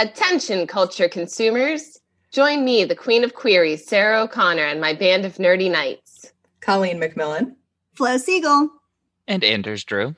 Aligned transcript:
Attention, 0.00 0.66
culture 0.66 1.10
consumers. 1.10 2.00
Join 2.32 2.64
me, 2.64 2.86
the 2.86 2.96
queen 2.96 3.22
of 3.22 3.34
queries, 3.34 3.86
Sarah 3.86 4.22
O'Connor, 4.22 4.62
and 4.62 4.80
my 4.80 4.94
band 4.94 5.26
of 5.26 5.34
nerdy 5.34 5.70
knights. 5.70 6.32
Colleen 6.62 6.98
McMillan. 6.98 7.54
Flo 7.92 8.16
Siegel. 8.16 8.70
And 9.28 9.44
Anders 9.44 9.84
Drew. 9.84 10.16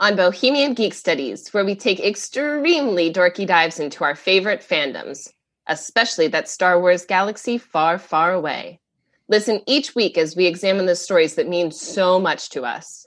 On 0.00 0.16
Bohemian 0.16 0.74
Geek 0.74 0.92
Studies, 0.92 1.54
where 1.54 1.64
we 1.64 1.76
take 1.76 2.00
extremely 2.00 3.12
dorky 3.12 3.46
dives 3.46 3.78
into 3.78 4.02
our 4.02 4.16
favorite 4.16 4.60
fandoms, 4.60 5.32
especially 5.68 6.26
that 6.26 6.48
Star 6.48 6.80
Wars 6.80 7.06
galaxy 7.06 7.58
far, 7.58 7.98
far 7.98 8.32
away. 8.32 8.80
Listen 9.28 9.60
each 9.68 9.94
week 9.94 10.18
as 10.18 10.34
we 10.34 10.46
examine 10.46 10.86
the 10.86 10.96
stories 10.96 11.36
that 11.36 11.48
mean 11.48 11.70
so 11.70 12.18
much 12.18 12.50
to 12.50 12.64
us. 12.64 13.06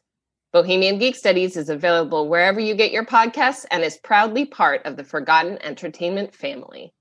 Bohemian 0.56 1.00
Geek 1.00 1.18
Studies 1.18 1.58
is 1.58 1.68
available 1.68 2.30
wherever 2.30 2.62
you 2.62 2.76
get 2.76 2.94
your 2.94 3.06
podcasts 3.06 3.66
and 3.72 3.84
is 3.84 3.98
proudly 3.98 4.46
part 4.46 4.86
of 4.86 4.96
the 4.96 5.04
Forgotten 5.04 5.62
Entertainment 5.62 6.34
family. 6.34 6.94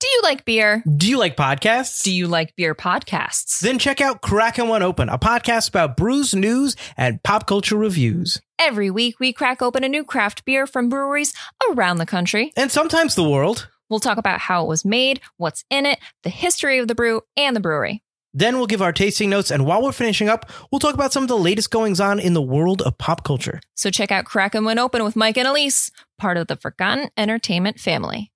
Do 0.00 0.08
you 0.08 0.22
like 0.24 0.44
beer? 0.44 0.82
Do 0.96 1.08
you 1.08 1.20
like 1.20 1.36
podcasts? 1.36 2.02
Do 2.02 2.12
you 2.12 2.26
like 2.26 2.56
beer 2.56 2.74
podcasts? 2.74 3.60
Then 3.60 3.78
check 3.78 4.00
out 4.00 4.22
Crackin' 4.22 4.66
One 4.66 4.82
Open, 4.82 5.08
a 5.08 5.18
podcast 5.18 5.68
about 5.68 5.96
brews, 5.96 6.34
news, 6.34 6.74
and 6.96 7.22
pop 7.22 7.46
culture 7.46 7.76
reviews. 7.76 8.40
Every 8.58 8.90
week, 8.90 9.20
we 9.20 9.32
crack 9.32 9.62
open 9.62 9.84
a 9.84 9.88
new 9.88 10.02
craft 10.02 10.44
beer 10.44 10.66
from 10.66 10.88
breweries 10.88 11.32
around 11.70 11.98
the 11.98 12.06
country. 12.06 12.52
And 12.56 12.72
sometimes 12.72 13.14
the 13.14 13.28
world. 13.28 13.68
We'll 13.88 14.00
talk 14.00 14.18
about 14.18 14.40
how 14.40 14.64
it 14.64 14.68
was 14.68 14.84
made, 14.84 15.20
what's 15.36 15.64
in 15.70 15.86
it, 15.86 16.00
the 16.24 16.30
history 16.30 16.80
of 16.80 16.88
the 16.88 16.96
brew, 16.96 17.22
and 17.36 17.54
the 17.54 17.60
brewery. 17.60 18.02
Then 18.38 18.56
we'll 18.56 18.68
give 18.68 18.82
our 18.82 18.92
tasting 18.92 19.30
notes, 19.30 19.50
and 19.50 19.66
while 19.66 19.82
we're 19.82 19.90
finishing 19.90 20.28
up, 20.28 20.48
we'll 20.70 20.78
talk 20.78 20.94
about 20.94 21.12
some 21.12 21.24
of 21.24 21.28
the 21.28 21.36
latest 21.36 21.72
goings 21.72 21.98
on 21.98 22.20
in 22.20 22.34
the 22.34 22.40
world 22.40 22.82
of 22.82 22.96
pop 22.96 23.24
culture. 23.24 23.58
So 23.74 23.90
check 23.90 24.12
out 24.12 24.26
Crackin' 24.26 24.64
One 24.64 24.78
Open 24.78 25.02
with 25.02 25.16
Mike 25.16 25.36
and 25.36 25.48
Elise, 25.48 25.90
part 26.18 26.36
of 26.36 26.46
the 26.46 26.54
Forgotten 26.54 27.10
Entertainment 27.16 27.80
family. 27.80 28.30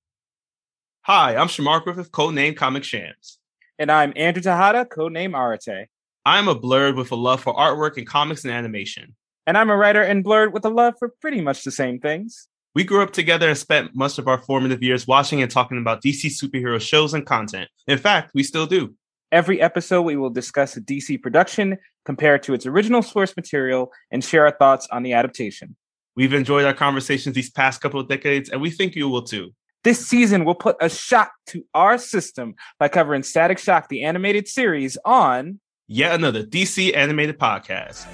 Hi, 1.03 1.37
I'm 1.37 1.47
Shamar 1.47 1.85
Griffith, 1.85 2.11
codename 2.11 2.57
Comic 2.57 2.83
Shams. 2.83 3.39
And 3.79 3.93
I'm 3.93 4.13
Andrew 4.17 4.43
Tejada, 4.43 4.87
codename 4.87 5.35
Arate. 5.35 5.87
I'm 6.27 6.49
a 6.49 6.57
blerd 6.57 6.97
with 6.97 7.13
a 7.13 7.17
love 7.17 7.41
for 7.41 7.55
artwork 7.55 7.97
and 7.97 8.05
comics 8.05 8.43
and 8.43 8.53
animation. 8.53 9.15
And 9.47 9.57
I'm 9.57 9.71
a 9.71 9.77
writer 9.77 10.03
and 10.03 10.25
blerd 10.25 10.53
with 10.53 10.65
a 10.65 10.69
love 10.69 10.95
for 10.99 11.11
pretty 11.21 11.41
much 11.41 11.63
the 11.63 11.71
same 11.71 12.01
things. 12.01 12.49
We 12.75 12.83
grew 12.83 13.05
up 13.05 13.13
together 13.13 13.49
and 13.49 13.57
spent 13.57 13.95
much 13.95 14.19
of 14.19 14.27
our 14.27 14.39
formative 14.39 14.83
years 14.83 15.07
watching 15.07 15.43
and 15.43 15.51
talking 15.51 15.79
about 15.79 16.03
DC 16.03 16.33
superhero 16.43 16.81
shows 16.81 17.15
and 17.15 17.25
content. 17.25 17.71
In 17.87 17.99
fact, 17.99 18.33
we 18.35 18.43
still 18.43 18.67
do. 18.67 18.97
Every 19.33 19.63
episode, 19.63 20.03
we 20.03 20.17
will 20.17 20.29
discuss 20.29 20.77
a 20.77 20.81
DC 20.83 21.23
production, 21.23 21.79
compare 22.05 22.35
it 22.35 22.43
to 22.43 22.53
its 22.53 22.67
original 22.67 23.01
source 23.01 23.35
material, 23.35 23.91
and 24.11 24.23
share 24.23 24.45
our 24.45 24.55
thoughts 24.55 24.87
on 24.93 25.03
the 25.03 25.15
adaptation. 25.15 25.75
We've 26.15 26.35
enjoyed 26.35 26.67
our 26.67 26.75
conversations 26.75 27.35
these 27.35 27.51
past 27.51 27.81
couple 27.81 27.99
of 27.99 28.09
decades, 28.09 28.51
and 28.51 28.61
we 28.61 28.69
think 28.71 28.95
you 28.95 29.09
will 29.09 29.23
too. 29.23 29.55
This 29.85 30.07
season, 30.07 30.45
we'll 30.45 30.55
put 30.55 30.77
a 30.83 30.91
shock 30.91 31.33
to 31.47 31.65
our 31.73 31.97
system 31.97 32.55
by 32.79 32.89
covering 32.89 33.23
Static 33.23 33.59
Shock, 33.59 33.89
the 33.89 34.05
animated 34.05 34.49
series, 34.49 34.99
on 35.03 35.61
yet 35.89 36.15
another 36.15 36.45
DC 36.45 36.95
animated 36.95 37.39
podcast. 37.39 38.07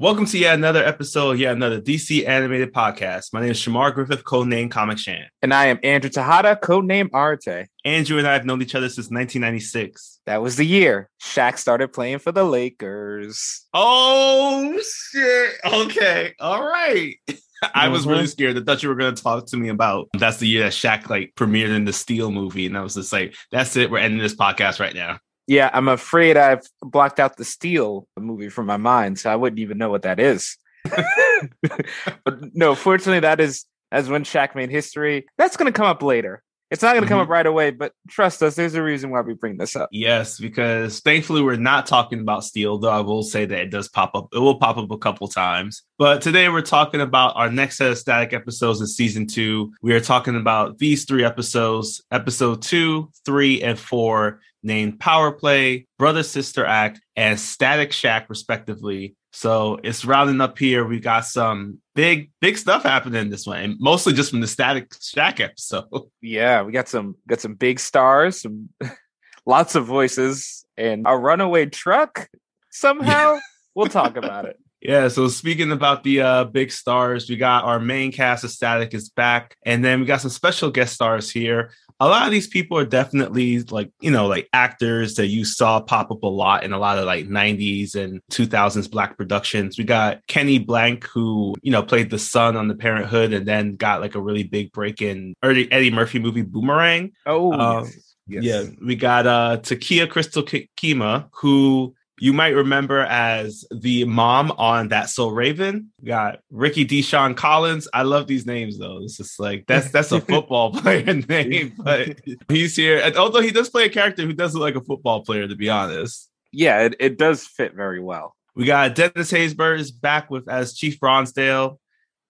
Welcome 0.00 0.24
to 0.24 0.38
yet 0.38 0.54
another 0.54 0.82
episode, 0.82 1.38
yet 1.38 1.52
another 1.52 1.78
DC 1.78 2.26
animated 2.26 2.72
podcast. 2.72 3.34
My 3.34 3.42
name 3.42 3.50
is 3.50 3.58
Shamar 3.58 3.92
Griffith, 3.92 4.24
codename 4.24 4.70
Comic 4.70 4.96
Shan. 4.96 5.26
And 5.42 5.52
I 5.52 5.66
am 5.66 5.78
Andrew 5.82 6.08
Tejada, 6.08 6.56
codename 6.56 7.10
Arte. 7.12 7.66
Andrew 7.84 8.16
and 8.16 8.26
I 8.26 8.32
have 8.32 8.46
known 8.46 8.62
each 8.62 8.74
other 8.74 8.88
since 8.88 9.10
1996. 9.10 10.20
That 10.24 10.40
was 10.40 10.56
the 10.56 10.64
year 10.64 11.10
Shaq 11.22 11.58
started 11.58 11.92
playing 11.92 12.20
for 12.20 12.32
the 12.32 12.44
Lakers. 12.44 13.66
Oh, 13.74 14.80
shit. 15.12 15.52
Okay. 15.70 16.32
All 16.40 16.66
right. 16.66 17.16
I 17.74 17.88
was 17.88 18.06
really 18.06 18.20
uh-huh. 18.20 18.28
scared. 18.28 18.56
I 18.56 18.62
thought 18.62 18.82
you 18.82 18.88
were 18.88 18.94
going 18.94 19.14
to 19.14 19.22
talk 19.22 19.48
to 19.48 19.58
me 19.58 19.68
about 19.68 20.08
that's 20.16 20.38
the 20.38 20.48
year 20.48 20.62
that 20.62 20.72
Shaq 20.72 21.10
like 21.10 21.34
premiered 21.36 21.76
in 21.76 21.84
the 21.84 21.92
Steel 21.92 22.30
movie. 22.30 22.64
And 22.64 22.78
I 22.78 22.80
was 22.80 22.94
just 22.94 23.12
like, 23.12 23.34
that's 23.52 23.76
it. 23.76 23.90
We're 23.90 23.98
ending 23.98 24.20
this 24.20 24.34
podcast 24.34 24.80
right 24.80 24.94
now. 24.94 25.18
Yeah, 25.50 25.68
I'm 25.72 25.88
afraid 25.88 26.36
I've 26.36 26.62
blocked 26.80 27.18
out 27.18 27.36
the 27.36 27.44
Steel 27.44 28.06
movie 28.16 28.50
from 28.50 28.66
my 28.66 28.76
mind, 28.76 29.18
so 29.18 29.32
I 29.32 29.34
wouldn't 29.34 29.58
even 29.58 29.78
know 29.78 29.90
what 29.90 30.02
that 30.02 30.20
is. 30.20 30.56
but 30.84 32.54
no, 32.54 32.76
fortunately, 32.76 33.18
that 33.18 33.40
is 33.40 33.64
as 33.90 34.08
when 34.08 34.22
Shaq 34.22 34.54
made 34.54 34.70
history. 34.70 35.26
That's 35.38 35.56
going 35.56 35.66
to 35.66 35.76
come 35.76 35.88
up 35.88 36.04
later. 36.04 36.44
It's 36.70 36.82
not 36.82 36.92
going 36.92 37.02
to 37.02 37.08
come 37.08 37.16
Mm-hmm. 37.16 37.22
up 37.24 37.28
right 37.28 37.46
away, 37.46 37.70
but 37.72 37.92
trust 38.08 38.42
us, 38.42 38.54
there's 38.54 38.74
a 38.74 38.82
reason 38.82 39.10
why 39.10 39.20
we 39.22 39.34
bring 39.34 39.56
this 39.56 39.74
up. 39.74 39.88
Yes, 39.90 40.38
because 40.38 41.00
thankfully 41.00 41.42
we're 41.42 41.56
not 41.56 41.86
talking 41.86 42.20
about 42.20 42.44
Steel, 42.44 42.78
though 42.78 42.90
I 42.90 43.00
will 43.00 43.22
say 43.24 43.44
that 43.44 43.58
it 43.58 43.70
does 43.70 43.88
pop 43.88 44.14
up. 44.14 44.28
It 44.32 44.38
will 44.38 44.54
pop 44.58 44.76
up 44.76 44.90
a 44.90 44.98
couple 44.98 45.26
times. 45.28 45.82
But 45.98 46.22
today 46.22 46.48
we're 46.48 46.62
talking 46.62 47.00
about 47.00 47.34
our 47.36 47.50
next 47.50 47.76
set 47.78 47.90
of 47.90 47.98
static 47.98 48.32
episodes 48.32 48.80
in 48.80 48.86
season 48.86 49.26
two. 49.26 49.72
We 49.82 49.92
are 49.94 50.00
talking 50.00 50.36
about 50.36 50.78
these 50.78 51.04
three 51.04 51.24
episodes, 51.24 52.02
episode 52.12 52.62
two, 52.62 53.10
three, 53.24 53.62
and 53.62 53.78
four, 53.78 54.40
named 54.62 55.00
Power 55.00 55.32
Play, 55.32 55.86
Brother 55.98 56.22
Sister 56.22 56.64
Act, 56.64 57.00
and 57.16 57.40
Static 57.40 57.92
Shack, 57.92 58.28
respectively. 58.28 59.16
So 59.32 59.78
it's 59.84 60.04
rounding 60.04 60.40
up 60.40 60.58
here. 60.58 60.84
We 60.84 60.98
got 61.00 61.24
some 61.24 61.78
big, 61.94 62.30
big 62.40 62.58
stuff 62.58 62.82
happening 62.82 63.30
this 63.30 63.46
one, 63.46 63.60
and 63.60 63.76
mostly 63.78 64.12
just 64.12 64.30
from 64.30 64.40
the 64.40 64.46
Static 64.46 64.92
Shack 65.00 65.40
episode. 65.40 65.86
Yeah, 66.20 66.62
we 66.62 66.72
got 66.72 66.88
some 66.88 67.16
got 67.28 67.40
some 67.40 67.54
big 67.54 67.80
stars, 67.80 68.42
some 68.42 68.68
lots 69.46 69.74
of 69.74 69.86
voices, 69.86 70.64
and 70.76 71.06
a 71.06 71.16
runaway 71.16 71.66
truck 71.66 72.28
somehow. 72.70 73.38
we'll 73.74 73.86
talk 73.86 74.16
about 74.16 74.44
it. 74.44 74.58
Yeah, 74.80 75.08
so 75.08 75.28
speaking 75.28 75.72
about 75.72 76.04
the 76.04 76.22
uh, 76.22 76.44
big 76.44 76.72
stars, 76.72 77.28
we 77.28 77.36
got 77.36 77.64
our 77.64 77.78
main 77.78 78.12
cast 78.12 78.44
of 78.44 78.50
Static 78.50 78.94
is 78.94 79.10
back, 79.10 79.54
and 79.64 79.84
then 79.84 80.00
we 80.00 80.06
got 80.06 80.22
some 80.22 80.30
special 80.30 80.70
guest 80.70 80.94
stars 80.94 81.30
here. 81.30 81.72
A 82.02 82.08
lot 82.08 82.24
of 82.24 82.30
these 82.30 82.46
people 82.46 82.78
are 82.78 82.86
definitely 82.86 83.60
like, 83.64 83.92
you 84.00 84.10
know, 84.10 84.26
like 84.26 84.48
actors 84.54 85.16
that 85.16 85.26
you 85.26 85.44
saw 85.44 85.80
pop 85.80 86.10
up 86.10 86.22
a 86.22 86.26
lot 86.26 86.64
in 86.64 86.72
a 86.72 86.78
lot 86.78 86.96
of 86.96 87.04
like 87.04 87.26
90s 87.28 87.94
and 87.94 88.22
2000s 88.32 88.90
black 88.90 89.18
productions. 89.18 89.76
We 89.76 89.84
got 89.84 90.26
Kenny 90.26 90.58
Blank, 90.58 91.04
who, 91.04 91.54
you 91.60 91.70
know, 91.70 91.82
played 91.82 92.08
the 92.08 92.18
son 92.18 92.56
on 92.56 92.68
the 92.68 92.74
Parent 92.74 93.04
'Hood 93.04 93.34
and 93.34 93.46
then 93.46 93.76
got 93.76 94.00
like 94.00 94.14
a 94.14 94.20
really 94.20 94.44
big 94.44 94.72
break 94.72 95.02
in 95.02 95.34
Eddie, 95.42 95.70
Eddie 95.70 95.90
Murphy 95.90 96.18
movie 96.20 96.40
Boomerang. 96.40 97.12
Oh, 97.26 97.52
Um, 97.52 97.84
yes. 97.84 98.10
Yes. 98.26 98.44
Yeah, 98.44 98.62
we 98.86 98.94
got 98.96 99.26
uh 99.26 99.58
T'Keyah 99.60 100.08
Crystal 100.08 100.42
Keymáh, 100.42 101.28
who 101.34 101.94
you 102.20 102.34
might 102.34 102.50
remember 102.50 103.00
as 103.00 103.64
the 103.70 104.04
mom 104.04 104.52
on 104.52 104.88
That 104.88 105.08
So 105.08 105.28
Raven. 105.28 105.90
We 106.00 106.08
got 106.08 106.40
Rickey 106.50 106.84
D'Shon 106.84 107.34
Collins. 107.34 107.88
I 107.94 108.02
love 108.02 108.26
these 108.26 108.46
names 108.46 108.78
though. 108.78 109.00
It's 109.02 109.16
just 109.16 109.40
like 109.40 109.66
that's 109.66 109.90
that's 109.92 110.12
a 110.12 110.20
football 110.20 110.72
player 110.72 111.14
name, 111.28 111.72
but 111.78 112.20
he's 112.48 112.76
here. 112.76 113.00
And 113.02 113.16
although 113.16 113.40
he 113.40 113.50
does 113.50 113.70
play 113.70 113.86
a 113.86 113.88
character 113.88 114.22
who 114.22 114.34
does 114.34 114.54
look 114.54 114.62
like 114.62 114.76
a 114.76 114.84
football 114.84 115.24
player, 115.24 115.48
to 115.48 115.56
be 115.56 115.70
honest. 115.70 116.28
Yeah, 116.52 116.82
it, 116.82 116.96
it 117.00 117.18
does 117.18 117.46
fit 117.46 117.74
very 117.74 118.00
well. 118.00 118.36
We 118.54 118.66
got 118.66 118.94
Dennis 118.94 119.32
Haysbert 119.32 119.78
is 119.78 119.90
back 119.90 120.30
with 120.30 120.48
as 120.48 120.74
Chief 120.74 121.00
Bronsdale. 121.00 121.80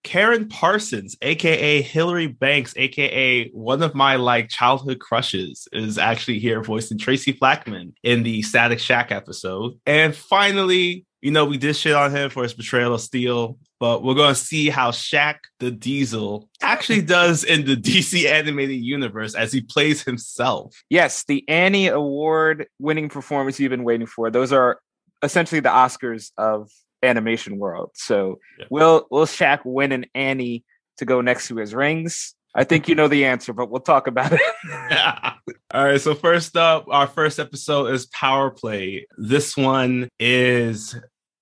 Karen 0.03 0.47
Parsons, 0.47 1.15
aka 1.21 1.81
Hillary 1.81 2.27
Banks, 2.27 2.73
aka 2.75 3.49
one 3.49 3.83
of 3.83 3.95
my 3.95 4.15
like 4.15 4.49
childhood 4.49 4.99
crushes, 4.99 5.67
is 5.71 5.97
actually 5.97 6.39
here 6.39 6.63
voicing 6.63 6.97
Tracy 6.97 7.33
Flackman 7.33 7.93
in 8.03 8.23
the 8.23 8.41
Static 8.41 8.79
Shack 8.79 9.11
episode. 9.11 9.73
And 9.85 10.15
finally, 10.15 11.05
you 11.21 11.31
know, 11.31 11.45
we 11.45 11.57
did 11.57 11.75
shit 11.75 11.93
on 11.93 12.11
him 12.11 12.29
for 12.29 12.43
his 12.43 12.53
portrayal 12.53 12.95
of 12.95 13.01
Steel, 13.01 13.57
but 13.79 14.03
we're 14.03 14.15
to 14.15 14.35
see 14.35 14.69
how 14.69 14.89
Shaq 14.89 15.35
the 15.59 15.69
Diesel 15.69 16.49
actually 16.61 17.03
does 17.03 17.43
in 17.43 17.65
the 17.65 17.75
DC 17.77 18.25
animated 18.25 18.83
universe 18.83 19.35
as 19.35 19.53
he 19.53 19.61
plays 19.61 20.03
himself. 20.03 20.83
Yes, 20.89 21.23
the 21.25 21.47
Annie 21.47 21.87
Award 21.87 22.67
winning 22.79 23.09
performance 23.09 23.59
you've 23.59 23.69
been 23.69 23.83
waiting 23.83 24.07
for. 24.07 24.31
Those 24.31 24.51
are 24.51 24.79
essentially 25.21 25.61
the 25.61 25.69
Oscars 25.69 26.31
of 26.37 26.71
animation 27.03 27.57
world. 27.57 27.91
So 27.95 28.39
Yeah. 28.59 28.65
will 28.69 29.07
will 29.11 29.25
Shaq 29.25 29.59
win 29.65 29.91
an 29.91 30.05
Annie 30.15 30.63
to 30.97 31.05
go 31.05 31.21
next 31.21 31.47
to 31.47 31.57
his 31.57 31.73
rings? 31.73 32.35
I 32.53 32.65
think 32.65 32.89
you 32.89 32.95
know 32.95 33.07
the 33.07 33.23
answer, 33.25 33.53
but 33.53 33.71
we'll 33.71 33.79
talk 33.79 34.07
about 34.07 34.33
it. 34.33 34.41
All 35.73 35.85
right. 35.85 36.01
So 36.01 36.13
first 36.15 36.57
up, 36.57 36.85
our 36.89 37.07
first 37.07 37.39
episode 37.39 37.87
is 37.93 38.07
Power 38.07 38.51
Play. 38.51 39.07
This 39.17 39.55
one 39.55 40.09
is, 40.19 40.95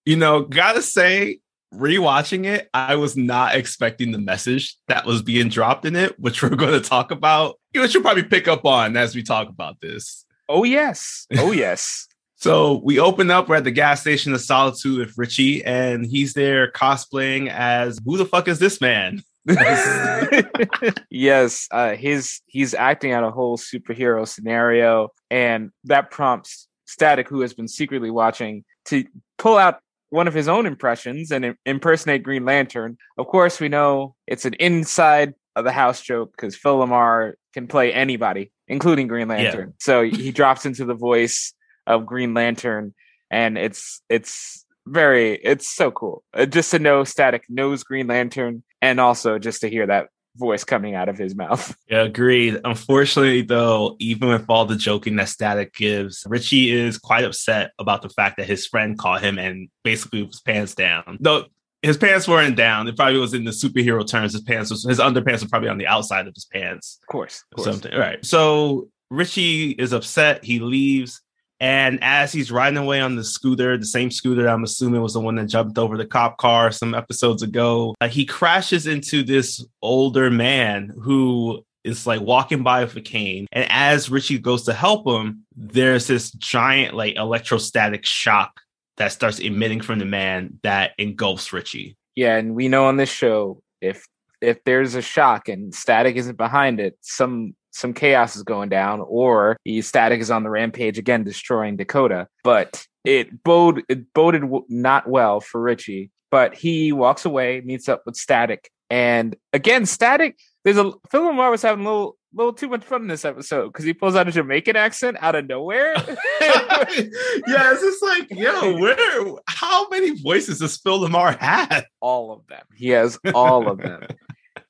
you 0.06 0.16
know, 0.16 0.42
gotta 0.44 0.82
say, 0.84 1.40
rewatching 1.74 2.46
it, 2.46 2.70
I 2.74 2.96
was 2.96 3.16
not 3.18 3.56
expecting 3.56 4.12
the 4.12 4.18
message 4.20 4.76
that 4.88 5.06
was 5.06 5.22
being 5.22 5.50
dropped 5.50 5.86
in 5.86 5.96
it, 5.96 6.20
which 6.20 6.42
we're 6.42 6.50
going 6.50 6.80
to 6.80 6.82
talk 6.88 7.12
about. 7.12 7.56
Which 7.76 7.94
you'll 7.94 8.02
probably 8.04 8.24
pick 8.24 8.48
up 8.48 8.66
on 8.66 8.98
as 8.98 9.16
we 9.16 9.22
talk 9.24 9.50
about 9.50 9.80
this. 9.82 10.26
oh 10.48 10.64
yes. 10.64 11.28
Oh 11.38 11.52
yes. 11.52 12.08
So 12.40 12.80
we 12.86 13.00
open 13.00 13.30
up, 13.32 13.50
we're 13.50 13.58
at 13.58 13.66
the 13.66 13.72
gas 13.72 14.00
station 14.00 14.34
of 14.34 14.40
Solitude 14.40 15.00
with 15.00 15.18
Richie, 15.18 15.64
and 15.66 16.06
he's 16.06 16.34
there 16.34 16.72
cosplaying 16.72 17.50
as 17.50 18.00
who 18.06 18.16
the 18.16 18.26
fuck 18.26 18.48
is 18.48 18.60
this 18.60 18.80
man? 18.80 19.22
yes, 21.10 21.68
uh, 21.72 21.96
his 21.96 22.40
he's 22.48 22.74
acting 22.74 23.12
out 23.12 23.26
a 23.26 23.32
whole 23.32 23.58
superhero 23.58 24.26
scenario, 24.26 25.10
and 25.30 25.72
that 25.84 26.12
prompts 26.12 26.70
Static, 26.86 27.28
who 27.28 27.42
has 27.42 27.54
been 27.54 27.68
secretly 27.68 28.10
watching, 28.10 28.64
to 28.86 29.04
pull 29.38 29.58
out 29.58 29.80
one 30.10 30.28
of 30.30 30.34
his 30.34 30.48
own 30.48 30.66
impressions 30.66 31.32
and 31.32 31.56
impersonate 31.66 32.24
Green 32.24 32.46
Lantern. 32.46 32.98
Of 33.18 33.28
course, 33.28 33.60
we 33.60 33.68
know 33.68 34.16
it's 34.28 34.46
an 34.46 34.54
inside 34.54 35.34
of 35.58 35.66
the 35.66 35.74
house 35.74 36.02
joke 36.02 36.32
because 36.32 36.56
Phil 36.56 36.80
LaMarr 36.80 37.34
can 37.54 37.68
play 37.68 37.92
anybody, 37.92 38.52
including 38.70 39.10
Green 39.10 39.28
Lantern. 39.28 39.70
Yeah. 39.70 39.76
So 39.80 40.04
he 40.04 40.32
drops 40.32 40.66
into 40.66 40.86
the 40.86 40.94
voice 40.94 41.54
of 41.90 42.06
Green 42.06 42.34
Lantern, 42.34 42.94
and 43.30 43.58
it's 43.58 44.02
it's 44.08 44.66
very 44.88 45.36
it's 45.36 45.68
so 45.68 45.92
cool 45.92 46.24
uh, 46.34 46.46
just 46.46 46.72
to 46.72 46.80
know 46.80 47.04
Static 47.04 47.44
knows 47.50 47.84
Green 47.84 48.08
Lantern, 48.08 48.64
and 48.82 49.00
also 49.00 49.40
just 49.40 49.62
to 49.62 49.70
hear 49.70 49.86
that 49.88 50.08
voice 50.38 50.64
coming 50.64 50.96
out 50.96 51.10
of 51.10 51.18
his 51.18 51.36
mouth. 51.36 51.76
Yeah, 51.90 52.04
agreed. 52.04 52.62
Unfortunately, 52.64 53.42
though, 53.42 53.96
even 54.00 54.30
with 54.30 54.46
all 54.48 54.66
the 54.66 54.76
joking 54.76 55.16
that 55.16 55.28
Static 55.28 55.74
gives, 55.74 56.24
Richie 56.28 56.70
is 56.70 57.00
quite 57.00 57.24
upset 57.24 57.72
about 57.80 58.04
the 58.04 58.10
fact 58.10 58.38
that 58.38 58.46
his 58.46 58.68
friend 58.68 58.96
caught 58.96 59.24
him 59.24 59.40
and 59.40 59.70
basically 59.84 60.22
was 60.22 60.40
pants 60.40 60.76
down. 60.76 61.18
Though 61.20 61.46
his 61.82 61.98
pants 61.98 62.28
weren't 62.28 62.56
down. 62.56 62.88
It 62.88 62.96
probably 62.96 63.20
was 63.20 63.34
in 63.34 63.44
the 63.44 63.52
superhero 63.52 64.06
terms. 64.06 64.34
His 64.34 64.42
pants 64.42 64.70
was 64.70 64.84
his 64.84 65.00
underpants 65.00 65.42
were 65.42 65.50
probably 65.50 65.70
on 65.70 65.78
the 65.78 65.88
outside 65.88 66.28
of 66.28 66.36
his 66.36 66.46
pants. 66.46 67.00
Of 67.02 67.08
course. 67.08 67.44
Of 67.52 67.56
course. 67.58 67.70
Something. 67.72 67.98
Right. 67.98 68.24
So 68.26 68.90
Richie 69.10 69.72
is 69.72 69.94
upset. 69.94 70.44
He 70.44 70.60
leaves. 70.60 71.22
And 71.60 72.00
as 72.02 72.32
he's 72.32 72.52
riding 72.52 72.78
away 72.78 73.02
on 73.02 73.16
the 73.16 73.24
scooter, 73.24 73.78
the 73.78 73.86
same 73.86 74.12
scooter 74.12 74.48
I'm 74.48 74.64
assuming 74.64 75.02
was 75.02 75.14
the 75.14 75.20
one 75.20 75.36
that 75.36 75.48
jumped 75.48 75.78
over 75.78 75.98
the 75.98 76.06
cop 76.06 76.38
car 76.38 76.72
some 76.72 76.94
episodes 76.96 77.44
ago, 77.44 77.96
uh, 78.00 78.08
he 78.08 78.26
crashes 78.26 78.88
into 78.88 79.24
this 79.24 79.66
older 79.82 80.30
man 80.32 80.94
who 81.02 81.64
is 81.84 82.06
like 82.08 82.22
walking 82.22 82.64
by 82.64 82.84
with 82.84 82.96
a 82.96 83.02
cane. 83.02 83.48
And 83.52 83.66
as 83.70 84.10
Richie 84.10 84.40
goes 84.40 84.64
to 84.66 84.74
help 84.74 85.08
him, 85.08 85.46
there's 85.56 86.08
this 86.08 86.32
giant 86.32 86.96
like 86.96 87.16
electrostatic 87.16 88.06
shock 88.06 88.62
that 88.98 89.12
starts 89.12 89.40
emitting 89.40 89.82
from 89.82 90.00
the 90.00 90.06
man 90.06 90.60
that 90.64 90.92
engulfs 90.98 91.52
Richie. 91.54 91.96
Yeah, 92.16 92.38
and 92.38 92.54
we 92.54 92.68
know 92.68 92.86
on 92.86 92.98
this 92.98 93.10
show 93.10 93.62
if 93.82 94.06
if 94.42 94.64
there's 94.64 94.96
a 94.96 95.02
shock 95.02 95.50
and 95.50 95.74
static 95.74 96.16
isn't 96.16 96.38
behind 96.38 96.80
it, 96.80 96.98
some 97.02 97.56
some 97.72 97.94
chaos 97.94 98.36
is 98.36 98.44
going 98.44 98.70
down, 98.70 99.02
or 99.02 99.58
the 99.66 99.82
static 99.82 100.22
is 100.22 100.32
on 100.32 100.44
the 100.44 100.50
rampage 100.50 100.98
again, 100.98 101.24
destroying 101.24 101.78
Dakota. 101.78 102.28
But 102.44 102.86
it 103.04 103.44
bode 103.44 103.84
it 103.90 104.14
boded 104.14 104.44
not 104.70 105.08
well 105.08 105.40
for 105.40 105.62
Richie. 105.62 106.12
But 106.32 106.54
he 106.54 106.92
walks 106.92 107.26
away, 107.26 107.62
meets 107.66 107.90
up 107.90 108.04
with 108.06 108.16
Static, 108.16 108.70
and 108.90 109.36
again, 109.54 109.86
Static. 109.86 110.38
There's 110.64 110.78
a 110.78 110.92
Phil 111.10 111.22
LaMarr 111.22 111.52
was 111.52 111.62
having 111.62 111.86
a 111.86 111.90
little 111.90 112.18
little 112.34 112.54
too 112.54 112.68
much 112.68 112.84
fun 112.84 113.02
in 113.02 113.08
this 113.08 113.26
episode 113.26 113.68
because 113.68 113.86
he 113.86 113.94
pulls 113.94 114.16
out 114.16 114.28
a 114.28 114.32
Jamaican 114.32 114.76
accent 114.76 115.18
out 115.20 115.36
of 115.36 115.48
nowhere. 115.48 115.94
yeah, 116.42 117.72
it's 117.72 117.82
just 117.82 118.04
like, 118.04 118.28
yo, 118.32 118.78
where? 118.78 119.36
How 119.48 119.88
many 119.90 120.12
voices 120.22 120.60
does 120.60 120.78
Phil 120.78 121.00
LaMarr 121.00 121.38
have? 121.40 121.86
All 122.00 122.32
of 122.32 122.46
them. 122.48 122.64
He 122.76 122.90
has 122.90 123.18
all 123.34 123.70
of 123.70 123.80
them. 123.80 124.04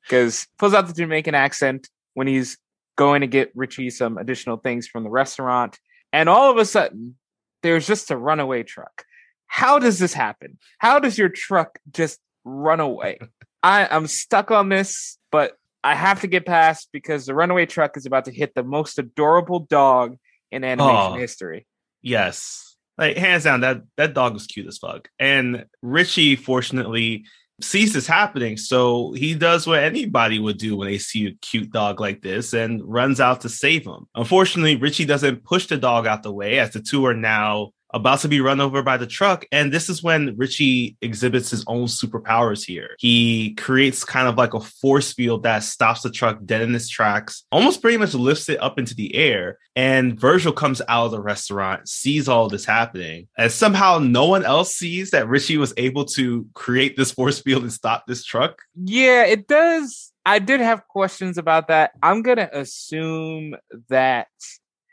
Because 0.04 0.48
pulls 0.58 0.74
out 0.74 0.88
the 0.88 0.94
Jamaican 0.94 1.36
accent 1.36 1.88
when 2.16 2.26
he's 2.26 2.58
going 3.00 3.22
to 3.22 3.28
get 3.28 3.50
Richie 3.56 3.90
some 3.90 4.18
additional 4.18 4.58
things 4.58 4.86
from 4.86 5.06
the 5.06 5.10
restaurant, 5.10 5.80
and 6.12 6.28
all 6.28 6.52
of 6.52 6.58
a 6.58 6.66
sudden, 6.66 7.16
there's 7.64 7.88
just 7.88 8.12
a 8.12 8.18
runaway 8.18 8.64
truck. 8.64 9.06
How 9.48 9.80
does 9.80 10.00
this 10.00 10.12
happen? 10.14 10.58
How 10.80 11.00
does 11.00 11.18
your 11.18 11.30
truck 11.30 11.80
just 11.90 12.20
run 12.44 12.82
away? 12.82 13.20
I, 13.64 13.88
I'm 13.90 14.06
stuck 14.08 14.52
on 14.52 14.68
this, 14.68 15.18
but 15.32 15.54
I 15.82 15.96
have 15.96 16.20
to 16.22 16.28
get 16.28 16.46
past 16.46 16.90
because 16.92 17.26
the 17.26 17.34
runaway 17.34 17.66
truck 17.66 17.96
is 17.96 18.06
about 18.06 18.26
to 18.26 18.34
hit 18.34 18.54
the 18.54 18.64
most 18.64 19.00
adorable 19.00 19.60
dog 19.62 20.18
in 20.52 20.66
animation 20.66 21.14
oh, 21.14 21.16
history. 21.16 21.66
Yes. 22.02 22.76
Like 22.98 23.16
hands 23.16 23.46
down, 23.46 23.62
that 23.62 23.84
that 23.96 24.14
dog 24.14 24.34
was 24.34 24.46
cute 24.46 24.68
as 24.68 24.78
fuck. 24.78 25.08
And 25.20 25.66
Richie, 25.82 26.36
fortunately, 26.36 27.24
sees 27.62 27.94
this 27.94 28.08
happening. 28.08 28.58
So 28.58 29.12
he 29.14 29.36
does 29.36 29.68
what 29.68 29.84
anybody 29.84 30.40
would 30.40 30.58
do 30.58 30.78
when 30.78 30.88
they 30.88 30.98
see 30.98 31.28
a 31.28 31.32
cute 31.42 31.72
dog 31.72 32.00
like 32.00 32.22
this 32.22 32.54
and 32.54 32.82
runs 32.84 33.20
out 33.20 33.42
to 33.42 33.50
save 33.50 33.86
him. 33.86 34.08
Unfortunately, 34.16 34.76
Richie 34.76 35.06
doesn't 35.06 35.44
push 35.44 35.68
the 35.68 35.78
dog 35.78 36.08
out 36.08 36.24
the 36.24 36.34
way 36.34 36.60
as 36.60 36.72
the 36.72 36.82
two 36.82 37.06
are 37.06 37.14
now 37.14 37.72
about 37.92 38.20
to 38.20 38.28
be 38.28 38.42
run 38.42 38.62
over 38.62 38.84
by 38.84 38.98
the 38.98 39.08
truck. 39.08 39.46
And 39.52 39.72
this 39.72 39.90
is 39.90 40.04
when 40.04 40.36
Richie 40.38 40.98
exhibits 41.02 41.50
his 41.50 41.64
own 41.68 41.86
superpowers 41.86 42.66
here. 42.66 42.96
He 43.00 43.54
creates 43.56 44.04
kind 44.04 44.28
of 44.28 44.38
like 44.38 44.54
a 44.54 44.60
force 44.60 45.14
field 45.14 45.44
that 45.44 45.64
stops 45.64 46.02
the 46.02 46.12
truck 46.12 46.40
dead 46.46 46.62
in 46.62 46.76
its 46.76 46.90
tracks, 46.90 47.44
almost 47.52 47.82
pretty 47.82 47.98
much 47.98 48.14
lifts 48.14 48.50
it 48.50 48.62
up 48.62 48.78
into 48.78 48.96
the 48.96 49.16
air. 49.16 49.58
And 49.76 50.20
Virgil 50.20 50.52
comes 50.52 50.82
out 50.88 51.06
of 51.06 51.12
the 51.12 51.22
restaurant, 51.22 51.88
sees 51.88 52.28
all 52.28 52.50
this 52.50 52.66
happening, 52.66 53.28
and 53.38 53.52
somehow 53.52 54.00
no 54.00 54.26
one 54.26 54.44
else 54.44 54.76
sees 54.76 55.12
that 55.12 55.28
Richie 55.28 55.58
was 55.58 55.74
able 55.78 56.06
to 56.06 56.46
create 56.54 56.98
this 56.98 57.12
force 57.12 57.40
field 57.40 57.64
and 57.64 57.72
stop 57.72 58.06
this 58.06 58.24
truck. 58.26 58.62
Yeah, 58.76 59.24
it 59.24 59.48
does. 59.48 60.12
I 60.26 60.40
did 60.40 60.60
have 60.60 60.88
questions 60.88 61.38
about 61.38 61.70
that. 61.70 61.92
I'm 62.04 62.22
going 62.22 62.38
to 62.38 62.60
assume 62.60 63.56
that, 63.88 64.28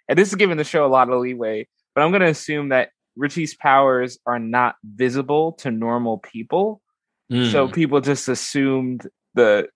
and 0.08 0.18
this 0.18 0.28
is 0.28 0.36
giving 0.36 0.56
the 0.56 0.64
show 0.64 0.86
a 0.86 0.88
lot 0.88 1.10
of 1.10 1.20
leeway 1.20 1.66
but 1.96 2.04
I'm 2.04 2.12
going 2.12 2.20
to 2.20 2.28
assume 2.28 2.68
that 2.68 2.90
Richie's 3.16 3.56
powers 3.56 4.18
are 4.26 4.38
not 4.38 4.76
visible 4.84 5.52
to 5.54 5.72
normal 5.72 6.18
people. 6.18 6.80
Mm. 7.32 7.50
So 7.50 7.66
hmm. 7.66 7.72
people 7.72 8.00
just 8.00 8.28
assumed 8.28 9.08
the 9.34 9.68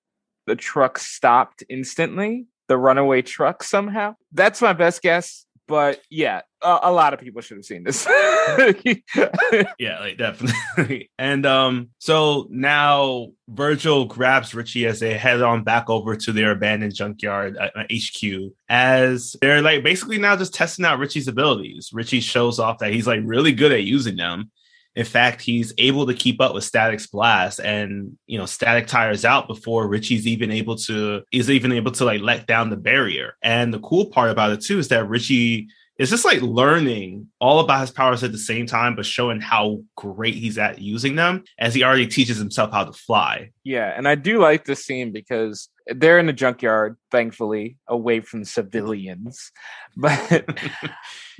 the 0.46 0.54
truck 0.54 0.98
stopped 0.98 1.64
instantly, 1.68 2.46
the 2.68 2.76
runaway 2.76 3.22
truck 3.22 3.64
somehow. 3.64 4.14
That's 4.32 4.62
my 4.62 4.72
best 4.72 5.02
guess 5.02 5.46
but 5.70 6.00
yeah, 6.10 6.40
a, 6.62 6.78
a, 6.84 6.92
lot 6.92 7.14
of 7.14 7.20
people 7.20 7.40
should 7.40 7.56
have 7.56 7.64
seen 7.64 7.84
this. 7.84 8.06
yeah, 9.78 10.00
like 10.00 10.18
definitely. 10.18 11.10
And 11.18 11.46
um, 11.46 11.90
so 11.98 12.46
now 12.50 13.28
Virgil 13.48 14.04
grabs 14.04 14.54
Richie 14.54 14.86
as 14.86 15.00
they 15.00 15.16
head 15.16 15.42
on 15.42 15.64
back 15.64 15.88
over 15.88 16.16
to 16.16 16.32
their 16.32 16.52
abandoned 16.52 16.94
junkyard 16.94 17.56
at 17.56 17.72
HQ. 17.90 18.52
As 18.68 19.36
they're 19.40 19.62
like 19.62 19.82
basically 19.82 20.18
now 20.18 20.36
just 20.36 20.54
testing 20.54 20.84
out 20.84 20.98
Richie's 20.98 21.28
abilities. 21.28 21.90
Richie 21.92 22.20
shows 22.20 22.58
off 22.58 22.78
that 22.78 22.92
he's 22.92 23.06
like 23.06 23.20
really 23.24 23.52
good 23.52 23.72
at 23.72 23.82
using 23.82 24.16
them. 24.16 24.50
In 24.96 25.04
fact, 25.04 25.40
he's 25.40 25.72
able 25.78 26.06
to 26.06 26.14
keep 26.14 26.40
up 26.40 26.52
with 26.52 26.64
Static's 26.64 27.06
blast, 27.06 27.60
and 27.60 28.18
you 28.26 28.38
know, 28.38 28.46
Static 28.46 28.88
tires 28.88 29.24
out 29.24 29.46
before 29.46 29.86
Richie's 29.86 30.26
even 30.26 30.50
able 30.50 30.76
to 30.76 31.22
is 31.32 31.48
even 31.48 31.70
able 31.70 31.92
to 31.92 32.04
like 32.04 32.20
let 32.20 32.46
down 32.48 32.70
the 32.70 32.76
barrier. 32.76 33.34
And 33.40 33.72
the 33.72 33.78
cool 33.78 34.06
part 34.06 34.30
about 34.30 34.50
it 34.50 34.62
too 34.62 34.80
is 34.80 34.88
that 34.88 35.08
Richie 35.08 35.68
is 36.00 36.08
just 36.08 36.24
like 36.24 36.40
learning 36.40 37.28
all 37.42 37.60
about 37.60 37.82
his 37.82 37.90
powers 37.90 38.24
at 38.24 38.32
the 38.32 38.38
same 38.38 38.64
time, 38.64 38.96
but 38.96 39.04
showing 39.04 39.38
how 39.38 39.82
great 39.96 40.34
he's 40.34 40.56
at 40.56 40.80
using 40.80 41.14
them 41.14 41.44
as 41.58 41.74
he 41.74 41.84
already 41.84 42.06
teaches 42.06 42.38
himself 42.38 42.72
how 42.72 42.84
to 42.84 42.92
fly. 42.92 43.50
Yeah, 43.64 43.92
and 43.94 44.08
I 44.08 44.14
do 44.14 44.38
like 44.38 44.64
this 44.64 44.82
scene 44.82 45.12
because 45.12 45.68
they're 45.86 46.18
in 46.18 46.24
the 46.24 46.32
junkyard, 46.32 46.96
thankfully, 47.10 47.76
away 47.86 48.20
from 48.20 48.44
civilians. 48.44 49.52
But 49.96 50.20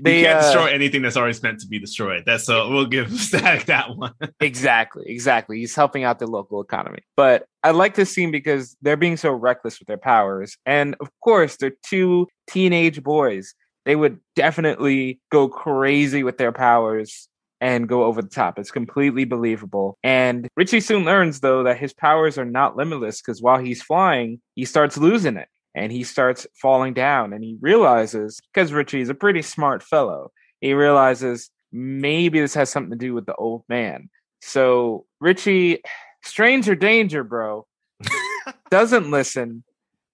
they 0.01 0.23
can't 0.25 0.41
uh, 0.41 0.43
destroy 0.43 0.67
anything 0.67 1.03
that's 1.03 1.17
already 1.17 1.39
meant 1.41 1.61
to 1.61 1.69
be 1.69 1.79
destroyed. 1.79 2.25
That's 2.27 2.45
so 2.45 2.69
we'll 2.69 2.85
give 2.85 3.13
Static 3.19 3.67
that 3.67 3.97
one. 3.97 4.13
exactly, 4.41 5.05
exactly. 5.07 5.61
He's 5.61 5.77
helping 5.77 6.03
out 6.03 6.19
the 6.19 6.27
local 6.27 6.61
economy. 6.61 6.99
But 7.17 7.47
I 7.63 7.71
like 7.71 7.95
this 7.95 8.13
scene 8.13 8.33
because 8.33 8.77
they're 8.83 8.97
being 8.97 9.17
so 9.17 9.31
reckless 9.31 9.79
with 9.79 9.87
their 9.87 9.99
powers. 9.99 10.59
And 10.67 10.97
of 11.01 11.09
course, 11.23 11.57
they're 11.57 11.77
two 11.87 12.27
teenage 12.49 13.05
boys. 13.05 13.55
They 13.85 13.97
would 13.97 14.21
definitely 14.37 15.21
go 15.31 15.49
crazy 15.49 16.23
with 16.23 16.39
their 16.39 16.53
powers 16.53 17.29
and 17.61 17.89
go 17.89 18.05
over 18.05 18.23
the 18.23 18.29
top. 18.29 18.59
It's 18.59 18.71
completely 18.71 19.25
believable. 19.25 19.99
And 20.03 20.49
Richie 20.57 20.81
soon 20.81 21.05
learns, 21.05 21.41
though, 21.41 21.63
that 21.65 21.79
his 21.79 21.93
powers 21.93 22.39
are 22.39 22.45
not 22.45 22.77
limitless 22.77 23.21
because 23.21 23.43
while 23.43 23.59
he's 23.59 23.83
flying, 23.83 24.41
he 24.55 24.65
starts 24.65 24.97
losing 24.97 25.37
it 25.37 25.49
and 25.75 25.93
he 25.93 26.03
starts 26.03 26.47
falling 26.55 26.95
down. 26.95 27.33
And 27.33 27.45
he 27.45 27.59
realizes, 27.61 28.41
because 28.53 28.73
Richie 28.73 29.03
is 29.03 29.09
a 29.09 29.15
pretty 29.15 29.43
smart 29.43 29.83
fellow, 29.83 30.33
he 30.61 30.73
realizes 30.73 31.51
maybe 31.73 32.41
this 32.41 32.55
has 32.55 32.71
something 32.71 32.93
to 32.93 32.97
do 32.97 33.15
with 33.15 33.27
the 33.27 33.35
old 33.35 33.65
man. 33.69 34.09
So 34.43 35.05
Richie, 35.21 35.83
stranger 36.23 36.75
danger, 36.75 37.25
bro, 37.25 37.67
doesn't 38.71 39.11
listen 39.11 39.65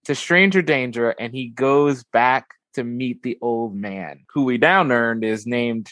to 0.04 0.14
stranger 0.14 0.62
danger 0.62 1.10
and 1.10 1.32
he 1.32 1.48
goes 1.48 2.04
back 2.04 2.46
to 2.76 2.84
meet 2.84 3.22
the 3.22 3.36
old 3.42 3.74
man, 3.74 4.20
who 4.32 4.44
we 4.44 4.58
now 4.58 4.82
learned 4.82 5.24
is 5.24 5.46
named 5.46 5.90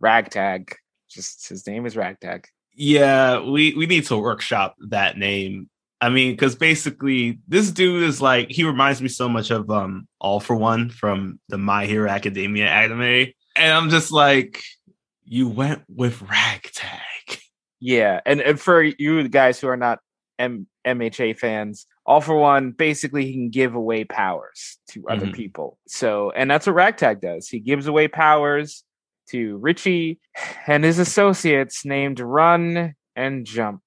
Ragtag. 0.00 0.74
Just 1.08 1.48
his 1.48 1.66
name 1.66 1.86
is 1.86 1.96
Ragtag. 1.96 2.46
Yeah, 2.74 3.40
we 3.40 3.74
we 3.74 3.86
need 3.86 4.06
to 4.06 4.16
workshop 4.16 4.76
that 4.88 5.16
name. 5.16 5.68
I 6.00 6.08
mean, 6.08 6.32
because 6.32 6.56
basically, 6.56 7.38
this 7.46 7.70
dude 7.70 8.02
is 8.02 8.20
like 8.20 8.50
he 8.50 8.64
reminds 8.64 9.00
me 9.00 9.08
so 9.08 9.28
much 9.28 9.50
of 9.50 9.70
um 9.70 10.08
All 10.20 10.40
for 10.40 10.56
One 10.56 10.90
from 10.90 11.38
the 11.48 11.58
My 11.58 11.86
Hero 11.86 12.08
Academia 12.08 12.66
anime, 12.66 13.32
and 13.54 13.72
I'm 13.72 13.90
just 13.90 14.10
like, 14.10 14.62
you 15.24 15.48
went 15.48 15.82
with 15.88 16.20
Ragtag. 16.22 17.40
Yeah, 17.80 18.20
and 18.24 18.40
and 18.40 18.58
for 18.58 18.82
you 18.82 19.28
guys 19.28 19.60
who 19.60 19.68
are 19.68 19.76
not 19.76 20.00
M- 20.38 20.66
MHA 20.86 21.38
fans. 21.38 21.86
All 22.04 22.20
for 22.20 22.36
one, 22.36 22.72
basically, 22.72 23.26
he 23.26 23.32
can 23.32 23.50
give 23.50 23.74
away 23.74 24.04
powers 24.04 24.78
to 24.90 25.06
other 25.08 25.26
Mhm. 25.26 25.34
people. 25.34 25.78
So, 25.86 26.30
and 26.32 26.50
that's 26.50 26.66
what 26.66 26.74
Ragtag 26.74 27.20
does. 27.20 27.48
He 27.48 27.60
gives 27.60 27.86
away 27.86 28.08
powers 28.08 28.84
to 29.30 29.56
Richie 29.58 30.18
and 30.66 30.82
his 30.82 30.98
associates 30.98 31.84
named 31.84 32.18
Run 32.18 32.94
and 33.14 33.46
Jump. 33.46 33.82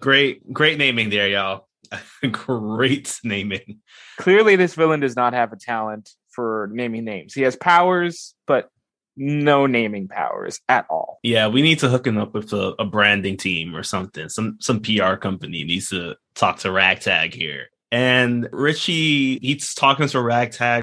Great, 0.00 0.52
great 0.52 0.76
naming 0.78 1.08
there, 1.10 1.28
y'all. 1.28 1.68
great 2.30 3.18
naming. 3.24 3.78
Clearly, 4.18 4.56
this 4.56 4.74
villain 4.74 5.00
does 5.00 5.16
not 5.16 5.32
have 5.32 5.52
a 5.52 5.56
talent 5.56 6.10
for 6.30 6.68
naming 6.72 7.04
names. 7.04 7.34
He 7.34 7.42
has 7.42 7.56
powers, 7.56 8.34
but 8.46 8.68
no 9.20 9.66
naming 9.66 10.08
powers 10.08 10.60
at 10.68 10.86
all. 10.88 11.20
Yeah, 11.22 11.48
we 11.48 11.60
need 11.60 11.78
to 11.80 11.88
hook 11.88 12.06
him 12.06 12.16
up 12.16 12.32
with 12.32 12.52
a, 12.54 12.74
a 12.78 12.86
branding 12.86 13.36
team 13.36 13.76
or 13.76 13.82
something. 13.82 14.28
Some 14.30 14.56
some 14.60 14.80
PR 14.80 15.14
company 15.14 15.62
needs 15.62 15.90
to 15.90 16.16
talk 16.34 16.58
to 16.60 16.72
Ragtag 16.72 17.34
here. 17.34 17.66
And 17.92 18.48
Richie, 18.50 19.38
he's 19.38 19.74
talking 19.74 20.08
to 20.08 20.20
Ragtag. 20.20 20.82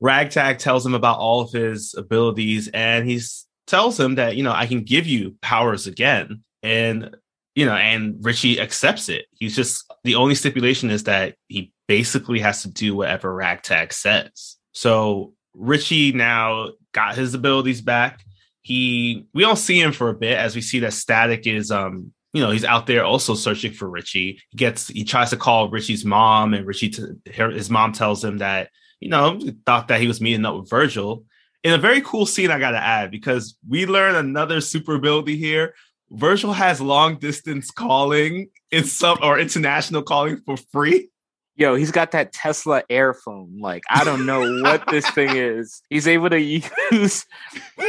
Ragtag 0.00 0.58
tells 0.58 0.84
him 0.84 0.94
about 0.94 1.18
all 1.18 1.40
of 1.40 1.52
his 1.52 1.94
abilities, 1.96 2.68
and 2.68 3.08
he 3.08 3.20
tells 3.66 3.98
him 3.98 4.16
that 4.16 4.36
you 4.36 4.42
know 4.42 4.52
I 4.52 4.66
can 4.66 4.84
give 4.84 5.06
you 5.06 5.36
powers 5.40 5.86
again, 5.86 6.42
and 6.62 7.16
you 7.54 7.64
know, 7.64 7.74
and 7.74 8.16
Richie 8.20 8.60
accepts 8.60 9.08
it. 9.08 9.26
He's 9.32 9.56
just 9.56 9.90
the 10.04 10.16
only 10.16 10.34
stipulation 10.34 10.90
is 10.90 11.04
that 11.04 11.36
he 11.48 11.72
basically 11.88 12.40
has 12.40 12.62
to 12.62 12.70
do 12.70 12.94
whatever 12.94 13.34
Ragtag 13.34 13.92
says. 13.92 14.56
So 14.72 15.32
Richie 15.54 16.12
now 16.12 16.70
got 16.92 17.16
his 17.16 17.34
abilities 17.34 17.80
back. 17.80 18.20
He 18.62 19.26
we 19.32 19.42
don't 19.42 19.56
see 19.56 19.80
him 19.80 19.92
for 19.92 20.10
a 20.10 20.14
bit 20.14 20.36
as 20.36 20.54
we 20.54 20.60
see 20.60 20.80
that 20.80 20.92
Static 20.92 21.46
is 21.46 21.70
um 21.70 22.12
you 22.32 22.42
know 22.42 22.50
he's 22.50 22.64
out 22.64 22.86
there 22.86 23.04
also 23.04 23.34
searching 23.34 23.72
for 23.72 23.88
Richie. 23.88 24.40
He 24.50 24.56
gets 24.56 24.88
he 24.88 25.04
tries 25.04 25.30
to 25.30 25.36
call 25.36 25.70
Richie's 25.70 26.04
mom 26.04 26.54
and 26.54 26.66
Richie 26.66 26.90
to 26.90 27.16
his 27.26 27.70
mom 27.70 27.92
tells 27.92 28.22
him 28.22 28.38
that 28.38 28.70
you 29.00 29.08
know 29.08 29.40
thought 29.66 29.88
that 29.88 30.00
he 30.00 30.06
was 30.06 30.20
meeting 30.20 30.44
up 30.44 30.56
with 30.56 30.70
Virgil. 30.70 31.24
In 31.62 31.74
a 31.74 31.78
very 31.78 32.00
cool 32.00 32.24
scene, 32.24 32.50
I 32.50 32.58
got 32.58 32.70
to 32.70 32.78
add 32.78 33.10
because 33.10 33.56
we 33.68 33.84
learn 33.84 34.14
another 34.14 34.62
super 34.62 34.94
ability 34.94 35.36
here. 35.36 35.74
Virgil 36.10 36.52
has 36.52 36.80
long 36.80 37.18
distance 37.18 37.70
calling 37.70 38.48
in 38.70 38.84
some 38.84 39.18
or 39.22 39.38
international 39.38 40.02
calling 40.02 40.40
for 40.44 40.56
free. 40.56 41.08
Yo, 41.60 41.74
he's 41.74 41.90
got 41.90 42.12
that 42.12 42.32
Tesla 42.32 42.82
Airphone. 42.88 43.60
Like, 43.60 43.82
I 43.90 44.02
don't 44.02 44.24
know 44.24 44.62
what 44.62 44.86
this 44.88 45.08
thing 45.14 45.36
is. 45.36 45.82
He's 45.90 46.08
able 46.08 46.30
to 46.30 46.40
use 46.40 47.26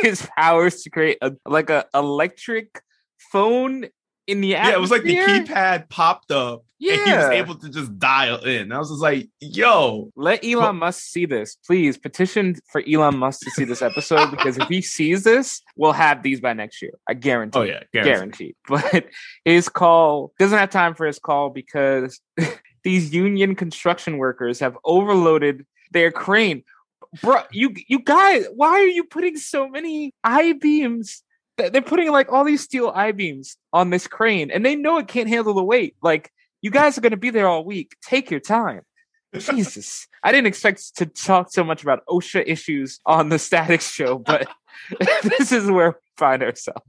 his 0.01 0.27
powers 0.37 0.83
to 0.83 0.89
create 0.89 1.17
a 1.21 1.31
like 1.45 1.69
a 1.69 1.85
electric 1.93 2.81
phone 3.31 3.85
in 4.27 4.41
the 4.41 4.55
atmosphere. 4.55 4.71
Yeah, 4.71 4.77
it 4.77 4.81
was 4.81 4.91
like 4.91 5.03
the 5.03 5.15
keypad 5.15 5.89
popped 5.89 6.31
up 6.31 6.65
and 6.81 7.01
he 7.07 7.15
was 7.15 7.29
able 7.29 7.55
to 7.55 7.69
just 7.69 7.97
dial 7.97 8.43
in. 8.43 8.73
I 8.73 8.77
was 8.77 8.89
just 8.89 9.01
like, 9.01 9.29
yo, 9.39 10.11
Let 10.17 10.43
Elon 10.43 10.75
Musk 10.75 11.03
see 11.03 11.25
this. 11.25 11.55
Please 11.65 11.97
petition 11.97 12.57
for 12.73 12.83
Elon 12.85 13.17
Musk 13.17 13.39
to 13.45 13.51
see 13.51 13.63
this 13.63 13.81
episode 13.81 14.31
because 14.31 14.57
if 14.57 14.67
he 14.67 14.81
sees 14.81 15.23
this, 15.23 15.61
we'll 15.77 15.93
have 15.93 16.23
these 16.23 16.41
by 16.41 16.51
next 16.51 16.81
year. 16.81 16.91
I 17.07 17.13
guarantee. 17.13 17.57
oh 17.59 17.63
yeah, 17.63 17.83
guaranteed. 17.93 18.55
guaranteed. 18.67 18.91
But 18.91 19.05
his 19.45 19.69
call 19.69 20.33
doesn't 20.39 20.57
have 20.57 20.71
time 20.71 20.93
for 20.93 21.05
his 21.05 21.19
call 21.19 21.49
because 21.51 22.19
these 22.83 23.13
union 23.13 23.55
construction 23.55 24.17
workers 24.17 24.59
have 24.59 24.77
overloaded 24.83 25.65
their 25.91 26.11
crane. 26.11 26.63
Bro, 27.21 27.43
you 27.51 27.75
you 27.87 27.99
guys, 27.99 28.45
why 28.55 28.69
are 28.69 28.87
you 28.87 29.03
putting 29.03 29.37
so 29.37 29.67
many 29.67 30.13
I 30.23 30.53
beams? 30.53 31.23
They're 31.57 31.81
putting 31.81 32.11
like 32.11 32.31
all 32.31 32.43
these 32.43 32.61
steel 32.61 32.91
I 32.93 33.11
beams 33.11 33.57
on 33.73 33.89
this 33.89 34.07
crane, 34.07 34.49
and 34.49 34.65
they 34.65 34.75
know 34.75 34.97
it 34.97 35.07
can't 35.07 35.29
handle 35.29 35.53
the 35.53 35.63
weight. 35.63 35.95
Like 36.01 36.31
you 36.61 36.71
guys 36.71 36.97
are 36.97 37.01
going 37.01 37.11
to 37.11 37.17
be 37.17 37.29
there 37.29 37.47
all 37.47 37.65
week. 37.65 37.95
Take 38.01 38.31
your 38.31 38.39
time. 38.39 38.81
Jesus, 39.37 40.07
I 40.23 40.31
didn't 40.31 40.47
expect 40.47 40.97
to 40.97 41.05
talk 41.05 41.53
so 41.53 41.63
much 41.63 41.83
about 41.83 42.05
OSHA 42.07 42.43
issues 42.47 42.99
on 43.05 43.29
the 43.29 43.39
Static 43.39 43.79
Show, 43.81 44.17
but 44.17 44.47
this 45.23 45.51
is 45.53 45.71
where 45.71 45.91
we 45.91 45.97
find 46.17 46.43
ourselves. 46.43 46.81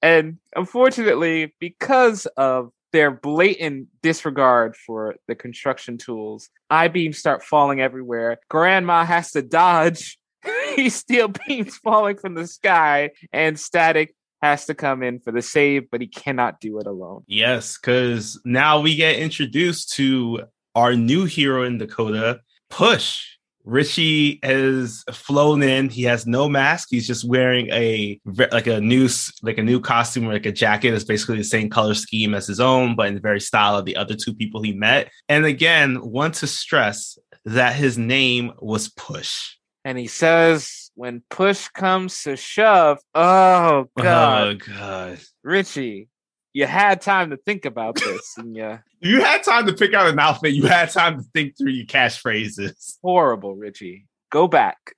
And 0.00 0.38
unfortunately, 0.56 1.54
because 1.60 2.24
of 2.36 2.72
their 2.92 3.10
blatant 3.10 3.88
disregard 4.02 4.76
for 4.76 5.16
the 5.28 5.34
construction 5.34 5.98
tools, 5.98 6.50
I 6.68 6.88
beams 6.88 7.18
start 7.18 7.42
falling 7.42 7.80
everywhere. 7.80 8.38
Grandma 8.48 9.04
has 9.04 9.32
to 9.32 9.42
dodge 9.42 10.18
these 10.76 10.94
steel 10.94 11.28
beams 11.28 11.76
falling 11.76 12.16
from 12.16 12.34
the 12.34 12.46
sky, 12.46 13.10
and 13.32 13.58
Static 13.58 14.14
has 14.42 14.66
to 14.66 14.74
come 14.74 15.02
in 15.02 15.20
for 15.20 15.32
the 15.32 15.42
save, 15.42 15.90
but 15.90 16.00
he 16.00 16.06
cannot 16.06 16.60
do 16.60 16.78
it 16.78 16.86
alone. 16.86 17.22
Yes, 17.26 17.78
because 17.78 18.40
now 18.44 18.80
we 18.80 18.96
get 18.96 19.18
introduced 19.18 19.92
to 19.94 20.44
our 20.74 20.94
new 20.94 21.24
hero 21.24 21.64
in 21.64 21.78
Dakota, 21.78 22.40
Push. 22.70 23.36
Richie 23.70 24.40
has 24.42 25.04
flown 25.12 25.62
in. 25.62 25.88
He 25.88 26.02
has 26.02 26.26
no 26.26 26.48
mask. 26.48 26.88
He's 26.90 27.06
just 27.06 27.24
wearing 27.24 27.68
a 27.70 28.20
like 28.50 28.66
a 28.66 28.80
new 28.80 29.08
like 29.42 29.58
a 29.58 29.62
new 29.62 29.80
costume, 29.80 30.26
like 30.26 30.44
a 30.44 30.52
jacket. 30.52 30.92
It's 30.92 31.04
basically 31.04 31.36
the 31.38 31.44
same 31.44 31.70
color 31.70 31.94
scheme 31.94 32.34
as 32.34 32.48
his 32.48 32.58
own, 32.58 32.96
but 32.96 33.06
in 33.06 33.14
the 33.14 33.20
very 33.20 33.40
style 33.40 33.76
of 33.76 33.84
the 33.84 33.96
other 33.96 34.16
two 34.16 34.34
people 34.34 34.60
he 34.60 34.72
met. 34.72 35.08
And 35.28 35.44
again, 35.44 36.00
want 36.02 36.34
to 36.36 36.48
stress 36.48 37.16
that 37.44 37.76
his 37.76 37.96
name 37.96 38.52
was 38.58 38.88
Push. 38.88 39.56
And 39.84 39.96
he 39.96 40.08
says, 40.08 40.90
when 40.94 41.22
push 41.30 41.68
comes 41.68 42.22
to 42.24 42.36
shove, 42.36 42.98
oh 43.14 43.86
God, 43.96 44.46
Oh 44.46 44.54
god! 44.54 45.20
Richie, 45.42 46.09
you 46.52 46.66
had 46.66 47.00
time 47.00 47.30
to 47.30 47.36
think 47.36 47.64
about 47.64 47.94
this, 47.96 48.34
and 48.38 48.56
you 48.56 48.78
You 49.00 49.20
had 49.20 49.42
time 49.42 49.66
to 49.66 49.72
pick 49.72 49.94
out 49.94 50.08
an 50.08 50.18
outfit. 50.18 50.52
You 50.52 50.66
had 50.66 50.90
time 50.90 51.18
to 51.18 51.24
think 51.32 51.56
through 51.56 51.72
your 51.72 51.86
catchphrases. 51.86 52.96
horrible, 53.02 53.54
Richie. 53.56 54.06
Go 54.30 54.46
back, 54.48 54.94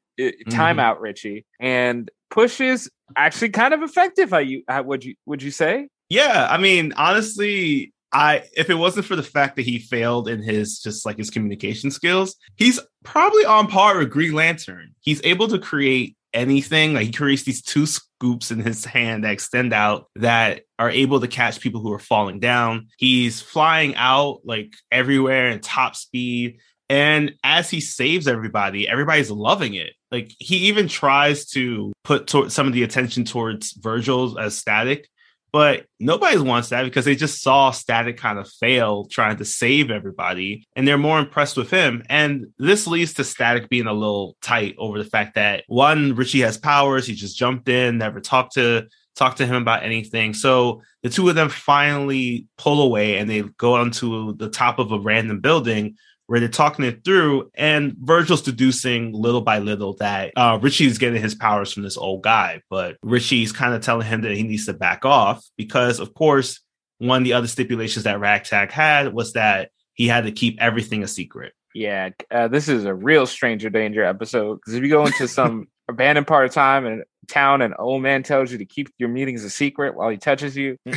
time 0.50 0.76
Mhm. 0.76 0.80
out, 0.80 1.00
Richie. 1.00 1.44
And 1.60 2.10
push 2.30 2.60
is 2.60 2.90
actually 3.16 3.50
kind 3.50 3.74
of 3.74 3.82
effective. 3.82 4.30
How 4.30 4.38
you 4.38 4.62
how, 4.68 4.82
would 4.82 5.04
you 5.04 5.14
would 5.26 5.42
you 5.42 5.50
say? 5.50 5.88
Yeah, 6.08 6.46
I 6.50 6.58
mean, 6.58 6.92
honestly, 6.96 7.92
I 8.12 8.44
if 8.56 8.68
it 8.68 8.74
wasn't 8.74 9.06
for 9.06 9.16
the 9.16 9.22
fact 9.22 9.56
that 9.56 9.62
he 9.62 9.78
failed 9.78 10.28
in 10.28 10.42
his 10.42 10.80
just 10.80 11.06
like 11.06 11.16
his 11.16 11.30
communication 11.30 11.90
skills, 11.90 12.36
he's 12.56 12.78
probably 13.04 13.44
on 13.46 13.68
par 13.68 13.98
with 13.98 14.10
Green 14.10 14.32
Lantern. 14.34 14.94
He's 15.00 15.22
able 15.24 15.48
to 15.48 15.58
create 15.58 16.16
anything. 16.34 16.94
Like 16.94 17.06
he 17.06 17.12
creates 17.12 17.42
these 17.42 17.62
two 17.62 17.86
scoops 17.86 18.50
in 18.50 18.60
his 18.60 18.84
hand 18.84 19.24
that 19.24 19.32
extend 19.32 19.72
out 19.72 20.08
that 20.16 20.62
are 20.78 20.90
able 20.90 21.20
to 21.20 21.28
catch 21.28 21.60
people 21.60 21.80
who 21.80 21.92
are 21.92 21.98
falling 21.98 22.40
down. 22.40 22.88
He's 22.96 23.40
flying 23.40 23.94
out 23.96 24.40
like 24.44 24.74
everywhere 24.90 25.50
at 25.50 25.62
top 25.62 25.96
speed. 25.96 26.58
And 26.88 27.34
as 27.42 27.70
he 27.70 27.80
saves 27.80 28.28
everybody, 28.28 28.88
everybody's 28.88 29.30
loving 29.30 29.74
it. 29.74 29.94
Like 30.10 30.30
he 30.38 30.68
even 30.68 30.88
tries 30.88 31.46
to 31.50 31.92
put 32.04 32.26
to- 32.28 32.50
some 32.50 32.66
of 32.66 32.74
the 32.74 32.82
attention 32.82 33.24
towards 33.24 33.72
Virgil 33.72 34.38
as 34.38 34.58
static, 34.58 35.08
but 35.52 35.84
nobody 36.00 36.38
wants 36.38 36.70
that 36.70 36.84
because 36.84 37.04
they 37.04 37.14
just 37.14 37.42
saw 37.42 37.70
Static 37.70 38.16
kind 38.16 38.38
of 38.38 38.48
fail 38.48 39.04
trying 39.04 39.36
to 39.36 39.44
save 39.44 39.90
everybody, 39.90 40.66
and 40.74 40.88
they're 40.88 40.98
more 40.98 41.18
impressed 41.18 41.56
with 41.56 41.70
him. 41.70 42.02
And 42.08 42.46
this 42.58 42.86
leads 42.86 43.14
to 43.14 43.24
Static 43.24 43.68
being 43.68 43.86
a 43.86 43.92
little 43.92 44.36
tight 44.40 44.74
over 44.78 45.02
the 45.02 45.08
fact 45.08 45.34
that 45.34 45.64
one, 45.66 46.14
Richie 46.14 46.40
has 46.40 46.56
powers, 46.56 47.06
he 47.06 47.14
just 47.14 47.36
jumped 47.36 47.68
in, 47.68 47.98
never 47.98 48.20
talked 48.20 48.54
to 48.54 48.86
talk 49.14 49.36
to 49.36 49.46
him 49.46 49.56
about 49.56 49.82
anything. 49.82 50.32
So 50.32 50.82
the 51.02 51.10
two 51.10 51.28
of 51.28 51.34
them 51.34 51.50
finally 51.50 52.46
pull 52.56 52.82
away 52.82 53.18
and 53.18 53.28
they 53.28 53.42
go 53.58 53.74
onto 53.74 54.34
the 54.36 54.48
top 54.48 54.78
of 54.78 54.90
a 54.92 54.98
random 54.98 55.40
building 55.40 55.96
where 56.26 56.40
they're 56.40 56.48
talking 56.48 56.84
it 56.84 57.04
through, 57.04 57.50
and 57.54 57.94
Virgil's 58.00 58.42
deducing 58.42 59.12
little 59.12 59.40
by 59.42 59.58
little 59.58 59.94
that 59.96 60.32
uh, 60.36 60.58
Richie's 60.62 60.98
getting 60.98 61.20
his 61.22 61.34
powers 61.34 61.72
from 61.72 61.82
this 61.82 61.96
old 61.96 62.22
guy, 62.22 62.62
but 62.70 62.96
Richie's 63.02 63.52
kind 63.52 63.74
of 63.74 63.82
telling 63.82 64.06
him 64.06 64.22
that 64.22 64.32
he 64.32 64.42
needs 64.42 64.66
to 64.66 64.72
back 64.72 65.04
off 65.04 65.44
because, 65.56 66.00
of 66.00 66.14
course, 66.14 66.60
one 66.98 67.18
of 67.18 67.24
the 67.24 67.32
other 67.32 67.48
stipulations 67.48 68.04
that 68.04 68.20
Ragtag 68.20 68.70
had 68.70 69.12
was 69.12 69.32
that 69.32 69.70
he 69.94 70.06
had 70.08 70.24
to 70.24 70.32
keep 70.32 70.56
everything 70.60 71.02
a 71.02 71.08
secret. 71.08 71.52
Yeah, 71.74 72.10
uh, 72.30 72.48
this 72.48 72.68
is 72.68 72.84
a 72.84 72.94
real 72.94 73.26
stranger 73.26 73.70
danger 73.70 74.04
episode 74.04 74.56
because 74.56 74.74
if 74.74 74.82
you 74.82 74.88
go 74.90 75.06
into 75.06 75.26
some 75.26 75.66
abandoned 75.88 76.26
part 76.26 76.44
of 76.46 76.52
time 76.52 76.86
and 76.86 77.02
town 77.28 77.62
and 77.62 77.74
old 77.78 78.02
man 78.02 78.22
tells 78.22 78.52
you 78.52 78.58
to 78.58 78.64
keep 78.64 78.90
your 78.98 79.08
meetings 79.08 79.42
a 79.42 79.50
secret 79.50 79.94
while 79.96 80.08
he 80.10 80.16
touches 80.18 80.56
you, 80.56 80.76
okay, 80.86 80.94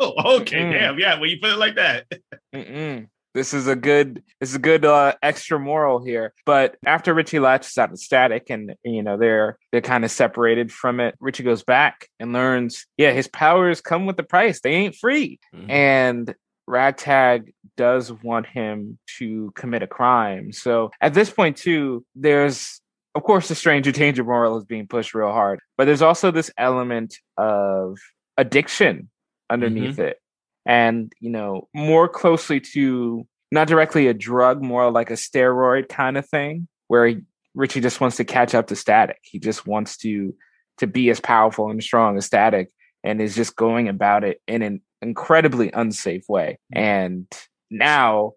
Mm. 0.00 0.72
damn, 0.72 0.98
yeah, 0.98 1.18
when 1.18 1.30
you 1.30 1.38
put 1.40 1.50
it 1.50 1.56
like 1.56 1.76
that. 1.76 2.06
This 3.34 3.54
is 3.54 3.66
a 3.66 3.76
good 3.76 4.22
this 4.40 4.50
is 4.50 4.56
a 4.56 4.60
good 4.60 4.84
uh, 4.84 5.14
extra 5.22 5.58
moral 5.58 6.02
here. 6.04 6.32
But 6.46 6.76
after 6.84 7.14
Richie 7.14 7.38
latches 7.38 7.78
out 7.78 7.92
of 7.92 7.98
static 7.98 8.50
and 8.50 8.74
you 8.84 9.02
know 9.02 9.16
they're 9.16 9.58
they're 9.72 9.80
kind 9.80 10.04
of 10.04 10.10
separated 10.10 10.72
from 10.72 11.00
it, 11.00 11.14
Richie 11.20 11.42
goes 11.44 11.62
back 11.62 12.08
and 12.18 12.32
learns, 12.32 12.86
yeah, 12.96 13.12
his 13.12 13.28
powers 13.28 13.80
come 13.80 14.06
with 14.06 14.16
the 14.16 14.22
price. 14.22 14.60
They 14.60 14.72
ain't 14.72 14.96
free. 14.96 15.38
and 15.70 16.34
Ragtag 16.66 17.52
does 17.76 18.12
want 18.12 18.46
him 18.46 18.98
to 19.18 19.50
commit 19.56 19.82
a 19.82 19.88
crime. 19.88 20.52
So 20.52 20.92
at 21.00 21.14
this 21.14 21.28
point, 21.28 21.56
too, 21.56 22.04
there's 22.14 22.80
of 23.16 23.24
course 23.24 23.48
the 23.48 23.56
stranger 23.56 23.90
danger 23.90 24.22
moral 24.22 24.56
is 24.56 24.64
being 24.64 24.86
pushed 24.86 25.14
real 25.14 25.32
hard, 25.32 25.58
but 25.76 25.86
there's 25.86 26.02
also 26.02 26.30
this 26.30 26.50
element 26.56 27.16
of 27.36 27.98
addiction 28.36 29.10
underneath 29.50 29.98
it. 29.98 30.18
And 30.70 31.12
you 31.18 31.30
know 31.30 31.68
more 31.74 32.08
closely 32.08 32.60
to 32.60 33.26
not 33.50 33.66
directly 33.66 34.06
a 34.06 34.14
drug, 34.14 34.62
more 34.62 34.88
like 34.92 35.10
a 35.10 35.14
steroid 35.14 35.88
kind 35.88 36.16
of 36.16 36.28
thing, 36.28 36.68
where 36.86 37.08
he, 37.08 37.22
Richie 37.56 37.80
just 37.80 38.00
wants 38.00 38.16
to 38.18 38.24
catch 38.24 38.54
up 38.54 38.68
to 38.68 38.76
Static. 38.76 39.18
He 39.22 39.40
just 39.40 39.66
wants 39.66 39.96
to 39.98 40.32
to 40.78 40.86
be 40.86 41.10
as 41.10 41.20
powerful 41.20 41.68
and 41.68 41.82
strong 41.82 42.16
as 42.16 42.26
Static, 42.26 42.70
and 43.02 43.20
is 43.20 43.34
just 43.34 43.56
going 43.56 43.88
about 43.88 44.22
it 44.22 44.40
in 44.46 44.62
an 44.62 44.80
incredibly 45.02 45.72
unsafe 45.72 46.22
way. 46.28 46.60
And 46.72 47.26
now, 47.68 48.34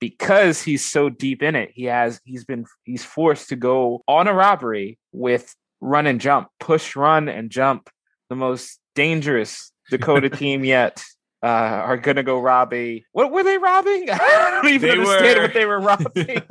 because 0.00 0.62
he's 0.62 0.84
so 0.84 1.08
deep 1.08 1.42
in 1.42 1.56
it, 1.56 1.70
he 1.72 1.84
has 1.84 2.20
he's 2.24 2.44
been 2.44 2.66
he's 2.84 3.04
forced 3.04 3.48
to 3.48 3.56
go 3.56 4.04
on 4.06 4.28
a 4.28 4.34
robbery 4.34 4.98
with 5.12 5.56
run 5.80 6.06
and 6.06 6.20
jump, 6.20 6.48
push, 6.60 6.94
run 6.94 7.30
and 7.30 7.48
jump, 7.48 7.88
the 8.28 8.36
most 8.36 8.78
dangerous 8.94 9.72
Dakota 9.90 10.28
team 10.28 10.62
yet 10.62 11.02
uh, 11.42 11.46
are 11.46 11.96
gonna 11.96 12.22
go 12.22 12.38
rob 12.40 12.72
a 12.74 13.02
what 13.12 13.32
were 13.32 13.42
they 13.42 13.56
robbing? 13.58 14.08
I 14.12 14.60
don't 14.62 14.72
even 14.72 14.88
They 14.88 14.98
understand 14.98 15.36
were- 15.36 15.42
what 15.44 15.54
they 15.54 15.64
were 15.66 15.80
robbing. 15.80 16.42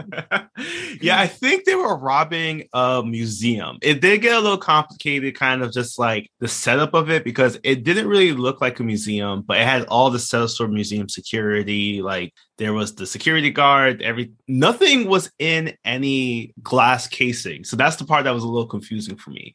yeah, 1.01 1.19
I 1.19 1.27
think 1.27 1.65
they 1.65 1.75
were 1.75 1.96
robbing 1.98 2.67
a 2.74 3.03
museum. 3.05 3.77
It 3.81 4.01
did 4.01 4.22
get 4.22 4.36
a 4.36 4.39
little 4.39 4.58
complicated, 4.58 5.36
kind 5.36 5.62
of 5.62 5.72
just 5.72 6.00
like 6.00 6.29
the 6.39 6.48
setup 6.48 6.93
of 6.93 7.10
it, 7.10 7.24
because 7.24 7.60
it 7.63 7.84
didn't 7.84 8.08
really 8.08 8.34
look 8.34 8.62
like 8.62 8.79
a 8.79 8.84
museum, 8.84 9.43
but 9.48 9.58
it 9.58 9.65
had 9.65 9.86
all 9.86 10.10
the 10.10 10.17
setups 10.17 10.58
for 10.58 10.67
museum 10.67 11.08
security. 11.08 12.01
Like 12.01 12.34
there 12.58 12.74
was 12.74 12.96
the 12.96 13.05
security 13.05 13.51
guard, 13.51 14.01
every 14.01 14.31
nothing 14.48 15.08
was 15.08 15.31
in 15.39 15.75
any 15.86 16.53
glass 16.63 17.08
casing. 17.08 17.63
So 17.63 17.75
that's 17.77 17.98
the 17.98 18.05
part 18.05 18.24
that 18.24 18.34
was 18.34 18.43
a 18.43 18.48
little 18.48 18.67
confusing 18.67 19.17
for 19.17 19.29
me. 19.29 19.53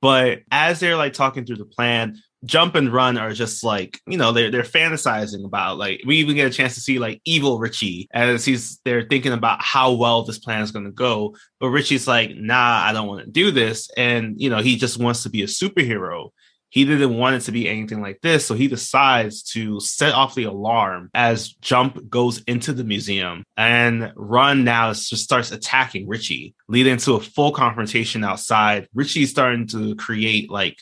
But 0.00 0.40
as 0.50 0.80
they're 0.80 0.96
like 0.96 1.12
talking 1.12 1.44
through 1.44 1.56
the 1.56 1.66
plan, 1.66 2.16
jump 2.44 2.74
and 2.74 2.92
run 2.92 3.18
are 3.18 3.32
just 3.32 3.62
like 3.62 4.00
you 4.06 4.16
know 4.16 4.32
they're 4.32 4.50
they're 4.50 4.62
fantasizing 4.62 5.44
about 5.44 5.76
like 5.78 6.00
we 6.06 6.16
even 6.16 6.36
get 6.36 6.46
a 6.46 6.54
chance 6.54 6.74
to 6.74 6.80
see 6.80 6.98
like 6.98 7.20
evil 7.24 7.58
Richie 7.58 8.08
as 8.12 8.44
he's 8.44 8.78
they're 8.84 9.06
thinking 9.06 9.32
about 9.32 9.62
how 9.62 9.92
well 9.92 10.22
this 10.22 10.38
plan 10.38 10.62
is 10.62 10.72
going 10.72 10.86
to 10.86 10.90
go. 10.90 11.36
But 11.58 11.68
Richie's 11.68 12.08
like 12.08 12.34
nah 12.34 12.82
I 12.84 12.92
don't 12.92 13.08
want 13.08 13.24
to 13.24 13.30
do 13.30 13.50
this. 13.50 13.90
And 13.96 14.40
you 14.40 14.48
know 14.48 14.58
he 14.58 14.76
just 14.76 14.98
wants 14.98 15.22
to 15.24 15.30
be 15.30 15.42
a 15.42 15.46
superhero. 15.46 16.30
He 16.70 16.84
didn't 16.84 17.16
want 17.16 17.34
it 17.34 17.40
to 17.40 17.52
be 17.52 17.68
anything 17.68 18.00
like 18.00 18.20
this 18.22 18.46
so 18.46 18.54
he 18.54 18.68
decides 18.68 19.42
to 19.54 19.80
set 19.80 20.14
off 20.14 20.36
the 20.36 20.44
alarm 20.44 21.10
as 21.14 21.52
jump 21.54 22.08
goes 22.08 22.42
into 22.42 22.72
the 22.72 22.84
museum. 22.84 23.42
And 23.56 24.12
run 24.14 24.62
now 24.62 24.92
just 24.92 25.16
starts 25.16 25.50
attacking 25.50 26.08
Richie 26.08 26.54
leading 26.68 26.96
to 26.98 27.16
a 27.16 27.20
full 27.20 27.50
confrontation 27.50 28.22
outside. 28.22 28.86
Richie's 28.94 29.30
starting 29.30 29.66
to 29.68 29.96
create 29.96 30.48
like 30.48 30.76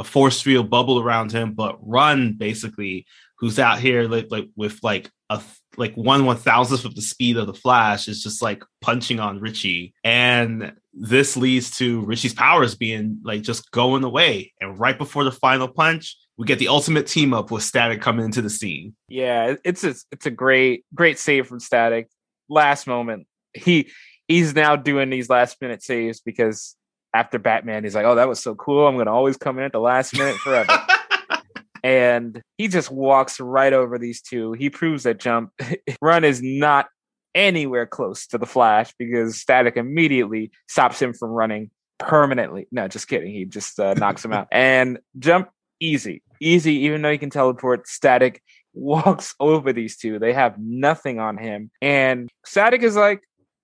a 0.00 0.04
force 0.04 0.40
field 0.40 0.70
bubble 0.70 0.98
around 0.98 1.30
him, 1.30 1.52
but 1.52 1.76
Run 1.82 2.32
basically, 2.32 3.06
who's 3.38 3.58
out 3.58 3.78
here 3.78 4.04
like, 4.08 4.28
like 4.30 4.48
with 4.56 4.78
like 4.82 5.10
a 5.28 5.42
like 5.76 5.94
one 5.94 6.24
one 6.24 6.38
thousandth 6.38 6.86
of 6.86 6.94
the 6.94 7.02
speed 7.02 7.36
of 7.36 7.46
the 7.46 7.54
Flash, 7.54 8.08
is 8.08 8.22
just 8.22 8.40
like 8.40 8.64
punching 8.80 9.20
on 9.20 9.40
Richie, 9.40 9.92
and 10.02 10.72
this 10.94 11.36
leads 11.36 11.76
to 11.78 12.00
Richie's 12.00 12.32
powers 12.32 12.74
being 12.74 13.20
like 13.22 13.42
just 13.42 13.70
going 13.72 14.02
away. 14.02 14.54
And 14.60 14.78
right 14.78 14.96
before 14.96 15.24
the 15.24 15.32
final 15.32 15.68
punch, 15.68 16.16
we 16.38 16.46
get 16.46 16.58
the 16.58 16.68
ultimate 16.68 17.06
team 17.06 17.34
up 17.34 17.50
with 17.50 17.62
Static 17.62 18.00
coming 18.00 18.24
into 18.24 18.40
the 18.40 18.50
scene. 18.50 18.96
yeah, 19.08 19.56
it's 19.64 19.84
a, 19.84 19.94
it's 20.10 20.24
a 20.24 20.30
great 20.30 20.86
great 20.94 21.18
save 21.18 21.46
from 21.46 21.60
Static. 21.60 22.08
Last 22.48 22.86
moment, 22.86 23.26
he 23.52 23.90
he's 24.28 24.54
now 24.54 24.76
doing 24.76 25.10
these 25.10 25.28
last 25.28 25.60
minute 25.60 25.82
saves 25.82 26.20
because 26.20 26.74
after 27.14 27.38
Batman, 27.38 27.84
he's 27.84 27.94
like, 27.94 28.04
"Oh, 28.04 28.14
that 28.14 28.28
was 28.28 28.40
so 28.40 28.54
cool! 28.54 28.86
I'm 28.86 28.96
gonna 28.96 29.12
always 29.12 29.36
come 29.36 29.58
in 29.58 29.64
at 29.64 29.72
the 29.72 29.80
last 29.80 30.16
minute 30.16 30.36
forever." 30.36 30.72
and 31.84 32.42
he 32.58 32.68
just 32.68 32.90
walks 32.90 33.40
right 33.40 33.72
over 33.72 33.98
these 33.98 34.20
two. 34.20 34.52
He 34.52 34.70
proves 34.70 35.04
that 35.04 35.18
jump 35.18 35.52
run 36.02 36.24
is 36.24 36.42
not 36.42 36.88
anywhere 37.34 37.86
close 37.86 38.26
to 38.28 38.38
the 38.38 38.46
Flash 38.46 38.92
because 38.98 39.38
Static 39.38 39.76
immediately 39.76 40.50
stops 40.68 41.00
him 41.00 41.12
from 41.12 41.30
running 41.30 41.70
permanently. 41.98 42.66
No, 42.72 42.88
just 42.88 43.08
kidding. 43.08 43.32
He 43.32 43.44
just 43.44 43.78
uh, 43.78 43.94
knocks 43.94 44.24
him 44.24 44.32
out. 44.32 44.48
And 44.52 44.98
jump 45.18 45.50
easy, 45.80 46.22
easy. 46.40 46.74
Even 46.84 47.02
though 47.02 47.12
he 47.12 47.18
can 47.18 47.30
teleport, 47.30 47.86
Static 47.88 48.42
walks 48.72 49.34
over 49.40 49.72
these 49.72 49.96
two. 49.96 50.18
They 50.18 50.32
have 50.32 50.56
nothing 50.58 51.18
on 51.18 51.38
him, 51.38 51.70
and 51.80 52.28
Static 52.44 52.82
is 52.82 52.96
like, 52.96 53.22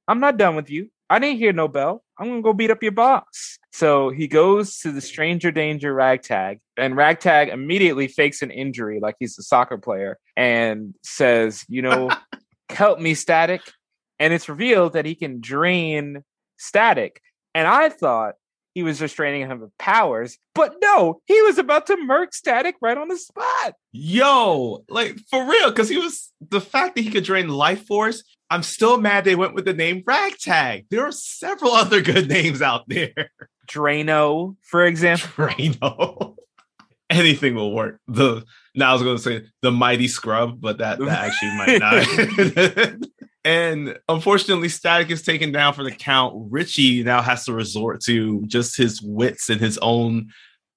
"I'm 0.09 0.21
not 0.21 0.37
done 0.37 0.57
with 0.57 0.71
you. 0.71 0.91
I 1.09 1.19
didn't 1.19 1.39
hear 1.39 1.53
no 1.53 1.69
bell. 1.69 2.03
I'm 2.19 2.29
gonna 2.29 2.43
go 2.43 2.53
beat 2.53 2.71
up 2.71 2.83
your 2.83 2.93
boss." 2.93 3.59
So 3.77 4.09
he 4.09 4.27
goes 4.27 4.79
to 4.79 4.91
the 4.91 5.03
Stranger 5.03 5.51
Danger 5.51 5.93
Ragtag, 5.93 6.61
and 6.79 6.97
Ragtag 6.97 7.51
immediately 7.51 8.09
fakes 8.09 8.41
an 8.41 8.51
injury 8.51 9.01
like 9.01 9.17
he's 9.19 9.39
a 9.39 9.43
soccer 9.43 9.77
player 9.77 10.19
and 10.35 10.95
says, 11.03 11.63
You 11.69 11.83
know, 11.83 12.11
help 12.71 13.01
me, 13.01 13.13
Static. 13.13 13.61
And 14.19 14.33
it's 14.33 14.49
revealed 14.49 14.95
that 14.95 15.05
he 15.05 15.15
can 15.15 15.43
drain 15.43 16.25
Static. 16.57 17.21
And 17.55 17.69
I 17.69 17.91
thought 17.91 18.37
he 18.77 18.83
was 18.83 19.01
restraining 19.01 19.41
him 19.41 19.63
of 19.63 19.79
powers, 19.79 20.37
but 20.55 20.75
no, 20.83 21.23
he 21.25 21.41
was 21.41 21.57
about 21.57 21.87
to 21.87 21.97
murk 21.97 22.35
Static 22.35 22.75
right 22.83 22.99
on 22.99 23.09
the 23.09 23.17
spot. 23.17 23.73
Yo, 23.91 24.85
like 24.91 25.19
for 25.31 25.49
real, 25.49 25.71
because 25.71 25.89
he 25.89 25.97
was 25.97 26.31
the 26.51 26.61
fact 26.61 26.95
that 26.95 27.01
he 27.01 27.11
could 27.11 27.25
drain 27.25 27.49
life 27.49 27.87
force. 27.87 28.23
I'm 28.51 28.63
still 28.63 29.01
mad 29.01 29.25
they 29.25 29.35
went 29.35 29.55
with 29.55 29.65
the 29.65 29.73
name 29.73 30.03
Ragtag. 30.05 30.85
There 30.91 31.07
are 31.07 31.11
several 31.11 31.73
other 31.73 32.03
good 32.03 32.29
names 32.29 32.61
out 32.61 32.87
there. 32.87 33.31
Drano, 33.67 34.57
for 34.61 34.85
example. 34.85 35.31
Rhino. 35.39 36.37
Anything 37.09 37.55
will 37.55 37.73
work. 37.73 37.99
The 38.09 38.45
now 38.75 38.91
I 38.91 38.93
was 38.93 39.03
going 39.03 39.17
to 39.17 39.23
say 39.23 39.47
the 39.63 39.73
mighty 39.73 40.07
scrub, 40.07 40.61
but 40.61 40.77
that, 40.79 40.99
that 40.99 41.09
actually 41.09 41.57
might 41.57 41.79
not. 41.81 43.09
and 43.47 43.97
unfortunately, 44.09 44.69
Static 44.69 45.09
is 45.09 45.23
taken 45.23 45.53
down 45.53 45.73
for 45.73 45.85
the 45.85 45.93
count. 45.93 46.35
Richie 46.51 47.05
now 47.05 47.23
has 47.23 47.45
to 47.45 47.53
resort 47.53 48.03
to 48.03 48.45
just 48.47 48.77
his 48.77 49.01
wits 49.01 49.49
and 49.49 49.61
his 49.61 49.79
own 49.79 50.33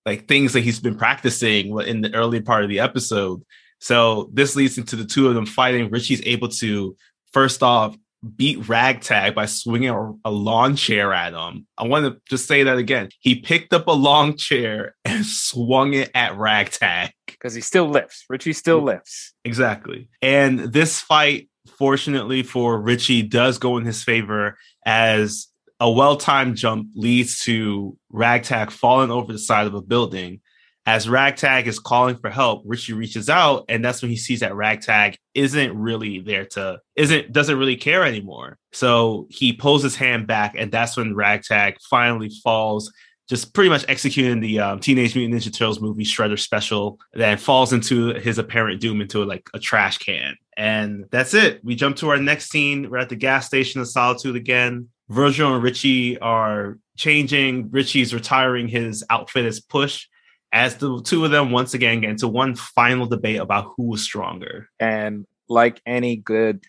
like 0.06 0.28
things 0.28 0.54
that 0.54 0.62
he's 0.62 0.80
been 0.80 0.96
practicing 0.96 1.76
in 1.80 2.02
the 2.02 2.14
early 2.14 2.42
part 2.42 2.64
of 2.64 2.70
the 2.70 2.80
episode. 2.80 3.42
So 3.80 4.30
this 4.34 4.56
leads 4.56 4.78
into 4.78 4.96
the 4.96 5.04
two 5.04 5.28
of 5.28 5.34
them 5.34 5.48
fighting. 5.48 5.90
Richie's 5.90 6.22
able 6.28 6.50
to 6.50 6.96
first 7.34 7.64
off 7.64 7.98
beat 8.36 8.68
Ragtag 8.68 9.34
by 9.34 9.46
swinging 9.46 9.90
a, 9.90 10.14
a 10.26 10.32
lawn 10.32 10.76
chair 10.76 11.14
at 11.14 11.34
him. 11.34 11.66
I 11.78 11.88
want 11.88 12.06
to 12.06 12.22
just 12.30 12.48
say 12.48 12.64
that 12.64 12.78
again. 12.78 13.10
He 13.20 13.36
picked 13.36 13.74
up 13.74 13.88
a 13.88 13.94
long 13.94 14.38
chair 14.38 14.96
and 15.06 15.26
swung 15.26 15.94
it 15.94 16.12
at 16.14 16.38
Ragtag. 16.38 17.12
Because 17.26 17.54
he 17.54 17.62
still 17.62 17.88
lifts. 17.88 18.26
Richie 18.30 18.54
still 18.54 18.82
lifts. 18.82 19.34
Exactly. 19.46 20.10
And 20.22 20.60
this 20.60 21.00
fight, 21.00 21.49
fortunately 21.70 22.44
for 22.44 22.80
Richie, 22.80 23.22
does 23.22 23.58
go 23.58 23.78
in 23.78 23.86
his 23.86 24.04
favor 24.04 24.58
as 24.86 25.48
a 25.80 25.90
well 25.90 26.18
timed 26.18 26.58
jump 26.58 26.90
leads 26.96 27.40
to 27.42 27.98
Ragtag 28.10 28.72
falling 28.72 29.12
over 29.12 29.32
the 29.32 29.40
side 29.40 29.68
of 29.68 29.74
a 29.74 29.82
building. 29.82 30.42
As 30.86 31.08
Ragtag 31.08 31.68
is 31.68 31.78
calling 31.78 32.16
for 32.16 32.30
help, 32.30 32.64
Richie 32.66 32.94
reaches 32.94 33.30
out, 33.30 33.66
and 33.70 33.86
that's 33.86 34.02
when 34.02 34.10
he 34.10 34.18
sees 34.18 34.40
that 34.40 34.56
Ragtag 34.56 35.18
isn't 35.36 35.78
really 35.78 36.20
there 36.20 36.46
to 36.46 36.80
isn't 36.96 37.32
doesn't 37.32 37.60
really 37.60 37.76
care 37.76 38.04
anymore. 38.04 38.58
So 38.74 39.28
he 39.30 39.54
pulls 39.54 39.84
his 39.84 39.96
hand 39.96 40.26
back, 40.26 40.56
and 40.58 40.72
that's 40.72 40.98
when 40.98 41.16
Ragtag 41.16 41.78
finally 41.90 42.32
falls, 42.44 42.92
just 43.30 43.54
pretty 43.54 43.70
much 43.70 43.86
executing 43.88 44.40
the 44.40 44.60
um, 44.60 44.80
Teenage 44.80 45.16
Mutant 45.16 45.40
Ninja 45.40 45.54
Turtles 45.54 45.80
movie 45.80 46.04
Shredder 46.04 46.40
special, 46.40 46.98
then 47.14 47.38
falls 47.38 47.72
into 47.72 48.16
his 48.16 48.40
apparent 48.40 48.82
doom 48.82 49.02
into 49.02 49.24
like 49.24 49.48
a 49.54 49.60
trash 49.60 50.00
can. 50.00 50.36
And 50.60 51.06
that's 51.10 51.34
it. 51.34 51.64
We 51.64 51.76
jump 51.76 51.96
to 51.98 52.10
our 52.10 52.18
next 52.18 52.50
scene. 52.50 52.90
We're 52.90 52.98
at 52.98 53.08
the 53.08 53.16
gas 53.16 53.46
station 53.48 53.80
of 53.80 53.88
Solitude 53.88 54.36
again. 54.36 54.90
Virgil 55.08 55.56
and 55.56 55.64
Richie 55.64 56.20
are 56.20 56.78
changing. 56.98 57.72
Richie's 57.72 58.14
retiring 58.14 58.68
his 58.68 59.02
outfit 59.10 59.46
as 59.46 59.62
Push 59.62 60.08
as 60.52 60.76
the 60.76 61.02
two 61.02 61.24
of 61.24 61.32
them 61.32 61.52
once 61.52 61.74
again 61.74 62.02
get 62.02 62.10
into 62.10 62.28
one 62.28 62.56
final 62.56 63.06
debate 63.06 63.40
about 63.40 63.72
who 63.78 63.84
was 63.84 64.02
stronger. 64.02 64.68
And 64.82 65.26
like 65.48 65.82
any 65.86 66.18
good 66.18 66.66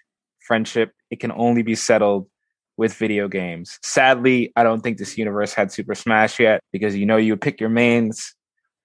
friendship, 0.47 0.93
it 1.11 1.19
can 1.19 1.33
only 1.33 1.63
be 1.63 1.75
settled 1.75 2.29
with 2.77 2.95
video 2.95 3.27
games. 3.27 3.77
Sadly, 3.83 4.53
I 4.55 4.63
don't 4.63 4.83
think 4.83 4.99
this 4.99 5.19
universe 5.19 5.53
had 5.53 5.73
Super 5.73 5.97
Smash 5.97 6.39
yet 6.39 6.61
because 6.73 6.97
you 6.97 7.07
know 7.07 7.17
you 7.17 7.33
would 7.33 7.41
pick 7.41 7.61
your 7.61 7.71
mains 7.71 8.37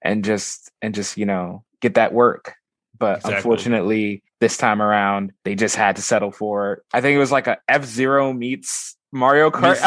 and 0.01 0.25
just 0.25 0.71
and 0.81 0.95
just 0.95 1.15
you 1.15 1.27
know 1.27 1.63
get 1.79 1.93
that 1.93 2.11
work. 2.11 2.55
But 2.97 3.17
Exactly. 3.17 3.35
unfortunately, 3.35 4.23
this 4.39 4.57
time 4.57 4.81
around, 4.81 5.31
they 5.43 5.55
just 5.55 5.75
had 5.75 5.95
to 5.95 6.01
settle 6.01 6.31
for. 6.31 6.83
I 6.93 7.01
think 7.01 7.15
it 7.15 7.19
was 7.19 7.31
like 7.31 7.47
a 7.47 7.57
F 7.67 7.85
Zero 7.85 8.33
meets 8.33 8.95
Mario 9.11 9.49
Kart. 9.49 9.77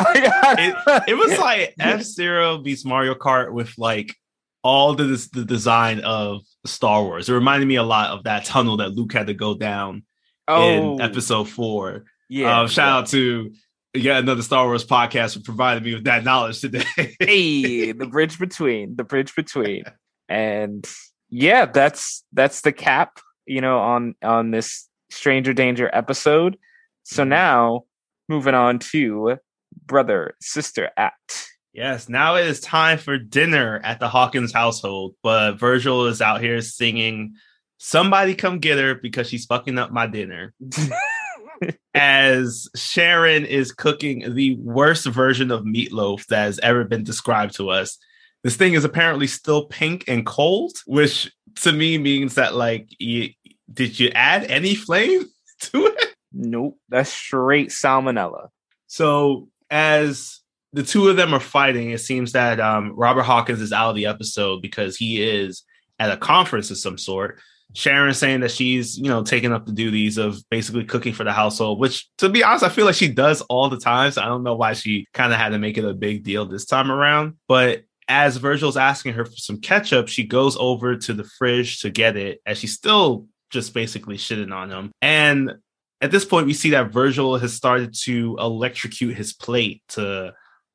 It, 0.60 1.02
it 1.08 1.14
was 1.14 1.38
like 1.38 1.74
F 1.78 2.02
Zero 2.02 2.58
beats 2.58 2.84
Mario 2.84 3.14
Kart 3.14 3.52
with 3.52 3.72
like 3.78 4.14
all 4.62 4.94
the 4.94 5.28
the 5.32 5.44
design 5.44 6.00
of 6.00 6.42
Star 6.64 7.02
Wars. 7.02 7.28
It 7.28 7.34
reminded 7.34 7.66
me 7.66 7.76
a 7.76 7.82
lot 7.82 8.10
of 8.10 8.24
that 8.24 8.44
tunnel 8.44 8.78
that 8.78 8.90
Luke 8.90 9.12
had 9.12 9.28
to 9.28 9.34
go 9.34 9.54
down 9.54 10.02
in 10.48 11.00
episode 11.00 11.48
four. 11.48 12.04
Oh, 12.04 12.10
yeah. 12.28 12.60
um, 12.60 12.68
shout 12.68 12.88
out 12.88 13.06
to 13.08 13.52
yet 13.94 14.18
another 14.22 14.42
Star 14.42 14.66
Wars 14.66 14.84
podcast 14.84 15.34
for 15.34 15.42
providing 15.42 15.84
me 15.84 15.94
with 15.94 16.04
that 16.04 16.24
knowledge 16.24 16.60
today. 16.60 16.84
hey, 17.20 17.92
the 17.92 18.06
bridge 18.06 18.38
between, 18.38 18.96
the 18.96 19.04
bridge 19.04 19.34
between, 19.34 19.84
and 20.28 20.88
yeah, 21.30 21.66
that's 21.66 22.24
that's 22.32 22.62
the 22.62 22.72
cap. 22.72 23.20
You 23.48 23.60
know, 23.60 23.78
on 23.78 24.14
on 24.22 24.50
this 24.50 24.88
Stranger 25.10 25.52
Danger 25.52 25.90
episode. 25.92 26.58
So 27.04 27.22
mm-hmm. 27.22 27.30
now 27.30 27.84
moving 28.28 28.54
on 28.54 28.78
to 28.78 29.38
brother 29.86 30.34
sister 30.40 30.90
act. 30.96 31.48
Yes, 31.72 32.08
now 32.08 32.36
it 32.36 32.46
is 32.46 32.60
time 32.60 32.98
for 32.98 33.18
dinner 33.18 33.80
at 33.84 34.00
the 34.00 34.08
Hawkins 34.08 34.52
household, 34.52 35.14
but 35.22 35.52
Virgil 35.52 36.06
is 36.06 36.20
out 36.20 36.40
here 36.40 36.60
singing 36.60 37.34
Somebody 37.78 38.34
come 38.34 38.58
get 38.58 38.78
her 38.78 38.96
because 38.96 39.28
she's 39.28 39.46
fucking 39.46 39.78
up 39.78 39.92
my 39.92 40.06
dinner. 40.06 40.52
As 41.94 42.68
Sharon 42.74 43.44
is 43.44 43.72
cooking 43.72 44.34
the 44.34 44.56
worst 44.56 45.06
version 45.06 45.50
of 45.50 45.62
meatloaf 45.62 46.26
that 46.26 46.44
has 46.44 46.58
ever 46.60 46.84
been 46.84 47.04
described 47.04 47.54
to 47.56 47.70
us. 47.70 47.96
This 48.44 48.56
thing 48.56 48.74
is 48.74 48.84
apparently 48.84 49.26
still 49.26 49.66
pink 49.66 50.04
and 50.06 50.26
cold, 50.26 50.72
which 50.86 51.32
to 51.62 51.72
me 51.72 51.98
means 51.98 52.34
that 52.34 52.54
like 52.54 52.88
you, 52.98 53.30
did 53.72 53.98
you 53.98 54.10
add 54.14 54.44
any 54.44 54.74
flame 54.74 55.26
to 55.60 55.86
it? 55.86 56.14
Nope, 56.32 56.78
that's 56.88 57.10
straight 57.10 57.70
salmonella. 57.70 58.48
So 58.86 59.48
as 59.70 60.40
the 60.72 60.82
two 60.82 61.08
of 61.08 61.16
them 61.16 61.34
are 61.34 61.40
fighting, 61.40 61.90
it 61.90 61.98
seems 61.98 62.32
that 62.32 62.60
um, 62.60 62.92
Robert 62.94 63.22
Hawkins 63.22 63.60
is 63.60 63.72
out 63.72 63.90
of 63.90 63.96
the 63.96 64.06
episode 64.06 64.62
because 64.62 64.96
he 64.96 65.22
is 65.22 65.62
at 65.98 66.10
a 66.10 66.16
conference 66.16 66.70
of 66.70 66.78
some 66.78 66.98
sort. 66.98 67.40
Sharon 67.74 68.14
saying 68.14 68.40
that 68.40 68.50
she's, 68.50 68.96
you 68.98 69.08
know, 69.08 69.22
taking 69.22 69.52
up 69.52 69.66
the 69.66 69.72
duties 69.72 70.16
of 70.16 70.42
basically 70.50 70.84
cooking 70.84 71.12
for 71.12 71.24
the 71.24 71.32
household, 71.32 71.78
which 71.78 72.08
to 72.18 72.28
be 72.28 72.42
honest, 72.42 72.64
I 72.64 72.70
feel 72.70 72.86
like 72.86 72.94
she 72.94 73.12
does 73.12 73.42
all 73.42 73.68
the 73.68 73.78
time. 73.78 74.10
So 74.10 74.22
I 74.22 74.26
don't 74.26 74.42
know 74.42 74.56
why 74.56 74.72
she 74.72 75.06
kind 75.12 75.32
of 75.32 75.38
had 75.38 75.50
to 75.50 75.58
make 75.58 75.76
it 75.76 75.84
a 75.84 75.92
big 75.92 76.24
deal 76.24 76.46
this 76.46 76.64
time 76.64 76.90
around. 76.90 77.34
But 77.46 77.82
as 78.08 78.38
Virgil's 78.38 78.78
asking 78.78 79.12
her 79.14 79.26
for 79.26 79.36
some 79.36 79.60
ketchup, 79.60 80.08
she 80.08 80.24
goes 80.24 80.56
over 80.56 80.96
to 80.96 81.12
the 81.12 81.24
fridge 81.24 81.80
to 81.80 81.90
get 81.90 82.16
it, 82.16 82.40
as 82.46 82.58
she's 82.58 82.72
still 82.72 83.26
just 83.50 83.74
basically 83.74 84.16
shitting 84.16 84.54
on 84.54 84.70
him. 84.70 84.92
And 85.02 85.52
at 86.00 86.10
this 86.10 86.24
point, 86.24 86.46
we 86.46 86.54
see 86.54 86.70
that 86.70 86.92
Virgil 86.92 87.36
has 87.38 87.52
started 87.52 87.94
to 88.04 88.36
electrocute 88.38 89.16
his 89.16 89.32
plate 89.32 89.82
to 89.88 90.34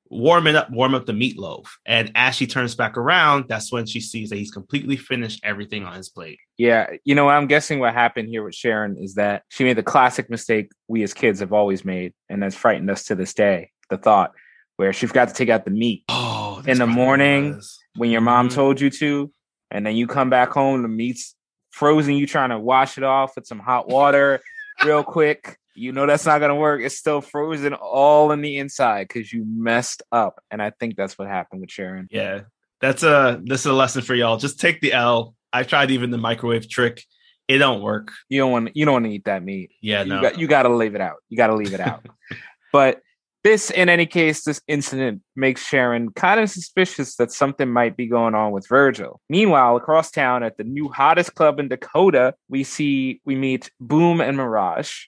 warm 0.09 0.45
it 0.47 0.55
up, 0.55 0.69
warm 0.69 0.93
up 0.93 1.05
the 1.05 1.13
meatloaf. 1.13 1.65
And 1.85 2.11
as 2.13 2.35
she 2.35 2.45
turns 2.45 2.75
back 2.75 2.97
around, 2.97 3.45
that's 3.47 3.71
when 3.71 3.85
she 3.85 3.99
sees 3.99 4.29
that 4.29 4.35
he's 4.35 4.51
completely 4.51 4.95
finished 4.97 5.39
everything 5.43 5.85
on 5.85 5.95
his 5.95 6.09
plate. 6.09 6.39
Yeah, 6.57 6.87
you 7.03 7.15
know, 7.15 7.29
I'm 7.29 7.47
guessing 7.47 7.79
what 7.79 7.93
happened 7.93 8.29
here 8.29 8.43
with 8.43 8.53
Sharon 8.53 8.97
is 8.99 9.15
that 9.15 9.43
she 9.49 9.63
made 9.63 9.77
the 9.77 9.83
classic 9.83 10.29
mistake 10.29 10.71
we 10.87 11.01
as 11.03 11.13
kids 11.13 11.39
have 11.39 11.53
always 11.53 11.83
made, 11.83 12.13
and 12.29 12.43
has 12.43 12.53
frightened 12.53 12.91
us 12.91 13.05
to 13.05 13.15
this 13.15 13.33
day. 13.33 13.71
The 13.89 13.97
thought 13.97 14.33
where 14.77 14.91
she 14.93 15.05
forgot 15.07 15.29
to 15.29 15.33
take 15.33 15.49
out 15.49 15.65
the 15.65 15.71
meat 15.71 16.03
Oh, 16.09 16.61
in 16.65 16.79
the 16.79 16.87
morning 16.87 17.61
when 17.95 18.09
your 18.09 18.21
mom 18.21 18.49
Mhm. 18.49 18.53
told 18.53 18.81
you 18.81 18.89
to, 18.89 19.31
and 19.71 19.85
then 19.85 19.95
you 19.95 20.05
come 20.07 20.29
back 20.29 20.49
home, 20.51 20.81
the 20.81 20.87
meat's 20.87 21.35
frozen. 21.73 22.13
You 22.13 22.25
trying 22.25 22.51
to 22.51 22.59
wash 22.59 22.97
it 22.97 23.03
off 23.03 23.35
with 23.35 23.45
some 23.45 23.59
hot 23.59 23.89
water, 23.89 24.39
real 24.85 25.03
quick. 25.03 25.57
You 25.75 25.91
know 25.91 26.05
that's 26.05 26.25
not 26.25 26.39
gonna 26.39 26.55
work. 26.55 26.81
It's 26.81 26.97
still 26.97 27.19
frozen 27.19 27.73
all 27.73 28.31
in 28.31 28.41
the 28.41 28.59
inside 28.59 29.07
because 29.07 29.33
you 29.33 29.43
messed 29.45 30.03
up. 30.11 30.39
And 30.51 30.61
I 30.61 30.69
think 30.69 30.95
that's 30.95 31.17
what 31.17 31.27
happened 31.27 31.61
with 31.61 31.71
Sharon. 31.71 32.07
Yeah, 32.11 32.41
that's 32.79 33.03
a 33.03 33.41
this 33.43 33.61
is 33.61 33.65
a 33.65 33.73
lesson 33.73 34.03
for 34.03 34.13
y'all. 34.13 34.37
Just 34.37 34.59
take 34.59 34.81
the 34.81 34.93
L. 34.93 35.35
I 35.51 35.63
tried 35.63 35.91
even 35.91 36.11
the 36.11 36.17
microwave 36.17 36.69
trick. 36.69 37.03
It 37.47 37.57
don't 37.57 37.81
work. 37.81 38.11
You 38.29 38.39
don't 38.39 38.51
want 38.51 38.75
you 38.75 38.85
don't 38.85 38.93
want 38.93 39.05
to 39.05 39.11
eat 39.11 39.25
that 39.25 39.43
meat. 39.43 39.71
Yeah, 39.81 40.03
no. 40.03 40.15
You 40.15 40.21
got 40.21 40.39
you 40.39 40.47
got 40.47 40.63
to 40.63 40.75
leave 40.75 40.95
it 40.95 41.01
out. 41.01 41.17
You 41.29 41.37
got 41.37 41.47
to 41.47 41.55
leave 41.55 41.73
it 41.73 41.79
out. 41.79 42.05
but 42.71 43.01
this, 43.43 43.69
in 43.69 43.89
any 43.89 44.05
case, 44.05 44.43
this 44.43 44.61
incident 44.67 45.21
makes 45.35 45.65
Sharon 45.65 46.11
kind 46.13 46.39
of 46.39 46.49
suspicious 46.49 47.17
that 47.17 47.31
something 47.31 47.69
might 47.69 47.97
be 47.97 48.07
going 48.07 48.35
on 48.35 48.51
with 48.51 48.67
Virgil. 48.67 49.19
Meanwhile, 49.29 49.75
across 49.75 50.11
town 50.11 50.43
at 50.43 50.57
the 50.57 50.63
new 50.63 50.87
hottest 50.87 51.35
club 51.35 51.59
in 51.59 51.67
Dakota, 51.67 52.35
we 52.47 52.63
see 52.63 53.21
we 53.25 53.35
meet 53.35 53.69
Boom 53.79 54.21
and 54.21 54.37
Mirage, 54.37 55.05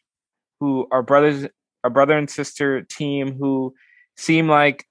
who 0.60 0.88
are 0.92 1.02
brothers, 1.02 1.48
a 1.84 1.90
brother 1.90 2.18
and 2.18 2.30
sister 2.30 2.82
team 2.82 3.38
who 3.38 3.74
seem 4.18 4.50
like 4.50 4.86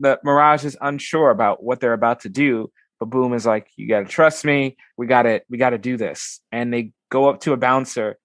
the 0.00 0.18
Mirage 0.24 0.64
is 0.64 0.76
unsure 0.80 1.30
about 1.30 1.62
what 1.62 1.80
they're 1.80 1.92
about 1.92 2.20
to 2.20 2.30
do. 2.30 2.70
But 2.98 3.10
Boom 3.10 3.34
is 3.34 3.44
like, 3.44 3.68
"You 3.76 3.88
got 3.88 4.00
to 4.00 4.06
trust 4.06 4.44
me. 4.44 4.78
We 4.96 5.06
got 5.06 5.22
to, 5.22 5.42
we 5.50 5.58
got 5.58 5.70
to 5.70 5.78
do 5.78 5.98
this." 5.98 6.40
And 6.50 6.72
they 6.72 6.92
go 7.10 7.28
up 7.28 7.40
to 7.40 7.52
a 7.52 7.58
bouncer 7.58 8.18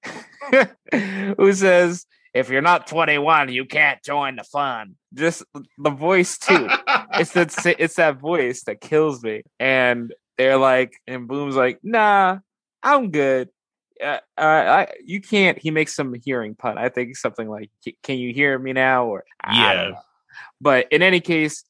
who 0.92 1.54
says, 1.54 2.06
"If 2.34 2.50
you're 2.50 2.62
not 2.62 2.88
21, 2.88 3.50
you 3.50 3.66
can't 3.66 4.02
join 4.04 4.36
the 4.36 4.44
fun." 4.44 4.96
Just 5.14 5.44
the 5.78 5.90
voice 5.90 6.38
too. 6.38 6.68
it's 7.14 7.32
that 7.34 7.76
it's 7.80 7.96
that 7.96 8.20
voice 8.20 8.64
that 8.64 8.82
kills 8.82 9.24
me. 9.24 9.44
And 9.60 10.14
they're 10.38 10.58
like, 10.58 10.94
and 11.08 11.28
Boom's 11.28 11.56
like, 11.56 11.80
"Nah, 11.84 12.40
I'm 12.84 13.12
good." 13.12 13.50
Uh, 14.02 14.18
uh, 14.38 14.42
I, 14.42 14.88
you 15.06 15.22
can't. 15.22 15.60
He 15.60 15.70
makes 15.70 15.96
some 15.96 16.16
hearing 16.24 16.56
pun. 16.56 16.78
I 16.78 16.90
think 16.90 17.16
something 17.16 17.48
like, 17.48 17.70
"Can 18.04 18.18
you 18.18 18.34
hear 18.34 18.58
me 18.58 18.74
now?" 18.74 19.06
Or 19.06 19.24
Yeah. 19.46 19.92
But 20.60 20.88
in 20.92 21.02
any 21.02 21.20
case, 21.20 21.64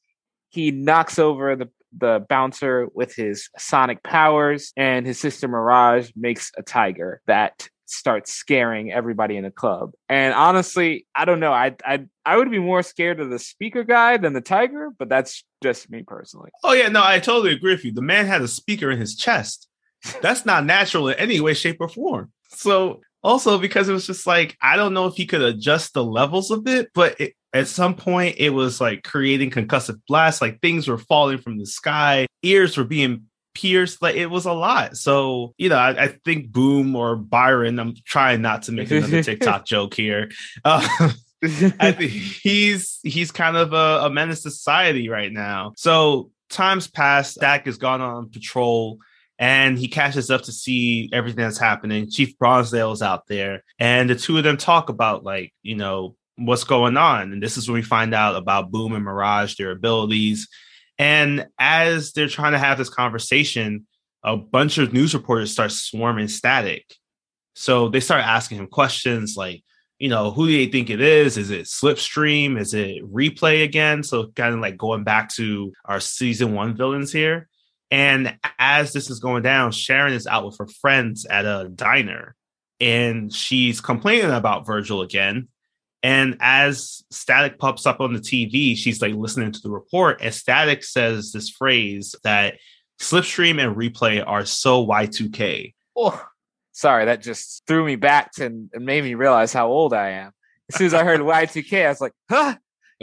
he 0.48 0.70
knocks 0.70 1.18
over 1.18 1.56
the 1.56 1.68
the 1.96 2.24
bouncer 2.28 2.88
with 2.94 3.14
his 3.14 3.50
sonic 3.58 4.02
powers, 4.02 4.72
and 4.76 5.06
his 5.06 5.20
sister 5.20 5.46
Mirage 5.48 6.10
makes 6.16 6.50
a 6.56 6.62
tiger 6.62 7.20
that 7.26 7.68
starts 7.86 8.32
scaring 8.32 8.92
everybody 8.92 9.36
in 9.36 9.44
the 9.44 9.50
club. 9.50 9.92
And 10.08 10.34
honestly, 10.34 11.06
I 11.14 11.24
don't 11.24 11.40
know. 11.40 11.52
I 11.52 11.74
I 11.84 12.06
I 12.24 12.36
would 12.36 12.50
be 12.50 12.58
more 12.58 12.82
scared 12.82 13.20
of 13.20 13.30
the 13.30 13.38
speaker 13.38 13.84
guy 13.84 14.16
than 14.16 14.32
the 14.32 14.40
tiger, 14.40 14.90
but 14.98 15.08
that's 15.08 15.44
just 15.62 15.90
me 15.90 16.02
personally. 16.06 16.50
Oh 16.64 16.72
yeah, 16.72 16.88
no, 16.88 17.02
I 17.02 17.18
totally 17.18 17.52
agree 17.52 17.72
with 17.72 17.84
you. 17.84 17.92
The 17.92 18.02
man 18.02 18.26
had 18.26 18.42
a 18.42 18.48
speaker 18.48 18.90
in 18.90 18.98
his 18.98 19.16
chest. 19.16 19.68
That's 20.20 20.44
not 20.44 20.64
natural 20.64 21.08
in 21.08 21.18
any 21.18 21.40
way, 21.40 21.54
shape, 21.54 21.76
or 21.80 21.88
form. 21.88 22.32
So 22.48 23.00
also 23.22 23.58
because 23.58 23.88
it 23.88 23.92
was 23.92 24.06
just 24.06 24.26
like 24.26 24.56
I 24.60 24.76
don't 24.76 24.94
know 24.94 25.06
if 25.06 25.14
he 25.14 25.26
could 25.26 25.42
adjust 25.42 25.94
the 25.94 26.04
levels 26.04 26.50
of 26.50 26.66
it, 26.66 26.90
but 26.94 27.20
it, 27.20 27.34
at 27.52 27.68
some 27.68 27.94
point 27.94 28.36
it 28.38 28.50
was 28.50 28.80
like 28.80 29.04
creating 29.04 29.50
concussive 29.50 30.00
blasts, 30.08 30.40
like 30.40 30.60
things 30.60 30.88
were 30.88 30.98
falling 30.98 31.38
from 31.38 31.58
the 31.58 31.66
sky, 31.66 32.26
ears 32.42 32.76
were 32.76 32.84
being 32.84 33.26
pierced, 33.54 34.02
like 34.02 34.16
it 34.16 34.26
was 34.26 34.46
a 34.46 34.52
lot. 34.52 34.96
So 34.96 35.54
you 35.58 35.68
know, 35.68 35.76
I, 35.76 36.04
I 36.04 36.08
think 36.24 36.52
Boom 36.52 36.96
or 36.96 37.16
Byron. 37.16 37.78
I'm 37.78 37.94
trying 38.04 38.42
not 38.42 38.64
to 38.64 38.72
make 38.72 38.90
another 38.90 39.22
TikTok 39.24 39.66
joke 39.66 39.94
here. 39.94 40.30
Uh, 40.64 40.86
I 41.42 41.92
think 41.92 42.12
he's 42.12 43.00
he's 43.02 43.32
kind 43.32 43.56
of 43.56 43.72
a, 43.72 44.06
a 44.06 44.10
menace 44.10 44.42
to 44.42 44.50
society 44.50 45.08
right 45.08 45.32
now. 45.32 45.72
So 45.76 46.30
times 46.50 46.86
pass. 46.86 47.34
Dak 47.34 47.66
has 47.66 47.78
gone 47.78 48.00
on 48.00 48.30
patrol 48.30 48.98
and 49.38 49.76
he 49.76 49.88
catches 49.88 50.30
up 50.30 50.42
to 50.42 50.52
see 50.52 51.10
everything 51.12 51.42
that's 51.42 51.58
happening. 51.58 52.08
Chief 52.08 52.38
Bronzedale 52.38 52.92
is 52.92 53.02
out 53.02 53.26
there, 53.26 53.64
and 53.78 54.08
the 54.08 54.14
two 54.14 54.38
of 54.38 54.44
them 54.44 54.56
talk 54.56 54.88
about 54.88 55.24
like 55.24 55.52
you 55.62 55.74
know 55.74 56.14
what's 56.36 56.64
going 56.64 56.96
on. 56.96 57.32
And 57.32 57.42
this 57.42 57.56
is 57.56 57.68
when 57.68 57.74
we 57.74 57.82
find 57.82 58.14
out 58.14 58.36
about 58.36 58.70
Boom 58.70 58.94
and 58.94 59.04
Mirage, 59.04 59.56
their 59.56 59.72
abilities. 59.72 60.48
And 61.02 61.48
as 61.58 62.12
they're 62.12 62.28
trying 62.28 62.52
to 62.52 62.60
have 62.60 62.78
this 62.78 62.88
conversation, 62.88 63.88
a 64.22 64.36
bunch 64.36 64.78
of 64.78 64.92
news 64.92 65.14
reporters 65.14 65.50
start 65.50 65.72
swarming 65.72 66.28
Static. 66.28 66.94
So 67.56 67.88
they 67.88 67.98
start 67.98 68.24
asking 68.24 68.58
him 68.58 68.68
questions 68.68 69.34
like, 69.36 69.64
you 69.98 70.08
know, 70.08 70.30
who 70.30 70.46
do 70.46 70.52
they 70.52 70.70
think 70.70 70.90
it 70.90 71.00
is? 71.00 71.36
Is 71.36 71.50
it 71.50 71.62
Slipstream? 71.62 72.56
Is 72.56 72.72
it 72.72 73.02
Replay 73.12 73.64
again? 73.64 74.04
So 74.04 74.28
kind 74.28 74.54
of 74.54 74.60
like 74.60 74.76
going 74.76 75.02
back 75.02 75.28
to 75.30 75.72
our 75.86 75.98
season 75.98 76.54
one 76.54 76.76
villains 76.76 77.12
here. 77.12 77.48
And 77.90 78.38
as 78.60 78.92
this 78.92 79.10
is 79.10 79.18
going 79.18 79.42
down, 79.42 79.72
Sharon 79.72 80.12
is 80.12 80.28
out 80.28 80.46
with 80.46 80.56
her 80.58 80.68
friends 80.68 81.26
at 81.26 81.44
a 81.44 81.68
diner 81.68 82.36
and 82.78 83.32
she's 83.32 83.80
complaining 83.80 84.30
about 84.30 84.66
Virgil 84.66 85.02
again. 85.02 85.48
And 86.02 86.36
as 86.40 87.04
Static 87.10 87.58
pops 87.58 87.86
up 87.86 88.00
on 88.00 88.12
the 88.12 88.20
TV, 88.20 88.76
she's 88.76 89.00
like 89.00 89.14
listening 89.14 89.52
to 89.52 89.60
the 89.60 89.70
report, 89.70 90.20
and 90.20 90.34
Static 90.34 90.82
says 90.82 91.32
this 91.32 91.48
phrase 91.48 92.14
that 92.24 92.54
Slipstream 93.00 93.62
and 93.62 93.76
Replay 93.76 94.22
are 94.26 94.44
so 94.44 94.86
Y2K. 94.86 95.74
Oh, 95.96 96.24
sorry, 96.72 97.04
that 97.04 97.20
just 97.22 97.64
threw 97.66 97.84
me 97.84 97.96
back 97.96 98.32
to, 98.32 98.46
and 98.46 98.70
made 98.80 99.04
me 99.04 99.14
realize 99.14 99.52
how 99.52 99.68
old 99.68 99.94
I 99.94 100.10
am. 100.10 100.32
As 100.70 100.76
soon 100.76 100.86
as 100.88 100.94
I 100.94 101.04
heard 101.04 101.20
Y2K, 101.20 101.86
I 101.86 101.88
was 101.88 102.00
like, 102.00 102.12
huh, 102.28 102.56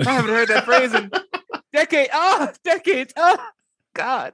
I 0.06 0.12
haven't 0.12 0.32
heard 0.32 0.48
that 0.50 0.66
phrase 0.66 0.94
in 0.94 1.12
decades. 1.74 2.10
Oh, 2.14 2.50
decades. 2.64 3.14
Oh, 3.16 3.38
God, 3.94 4.34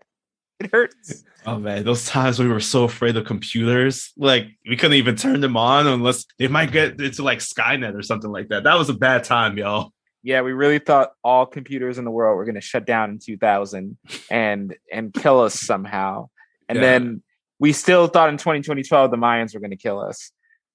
it 0.59 0.71
hurts. 0.71 1.23
Oh 1.45 1.59
man, 1.59 1.83
those 1.83 2.05
times 2.05 2.39
we 2.39 2.47
were 2.47 2.59
so 2.59 2.85
afraid 2.85 3.15
of 3.17 3.25
computers, 3.25 4.11
like 4.17 4.47
we 4.67 4.75
couldn't 4.77 4.97
even 4.97 5.15
turn 5.15 5.41
them 5.41 5.55
on 5.57 5.85
unless 5.87 6.25
they 6.39 6.47
might 6.47 6.71
get 6.71 6.99
into 6.99 7.23
like 7.23 7.39
Skynet 7.39 7.95
or 7.95 8.01
something 8.01 8.31
like 8.31 8.47
that. 8.49 8.63
That 8.63 8.77
was 8.77 8.89
a 8.89 8.93
bad 8.93 9.23
time, 9.23 9.57
y'all. 9.57 9.91
Yeah, 10.23 10.41
we 10.41 10.53
really 10.53 10.79
thought 10.79 11.11
all 11.23 11.45
computers 11.45 11.99
in 11.99 12.05
the 12.05 12.09
world 12.11 12.35
were 12.37 12.45
going 12.45 12.55
to 12.55 12.61
shut 12.61 12.85
down 12.87 13.11
in 13.11 13.19
2000 13.19 13.95
and 14.31 14.75
and 14.91 15.13
kill 15.13 15.41
us 15.41 15.53
somehow. 15.59 16.29
And 16.67 16.77
Yeah. 16.77 16.81
then 16.81 17.21
we 17.59 17.73
still 17.73 18.07
thought 18.07 18.29
in 18.29 18.37
2012 18.37 19.11
the 19.11 19.17
Mayans 19.17 19.53
were 19.53 19.59
going 19.59 19.69
to 19.71 19.77
kill 19.77 19.99
us. 19.99 20.31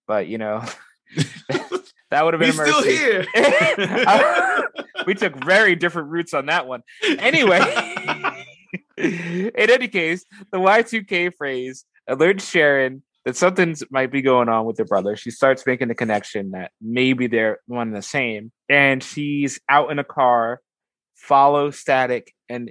But, 0.06 0.28
you 0.28 0.38
know, 0.38 0.62
that 2.10 2.24
would 2.24 2.34
have 2.34 2.40
been 2.40 2.56
We're 2.56 2.64
a 2.64 2.72
still 2.72 2.82
here. 2.82 3.26
we 5.06 5.14
took 5.14 5.34
very 5.44 5.74
different 5.74 6.08
routes 6.10 6.32
on 6.32 6.46
that 6.46 6.66
one. 6.68 6.82
Anyway, 7.18 7.58
in 9.00 9.70
any 9.70 9.88
case, 9.88 10.24
the 10.52 10.58
Y2K 10.58 11.34
phrase 11.36 11.84
alerts 12.08 12.50
Sharon 12.50 13.02
that 13.24 13.36
something 13.36 13.76
might 13.90 14.10
be 14.10 14.22
going 14.22 14.48
on 14.48 14.64
with 14.64 14.78
her 14.78 14.84
brother. 14.84 15.16
She 15.16 15.30
starts 15.30 15.66
making 15.66 15.88
the 15.88 15.94
connection 15.94 16.52
that 16.52 16.72
maybe 16.80 17.26
they're 17.26 17.58
one 17.66 17.88
and 17.88 17.96
the 17.96 18.02
same. 18.02 18.50
And 18.68 19.02
she's 19.02 19.60
out 19.68 19.90
in 19.90 19.98
a 19.98 20.04
car, 20.04 20.60
follow 21.16 21.70
Static, 21.70 22.32
and 22.48 22.70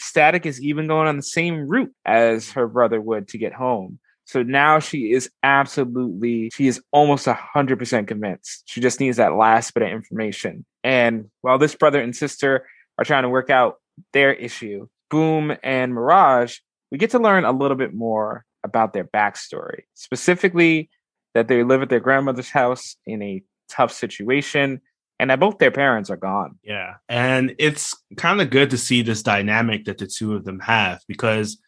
Static 0.00 0.46
is 0.46 0.60
even 0.62 0.86
going 0.86 1.08
on 1.08 1.16
the 1.16 1.22
same 1.22 1.68
route 1.68 1.92
as 2.04 2.52
her 2.52 2.66
brother 2.66 3.00
would 3.00 3.28
to 3.28 3.38
get 3.38 3.52
home. 3.52 3.98
So 4.24 4.42
now 4.42 4.78
she 4.78 5.12
is 5.12 5.30
absolutely, 5.42 6.50
she 6.54 6.66
is 6.66 6.80
almost 6.90 7.26
100% 7.26 8.06
convinced. 8.06 8.62
She 8.66 8.80
just 8.80 9.00
needs 9.00 9.18
that 9.18 9.34
last 9.34 9.74
bit 9.74 9.82
of 9.82 9.90
information. 9.90 10.64
And 10.82 11.30
while 11.42 11.58
this 11.58 11.74
brother 11.74 12.00
and 12.00 12.16
sister 12.16 12.66
are 12.98 13.04
trying 13.04 13.24
to 13.24 13.28
work 13.28 13.50
out 13.50 13.76
their 14.12 14.32
issue, 14.32 14.88
Boom 15.12 15.54
and 15.62 15.92
Mirage, 15.92 16.56
we 16.90 16.96
get 16.96 17.10
to 17.10 17.18
learn 17.18 17.44
a 17.44 17.52
little 17.52 17.76
bit 17.76 17.92
more 17.92 18.46
about 18.64 18.94
their 18.94 19.04
backstory, 19.04 19.82
specifically 19.92 20.88
that 21.34 21.48
they 21.48 21.62
live 21.62 21.82
at 21.82 21.90
their 21.90 22.00
grandmother's 22.00 22.48
house 22.48 22.96
in 23.06 23.22
a 23.22 23.42
tough 23.68 23.92
situation 23.92 24.80
and 25.20 25.30
that 25.30 25.38
both 25.38 25.58
their 25.58 25.70
parents 25.70 26.08
are 26.08 26.16
gone. 26.16 26.58
Yeah. 26.64 26.94
And 27.10 27.54
it's 27.58 27.94
kind 28.16 28.40
of 28.40 28.48
good 28.48 28.70
to 28.70 28.78
see 28.78 29.02
this 29.02 29.22
dynamic 29.22 29.84
that 29.84 29.98
the 29.98 30.06
two 30.06 30.34
of 30.34 30.44
them 30.44 30.60
have 30.60 31.00
because 31.06 31.58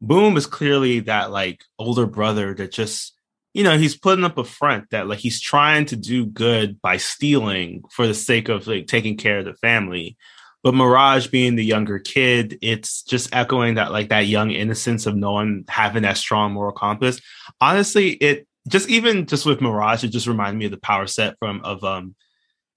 Boom 0.00 0.36
is 0.36 0.46
clearly 0.46 1.00
that 1.00 1.32
like 1.32 1.64
older 1.80 2.06
brother 2.06 2.54
that 2.54 2.70
just, 2.70 3.14
you 3.52 3.64
know, 3.64 3.78
he's 3.78 3.96
putting 3.96 4.24
up 4.24 4.38
a 4.38 4.44
front 4.44 4.90
that 4.90 5.08
like 5.08 5.18
he's 5.18 5.40
trying 5.40 5.86
to 5.86 5.96
do 5.96 6.24
good 6.24 6.80
by 6.80 6.98
stealing 6.98 7.82
for 7.90 8.06
the 8.06 8.14
sake 8.14 8.48
of 8.48 8.66
like 8.68 8.86
taking 8.86 9.16
care 9.16 9.40
of 9.40 9.44
the 9.44 9.54
family. 9.54 10.16
But 10.62 10.74
Mirage 10.74 11.26
being 11.26 11.56
the 11.56 11.64
younger 11.64 11.98
kid, 11.98 12.58
it's 12.62 13.02
just 13.02 13.34
echoing 13.34 13.74
that 13.74 13.90
like 13.90 14.10
that 14.10 14.26
young 14.26 14.52
innocence 14.52 15.06
of 15.06 15.16
no 15.16 15.32
one 15.32 15.64
having 15.68 16.02
that 16.02 16.16
strong 16.16 16.52
moral 16.52 16.72
compass. 16.72 17.20
Honestly, 17.60 18.10
it 18.10 18.46
just 18.68 18.88
even 18.88 19.26
just 19.26 19.44
with 19.44 19.60
Mirage, 19.60 20.04
it 20.04 20.08
just 20.08 20.28
reminded 20.28 20.58
me 20.58 20.66
of 20.66 20.70
the 20.70 20.76
power 20.78 21.06
set 21.06 21.36
from 21.38 21.60
of 21.64 21.82
um 21.82 22.14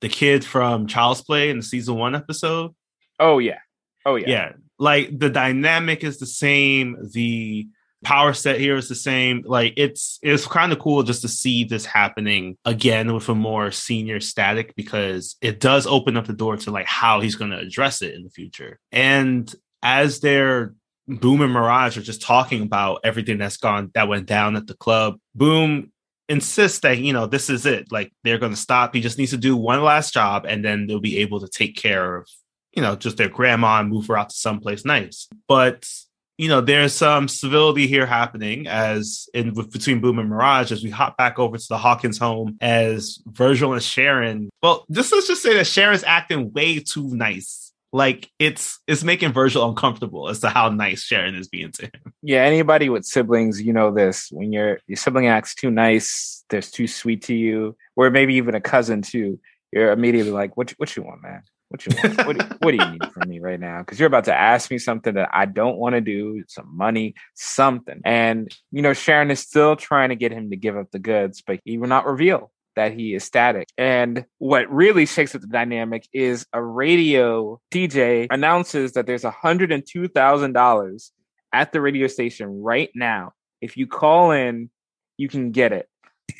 the 0.01 0.09
kid 0.09 0.43
from 0.43 0.87
Child's 0.87 1.21
Play 1.21 1.49
in 1.49 1.57
the 1.57 1.63
season 1.63 1.95
one 1.95 2.15
episode. 2.15 2.73
Oh 3.19 3.39
yeah. 3.39 3.59
Oh 4.05 4.15
yeah. 4.15 4.29
Yeah. 4.29 4.51
Like 4.77 5.17
the 5.17 5.29
dynamic 5.29 6.03
is 6.03 6.17
the 6.17 6.25
same. 6.25 6.97
The 7.13 7.67
power 8.03 8.33
set 8.33 8.59
here 8.59 8.75
is 8.75 8.89
the 8.89 8.95
same. 8.95 9.43
Like 9.45 9.73
it's 9.77 10.19
it's 10.21 10.47
kind 10.47 10.71
of 10.71 10.79
cool 10.79 11.03
just 11.03 11.21
to 11.21 11.27
see 11.27 11.63
this 11.63 11.85
happening 11.85 12.57
again 12.65 13.13
with 13.13 13.27
a 13.29 13.35
more 13.35 13.71
senior 13.71 14.19
static 14.19 14.75
because 14.75 15.35
it 15.41 15.59
does 15.59 15.87
open 15.87 16.17
up 16.17 16.25
the 16.25 16.33
door 16.33 16.57
to 16.57 16.71
like 16.71 16.87
how 16.87 17.19
he's 17.19 17.35
going 17.35 17.51
to 17.51 17.57
address 17.57 18.01
it 18.01 18.13
in 18.13 18.23
the 18.23 18.29
future. 18.29 18.79
And 18.91 19.53
as 19.81 20.19
they're 20.19 20.73
Boom 21.07 21.41
and 21.41 21.53
Mirage 21.53 21.97
are 21.97 22.01
just 22.01 22.21
talking 22.21 22.63
about 22.63 23.01
everything 23.03 23.37
that's 23.37 23.57
gone 23.57 23.91
that 23.93 24.07
went 24.07 24.25
down 24.25 24.55
at 24.55 24.65
the 24.65 24.73
club. 24.73 25.19
Boom 25.35 25.91
insists 26.27 26.79
that 26.79 26.97
you 26.97 27.13
know 27.13 27.27
this 27.27 27.49
is 27.49 27.65
it. 27.67 27.91
Like 27.91 28.11
they're 28.23 28.39
going 28.39 28.53
to 28.53 28.57
stop. 28.57 28.95
He 28.95 29.01
just 29.01 29.19
needs 29.19 29.31
to 29.31 29.37
do 29.37 29.55
one 29.55 29.83
last 29.83 30.13
job, 30.13 30.45
and 30.47 30.65
then 30.65 30.87
they'll 30.87 30.99
be 30.99 31.19
able 31.19 31.39
to 31.41 31.47
take 31.47 31.75
care 31.75 32.15
of 32.15 32.27
you 32.73 32.81
know 32.81 32.95
just 32.95 33.17
their 33.17 33.29
grandma 33.29 33.79
and 33.79 33.89
move 33.89 34.07
her 34.07 34.17
out 34.17 34.29
to 34.29 34.35
someplace 34.35 34.83
nice. 34.83 35.27
But 35.47 35.87
you 36.37 36.49
know, 36.49 36.61
there's 36.61 36.93
some 36.93 37.27
civility 37.27 37.87
here 37.87 38.05
happening 38.05 38.67
as 38.67 39.29
in 39.33 39.53
between 39.53 40.01
Boom 40.01 40.19
and 40.19 40.29
Mirage 40.29 40.71
as 40.71 40.83
we 40.83 40.89
hop 40.89 41.17
back 41.17 41.39
over 41.39 41.57
to 41.57 41.67
the 41.69 41.77
Hawkins 41.77 42.17
home 42.17 42.57
as 42.61 43.19
Virgil 43.27 43.73
and 43.73 43.81
Sharon. 43.81 44.49
Well, 44.61 44.85
just 44.91 45.13
let's 45.13 45.27
just 45.27 45.41
say 45.41 45.53
that 45.55 45.67
Sharon's 45.67 46.03
acting 46.03 46.51
way 46.51 46.79
too 46.79 47.07
nice. 47.15 47.71
Like 47.93 48.29
it's 48.39 48.79
it's 48.87 49.05
making 49.05 49.31
Virgil 49.31 49.69
uncomfortable 49.69 50.27
as 50.27 50.41
to 50.41 50.49
how 50.49 50.67
nice 50.67 51.01
Sharon 51.01 51.35
is 51.35 51.47
being 51.47 51.71
to 51.73 51.83
him. 51.83 52.13
Yeah, 52.21 52.41
anybody 52.43 52.89
with 52.89 53.05
siblings, 53.05 53.61
you 53.61 53.71
know 53.71 53.93
this. 53.93 54.27
When 54.31 54.51
your 54.51 54.79
your 54.87 54.97
sibling 54.97 55.27
acts 55.27 55.55
too 55.55 55.71
nice, 55.71 56.43
they're 56.49 56.61
too 56.61 56.87
sweet 56.87 57.21
to 57.23 57.33
you, 57.33 57.77
or 57.95 58.09
maybe 58.09 58.35
even 58.35 58.53
a 58.53 58.59
cousin 58.59 59.01
too, 59.01 59.39
you're 59.71 59.93
immediately 59.93 60.33
like, 60.33 60.57
"What 60.57 60.71
what 60.71 60.93
you 60.97 61.03
want, 61.03 61.23
man? 61.23 61.43
What 61.69 61.85
you 61.85 61.95
want? 62.03 62.27
what, 62.27 62.61
what 62.61 62.71
do 62.71 62.77
you 62.77 62.91
need 62.91 63.11
from 63.11 63.29
me 63.29 63.39
right 63.39 63.59
now? 63.59 63.79
Because 63.79 63.99
you're 63.99 64.07
about 64.07 64.25
to 64.25 64.35
ask 64.35 64.69
me 64.69 64.77
something 64.77 65.15
that 65.15 65.29
I 65.33 65.45
don't 65.45 65.77
want 65.77 65.93
to 65.93 66.01
do, 66.01 66.43
some 66.47 66.75
money, 66.75 67.15
something. 67.33 68.01
And 68.05 68.51
you 68.71 68.81
know, 68.81 68.93
Sharon 68.93 69.31
is 69.31 69.39
still 69.39 69.75
trying 69.75 70.09
to 70.09 70.15
get 70.15 70.31
him 70.31 70.49
to 70.51 70.55
give 70.55 70.77
up 70.77 70.91
the 70.91 70.99
goods, 70.99 71.41
but 71.45 71.59
he 71.63 71.77
will 71.77 71.87
not 71.87 72.05
reveal 72.05 72.51
that 72.75 72.93
he 72.93 73.13
is 73.13 73.23
static. 73.23 73.69
And 73.77 74.25
what 74.37 74.69
really 74.71 75.05
shakes 75.05 75.33
up 75.33 75.41
the 75.41 75.47
dynamic 75.47 76.07
is 76.13 76.45
a 76.53 76.61
radio 76.61 77.59
DJ 77.71 78.27
announces 78.29 78.93
that 78.93 79.07
there's 79.07 79.23
$102,000 79.23 81.11
at 81.53 81.71
the 81.71 81.81
radio 81.81 82.07
station 82.07 82.61
right 82.61 82.89
now. 82.93 83.31
If 83.61 83.77
you 83.77 83.87
call 83.87 84.31
in, 84.31 84.69
you 85.17 85.29
can 85.29 85.51
get 85.51 85.71
it. 85.71 85.87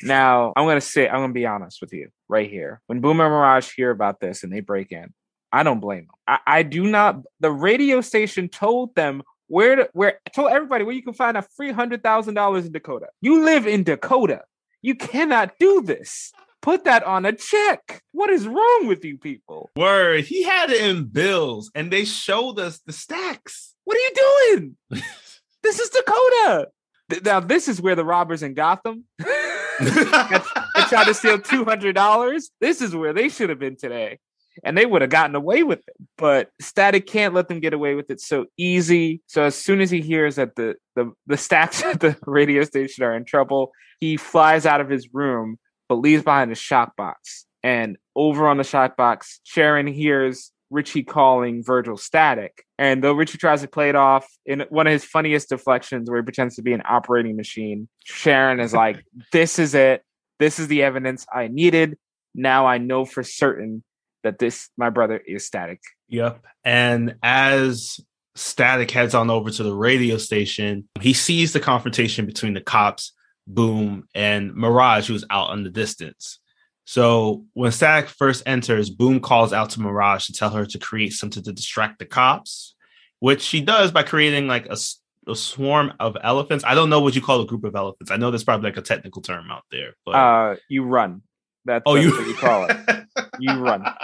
Now, 0.02 0.52
I'm 0.56 0.64
going 0.64 0.76
to 0.76 0.80
say, 0.80 1.08
I'm 1.08 1.16
going 1.16 1.30
to 1.30 1.34
be 1.34 1.46
honest 1.46 1.80
with 1.80 1.92
you 1.92 2.08
right 2.28 2.50
here. 2.50 2.80
When 2.86 3.00
Boomer 3.00 3.28
Mirage 3.28 3.72
hear 3.74 3.90
about 3.90 4.20
this 4.20 4.42
and 4.42 4.52
they 4.52 4.60
break 4.60 4.92
in, 4.92 5.12
I 5.52 5.62
don't 5.62 5.80
blame 5.80 6.06
them. 6.06 6.14
I, 6.26 6.58
I 6.58 6.62
do 6.62 6.84
not. 6.84 7.22
The 7.40 7.50
radio 7.50 8.00
station 8.00 8.48
told 8.48 8.94
them 8.94 9.22
where 9.48 9.76
to, 9.76 9.88
where 9.92 10.20
told 10.34 10.50
everybody 10.50 10.84
where 10.84 10.94
you 10.94 11.02
can 11.02 11.14
find 11.14 11.36
a 11.36 11.42
three 11.42 11.72
hundred 11.72 12.02
thousand 12.02 12.34
dollars 12.34 12.66
in 12.66 12.72
Dakota. 12.72 13.06
You 13.20 13.44
live 13.44 13.66
in 13.66 13.84
Dakota. 13.84 14.42
You 14.82 14.94
cannot 14.94 15.54
do 15.58 15.82
this. 15.82 16.32
Put 16.62 16.84
that 16.84 17.04
on 17.04 17.24
a 17.24 17.32
check. 17.32 18.02
What 18.12 18.28
is 18.28 18.46
wrong 18.46 18.86
with 18.86 19.04
you 19.04 19.18
people? 19.18 19.70
Word, 19.76 20.24
he 20.24 20.42
had 20.42 20.70
it 20.70 20.80
in 20.80 21.04
bills, 21.04 21.70
and 21.74 21.92
they 21.92 22.04
showed 22.04 22.58
us 22.58 22.80
the 22.84 22.92
stacks. 22.92 23.74
What 23.84 23.96
are 23.96 24.00
you 24.00 24.12
doing? 24.50 24.76
this 25.62 25.78
is 25.78 25.90
Dakota. 25.90 26.68
Now 27.24 27.38
this 27.38 27.68
is 27.68 27.80
where 27.80 27.94
the 27.94 28.04
robbers 28.04 28.42
in 28.42 28.54
Gotham 28.54 29.04
they 29.80 30.82
tried 30.88 31.04
to 31.06 31.14
steal 31.14 31.38
two 31.38 31.64
hundred 31.64 31.94
dollars. 31.94 32.50
This 32.60 32.80
is 32.80 32.94
where 32.94 33.12
they 33.12 33.28
should 33.28 33.50
have 33.50 33.58
been 33.58 33.76
today, 33.76 34.18
and 34.64 34.76
they 34.76 34.86
would 34.86 35.02
have 35.02 35.10
gotten 35.10 35.34
away 35.34 35.62
with 35.62 35.80
it. 35.86 35.96
But 36.16 36.50
Static 36.60 37.06
can't 37.06 37.34
let 37.34 37.48
them 37.48 37.60
get 37.60 37.74
away 37.74 37.94
with 37.94 38.10
it 38.10 38.20
so 38.20 38.46
easy. 38.56 39.22
So 39.26 39.44
as 39.44 39.54
soon 39.54 39.80
as 39.80 39.90
he 39.90 40.00
hears 40.00 40.36
that 40.36 40.56
the 40.56 40.76
the 40.94 41.12
the 41.26 41.36
stacks 41.36 41.82
at 41.84 42.00
the 42.00 42.16
radio 42.26 42.64
station 42.64 43.04
are 43.04 43.14
in 43.14 43.24
trouble, 43.24 43.72
he 44.00 44.16
flies 44.16 44.66
out 44.66 44.80
of 44.80 44.88
his 44.88 45.12
room, 45.12 45.58
but 45.88 45.96
leaves 45.96 46.22
behind 46.22 46.52
a 46.52 46.56
shock 46.56 46.96
box. 46.96 47.46
And 47.62 47.96
over 48.14 48.46
on 48.46 48.58
the 48.58 48.64
shock 48.64 48.96
box, 48.96 49.40
Sharon 49.42 49.86
hears 49.86 50.52
Richie 50.70 51.04
calling 51.04 51.62
Virgil 51.62 51.96
static. 51.96 52.64
And 52.78 53.02
though 53.02 53.12
Richie 53.12 53.38
tries 53.38 53.62
to 53.62 53.68
play 53.68 53.88
it 53.88 53.94
off 53.94 54.26
in 54.44 54.64
one 54.68 54.86
of 54.86 54.92
his 54.92 55.04
funniest 55.04 55.48
deflections 55.48 56.10
where 56.10 56.20
he 56.20 56.24
pretends 56.24 56.56
to 56.56 56.62
be 56.62 56.72
an 56.72 56.82
operating 56.84 57.36
machine, 57.36 57.88
Sharon 58.04 58.60
is 58.60 58.72
like, 58.72 59.04
This 59.32 59.58
is 59.58 59.74
it. 59.74 60.02
This 60.38 60.58
is 60.58 60.68
the 60.68 60.82
evidence 60.82 61.24
I 61.32 61.48
needed. 61.48 61.96
Now 62.34 62.66
I 62.66 62.78
know 62.78 63.04
for 63.04 63.22
certain 63.22 63.82
that 64.22 64.38
this, 64.38 64.68
my 64.76 64.90
brother, 64.90 65.16
is 65.18 65.46
static. 65.46 65.80
Yep. 66.08 66.44
And 66.64 67.16
as 67.22 68.00
Static 68.36 68.90
heads 68.90 69.14
on 69.14 69.30
over 69.30 69.50
to 69.50 69.62
the 69.62 69.74
radio 69.74 70.18
station, 70.18 70.86
he 71.00 71.14
sees 71.14 71.54
the 71.54 71.60
confrontation 71.60 72.26
between 72.26 72.52
the 72.52 72.60
cops, 72.60 73.12
Boom, 73.46 74.06
and 74.14 74.54
Mirage, 74.54 75.08
who's 75.08 75.24
out 75.30 75.54
in 75.54 75.62
the 75.62 75.70
distance. 75.70 76.38
So 76.86 77.44
when 77.52 77.72
Static 77.72 78.08
first 78.08 78.44
enters, 78.46 78.90
Boom 78.90 79.18
calls 79.20 79.52
out 79.52 79.70
to 79.70 79.80
Mirage 79.80 80.26
to 80.26 80.32
tell 80.32 80.50
her 80.50 80.64
to 80.64 80.78
create 80.78 81.12
something 81.12 81.42
to 81.42 81.52
distract 81.52 81.98
the 81.98 82.06
cops, 82.06 82.76
which 83.18 83.42
she 83.42 83.60
does 83.60 83.90
by 83.90 84.04
creating 84.04 84.46
like 84.46 84.66
a, 84.66 84.76
a 85.26 85.34
swarm 85.34 85.92
of 85.98 86.16
elephants. 86.22 86.64
I 86.64 86.76
don't 86.76 86.88
know 86.88 87.00
what 87.00 87.16
you 87.16 87.20
call 87.20 87.42
a 87.42 87.46
group 87.46 87.64
of 87.64 87.74
elephants. 87.74 88.12
I 88.12 88.16
know 88.16 88.30
there's 88.30 88.44
probably 88.44 88.70
like 88.70 88.78
a 88.78 88.82
technical 88.82 89.20
term 89.20 89.50
out 89.50 89.64
there. 89.72 89.94
But... 90.06 90.14
Uh, 90.14 90.56
you 90.68 90.84
run. 90.84 91.22
That's, 91.64 91.82
oh, 91.86 91.94
that's 91.94 92.06
you... 92.06 92.12
what 92.12 92.26
you 92.28 92.34
call 92.34 92.66
it. 92.70 93.06
you 93.40 93.52
run. 93.54 93.84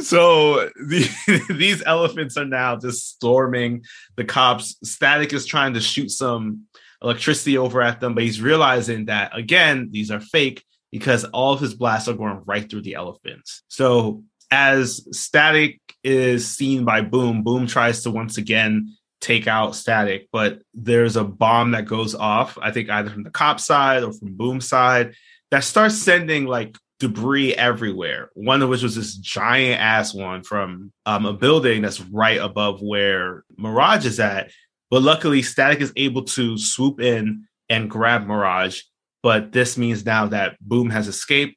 So 0.00 0.68
the, 0.74 1.44
these 1.56 1.82
elephants 1.84 2.36
are 2.36 2.44
now 2.44 2.76
just 2.76 3.08
storming 3.08 3.84
the 4.16 4.24
cops. 4.24 4.76
Static 4.82 5.32
is 5.32 5.46
trying 5.46 5.74
to 5.74 5.80
shoot 5.80 6.10
some 6.10 6.64
electricity 7.02 7.58
over 7.58 7.80
at 7.82 8.00
them, 8.00 8.14
but 8.14 8.24
he's 8.24 8.40
realizing 8.40 9.04
that 9.06 9.36
again, 9.36 9.90
these 9.92 10.10
are 10.10 10.18
fake 10.18 10.64
because 10.92 11.24
all 11.24 11.54
of 11.54 11.60
his 11.60 11.74
blasts 11.74 12.08
are 12.08 12.14
going 12.14 12.42
right 12.46 12.70
through 12.70 12.82
the 12.82 12.94
elephants. 12.94 13.62
So 13.68 14.22
as 14.50 15.08
Static 15.16 15.80
is 16.04 16.46
seen 16.46 16.84
by 16.84 17.00
Boom, 17.00 17.42
Boom 17.42 17.66
tries 17.66 18.02
to 18.02 18.10
once 18.10 18.36
again 18.38 18.94
take 19.20 19.46
out 19.46 19.74
Static, 19.74 20.28
but 20.32 20.60
there's 20.74 21.16
a 21.16 21.24
bomb 21.24 21.70
that 21.70 21.86
goes 21.86 22.14
off, 22.14 22.58
I 22.60 22.70
think 22.70 22.90
either 22.90 23.08
from 23.08 23.22
the 23.22 23.30
cop 23.30 23.58
side 23.58 24.02
or 24.02 24.12
from 24.12 24.36
Boom 24.36 24.60
side, 24.60 25.14
that 25.50 25.64
starts 25.64 25.96
sending 25.96 26.44
like 26.44 26.76
debris 26.98 27.54
everywhere. 27.54 28.30
One 28.34 28.62
of 28.62 28.68
which 28.68 28.82
was 28.82 28.94
this 28.94 29.14
giant 29.14 29.80
ass 29.80 30.12
one 30.12 30.42
from 30.42 30.92
um, 31.06 31.24
a 31.24 31.32
building 31.32 31.82
that's 31.82 32.00
right 32.00 32.40
above 32.40 32.80
where 32.82 33.44
Mirage 33.56 34.06
is 34.06 34.20
at. 34.20 34.50
But 34.90 35.02
luckily, 35.02 35.40
Static 35.42 35.80
is 35.80 35.92
able 35.96 36.24
to 36.24 36.58
swoop 36.58 37.00
in 37.00 37.46
and 37.68 37.90
grab 37.90 38.26
Mirage 38.26 38.82
but 39.22 39.52
this 39.52 39.78
means 39.78 40.04
now 40.04 40.26
that 40.26 40.56
Boom 40.60 40.90
has 40.90 41.08
escaped 41.08 41.56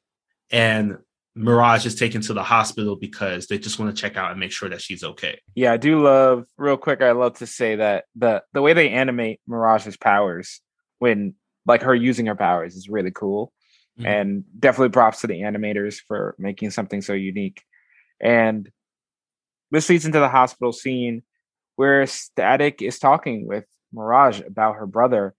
and 0.50 0.98
Mirage 1.34 1.84
is 1.84 1.94
taken 1.94 2.22
to 2.22 2.32
the 2.32 2.42
hospital 2.42 2.96
because 2.96 3.46
they 3.46 3.58
just 3.58 3.78
want 3.78 3.94
to 3.94 4.00
check 4.00 4.16
out 4.16 4.30
and 4.30 4.40
make 4.40 4.52
sure 4.52 4.70
that 4.70 4.80
she's 4.80 5.04
okay. 5.04 5.38
Yeah, 5.54 5.72
I 5.72 5.76
do 5.76 6.02
love 6.02 6.46
real 6.56 6.78
quick. 6.78 7.02
I 7.02 7.12
love 7.12 7.38
to 7.38 7.46
say 7.46 7.76
that 7.76 8.04
the 8.14 8.42
the 8.54 8.62
way 8.62 8.72
they 8.72 8.88
animate 8.88 9.40
Mirage's 9.46 9.98
powers 9.98 10.62
when 10.98 11.34
like 11.66 11.82
her 11.82 11.94
using 11.94 12.26
her 12.26 12.34
powers 12.34 12.74
is 12.74 12.88
really 12.88 13.10
cool. 13.10 13.52
Mm-hmm. 13.98 14.06
And 14.06 14.44
definitely 14.58 14.90
props 14.90 15.22
to 15.22 15.26
the 15.26 15.40
animators 15.40 16.00
for 16.06 16.34
making 16.38 16.70
something 16.70 17.02
so 17.02 17.12
unique. 17.12 17.62
And 18.20 18.70
this 19.70 19.88
leads 19.88 20.06
into 20.06 20.20
the 20.20 20.28
hospital 20.28 20.72
scene 20.72 21.22
where 21.76 22.06
Static 22.06 22.82
is 22.82 22.98
talking 22.98 23.46
with 23.46 23.64
Mirage 23.92 24.40
about 24.40 24.76
her 24.76 24.86
brother. 24.86 25.34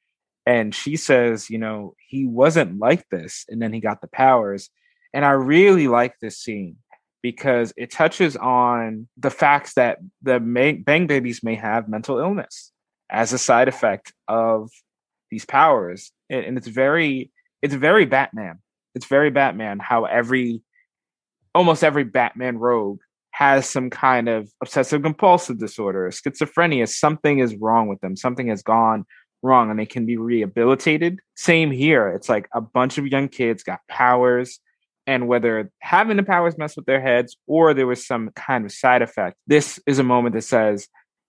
And 0.48 0.74
she 0.74 0.96
says, 0.96 1.50
you 1.50 1.58
know, 1.58 1.94
he 2.08 2.26
wasn't 2.26 2.80
like 2.80 3.10
this. 3.10 3.44
And 3.50 3.62
then 3.62 3.74
he 3.74 3.82
got 3.82 4.00
the 4.00 4.08
powers. 4.08 4.70
And 5.14 5.26
I 5.26 5.32
really 5.32 5.90
like 5.90 6.14
this 6.22 6.40
scene 6.40 6.78
because 7.22 7.74
it 7.76 7.92
touches 7.92 8.38
on 8.38 9.10
the 9.18 9.30
facts 9.30 9.74
that 9.74 9.98
the 10.22 10.40
Bang 10.40 11.06
Babies 11.06 11.44
may 11.44 11.56
have 11.56 11.90
mental 11.90 12.18
illness 12.20 12.72
as 13.10 13.34
a 13.34 13.38
side 13.38 13.68
effect 13.68 14.14
of 14.30 14.70
these 15.30 15.44
powers. 15.44 16.14
And 16.30 16.58
it's 16.58 16.70
very, 16.70 17.30
it's 17.62 17.74
very 17.74 18.06
Batman. 18.06 18.60
It's 18.96 19.06
very 19.06 19.30
Batman 19.30 19.80
how 19.80 20.06
every, 20.06 20.62
almost 21.54 21.84
every 21.84 22.06
Batman 22.06 22.58
rogue 22.58 23.00
has 23.32 23.70
some 23.70 23.90
kind 23.90 24.30
of 24.30 24.50
obsessive 24.64 25.04
compulsive 25.04 25.60
disorder, 25.60 26.10
schizophrenia, 26.10 26.88
something 26.88 27.40
is 27.40 27.54
wrong 27.58 27.90
with 27.90 28.00
them, 28.00 28.16
something 28.16 28.48
has 28.48 28.64
gone 28.64 29.06
wrong 29.42 29.70
and 29.70 29.80
they 29.80 29.86
can 29.86 30.06
be 30.06 30.18
rehabilitated. 30.18 31.20
Same 31.36 31.72
here. 31.72 32.10
It's 32.10 32.30
like 32.30 32.48
a 32.54 32.62
bunch 32.62 32.98
of 32.98 33.08
young 33.08 33.30
kids 33.30 33.64
got 33.64 33.80
powers, 33.90 34.60
and 35.06 35.28
whether 35.28 35.72
having 35.80 36.18
the 36.18 36.24
powers 36.24 36.58
mess 36.58 36.76
with 36.76 36.86
their 36.86 37.02
heads 37.02 37.38
or 37.48 37.74
there 37.74 37.88
was 37.88 38.06
some 38.06 38.30
kind 38.36 38.66
of 38.66 38.72
side 38.72 39.02
effect, 39.02 39.38
this 39.48 39.80
is 39.88 40.00
a 40.00 40.04
moment 40.04 40.36
that 40.36 40.44
says 40.44 40.88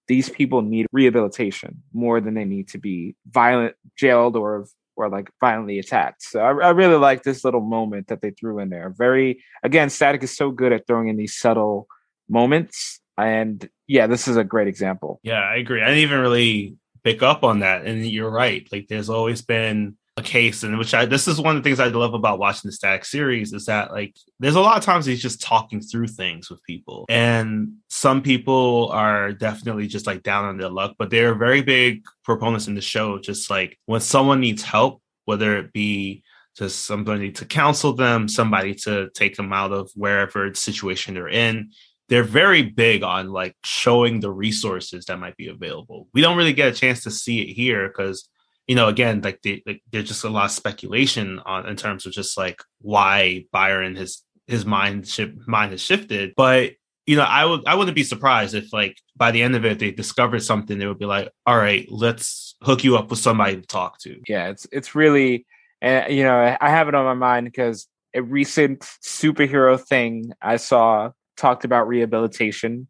these 0.08 0.28
people 0.28 0.62
need 0.62 0.86
rehabilitation 0.90 1.82
more 1.92 2.20
than 2.20 2.34
they 2.34 2.44
need 2.44 2.68
to 2.68 2.78
be 2.78 3.14
violent, 3.30 3.76
jailed, 3.96 4.36
or 4.36 4.66
or 4.96 5.08
like 5.08 5.30
violently 5.40 5.78
attacked. 5.78 6.22
So 6.22 6.40
I, 6.40 6.48
I 6.48 6.70
really 6.70 6.96
like 6.96 7.22
this 7.22 7.44
little 7.44 7.60
moment 7.60 8.08
that 8.08 8.20
they 8.20 8.32
threw 8.32 8.58
in 8.58 8.68
there. 8.68 8.92
Very 8.98 9.44
again, 9.62 9.90
Static 9.90 10.24
is 10.24 10.36
so 10.36 10.50
good 10.50 10.72
at 10.72 10.88
throwing 10.88 11.08
in 11.08 11.16
these 11.16 11.36
subtle 11.36 11.86
moments. 12.28 13.00
And 13.16 13.68
yeah, 13.86 14.08
this 14.08 14.26
is 14.26 14.36
a 14.36 14.44
great 14.44 14.66
example. 14.66 15.20
Yeah, 15.22 15.40
I 15.40 15.56
agree. 15.56 15.82
I 15.82 15.86
didn't 15.86 16.00
even 16.00 16.18
really 16.18 16.76
pick 17.02 17.22
up 17.22 17.44
on 17.44 17.60
that. 17.60 17.84
And 17.84 18.04
you're 18.06 18.30
right. 18.30 18.66
Like 18.70 18.88
there's 18.88 19.10
always 19.10 19.42
been 19.42 19.96
a 20.18 20.22
case 20.22 20.64
in 20.64 20.76
which 20.76 20.92
I 20.94 21.06
this 21.06 21.28
is 21.28 21.40
one 21.40 21.56
of 21.56 21.62
the 21.62 21.68
things 21.68 21.78
I 21.78 21.86
love 21.86 22.12
about 22.12 22.40
watching 22.40 22.68
the 22.68 22.72
static 22.72 23.04
series 23.04 23.52
is 23.52 23.66
that 23.66 23.92
like 23.92 24.16
there's 24.40 24.56
a 24.56 24.60
lot 24.60 24.76
of 24.76 24.84
times 24.84 25.06
he's 25.06 25.22
just 25.22 25.40
talking 25.40 25.80
through 25.80 26.08
things 26.08 26.50
with 26.50 26.62
people. 26.64 27.06
And 27.08 27.74
some 27.88 28.20
people 28.22 28.88
are 28.88 29.32
definitely 29.32 29.86
just 29.86 30.06
like 30.06 30.22
down 30.22 30.44
on 30.44 30.58
their 30.58 30.70
luck, 30.70 30.96
but 30.98 31.10
they're 31.10 31.34
very 31.34 31.62
big 31.62 32.04
proponents 32.24 32.66
in 32.66 32.74
the 32.74 32.80
show, 32.80 33.18
just 33.18 33.48
like 33.48 33.78
when 33.86 34.00
someone 34.00 34.40
needs 34.40 34.62
help, 34.62 35.00
whether 35.24 35.56
it 35.56 35.72
be 35.72 36.24
just 36.56 36.84
somebody 36.86 37.30
to 37.30 37.44
counsel 37.44 37.92
them, 37.92 38.26
somebody 38.26 38.74
to 38.74 39.08
take 39.14 39.36
them 39.36 39.52
out 39.52 39.70
of 39.70 39.90
wherever 39.94 40.52
situation 40.54 41.14
they're 41.14 41.28
in 41.28 41.70
they're 42.08 42.24
very 42.24 42.62
big 42.62 43.02
on 43.02 43.30
like 43.30 43.54
showing 43.64 44.20
the 44.20 44.30
resources 44.30 45.04
that 45.06 45.18
might 45.18 45.36
be 45.36 45.48
available. 45.48 46.08
We 46.14 46.20
don't 46.20 46.36
really 46.36 46.52
get 46.52 46.72
a 46.72 46.76
chance 46.76 47.02
to 47.02 47.10
see 47.10 47.42
it 47.42 47.52
here 47.52 47.88
because 47.88 48.28
you 48.66 48.74
know 48.74 48.88
again 48.88 49.20
like, 49.22 49.40
they, 49.42 49.62
like 49.66 49.82
there's 49.92 50.08
just 50.08 50.24
a 50.24 50.28
lot 50.28 50.46
of 50.46 50.50
speculation 50.50 51.40
on 51.40 51.68
in 51.68 51.76
terms 51.76 52.06
of 52.06 52.12
just 52.12 52.36
like 52.36 52.62
why 52.80 53.44
Byron 53.52 53.96
his 53.96 54.22
his 54.46 54.64
mind 54.64 55.10
mind 55.46 55.72
has 55.72 55.82
shifted. 55.82 56.32
But 56.36 56.72
you 57.06 57.16
know 57.16 57.24
I 57.24 57.44
would 57.44 57.66
I 57.66 57.74
wouldn't 57.74 57.94
be 57.94 58.04
surprised 58.04 58.54
if 58.54 58.72
like 58.72 58.96
by 59.16 59.30
the 59.30 59.42
end 59.42 59.54
of 59.54 59.64
it 59.64 59.78
they 59.78 59.90
discovered 59.90 60.42
something 60.42 60.78
they 60.78 60.86
would 60.86 60.98
be 60.98 61.06
like 61.06 61.30
all 61.46 61.56
right 61.56 61.86
let's 61.90 62.56
hook 62.62 62.84
you 62.84 62.96
up 62.96 63.10
with 63.10 63.18
somebody 63.18 63.56
to 63.56 63.66
talk 63.66 63.98
to. 64.00 64.20
Yeah, 64.26 64.48
it's 64.48 64.66
it's 64.72 64.94
really 64.94 65.46
uh, 65.82 66.04
you 66.08 66.24
know 66.24 66.56
I 66.58 66.70
have 66.70 66.88
it 66.88 66.94
on 66.94 67.04
my 67.04 67.14
mind 67.14 67.44
because 67.44 67.86
a 68.14 68.22
recent 68.22 68.80
superhero 68.80 69.78
thing 69.78 70.32
I 70.40 70.56
saw 70.56 71.12
talked 71.38 71.64
about 71.64 71.88
rehabilitation. 71.88 72.88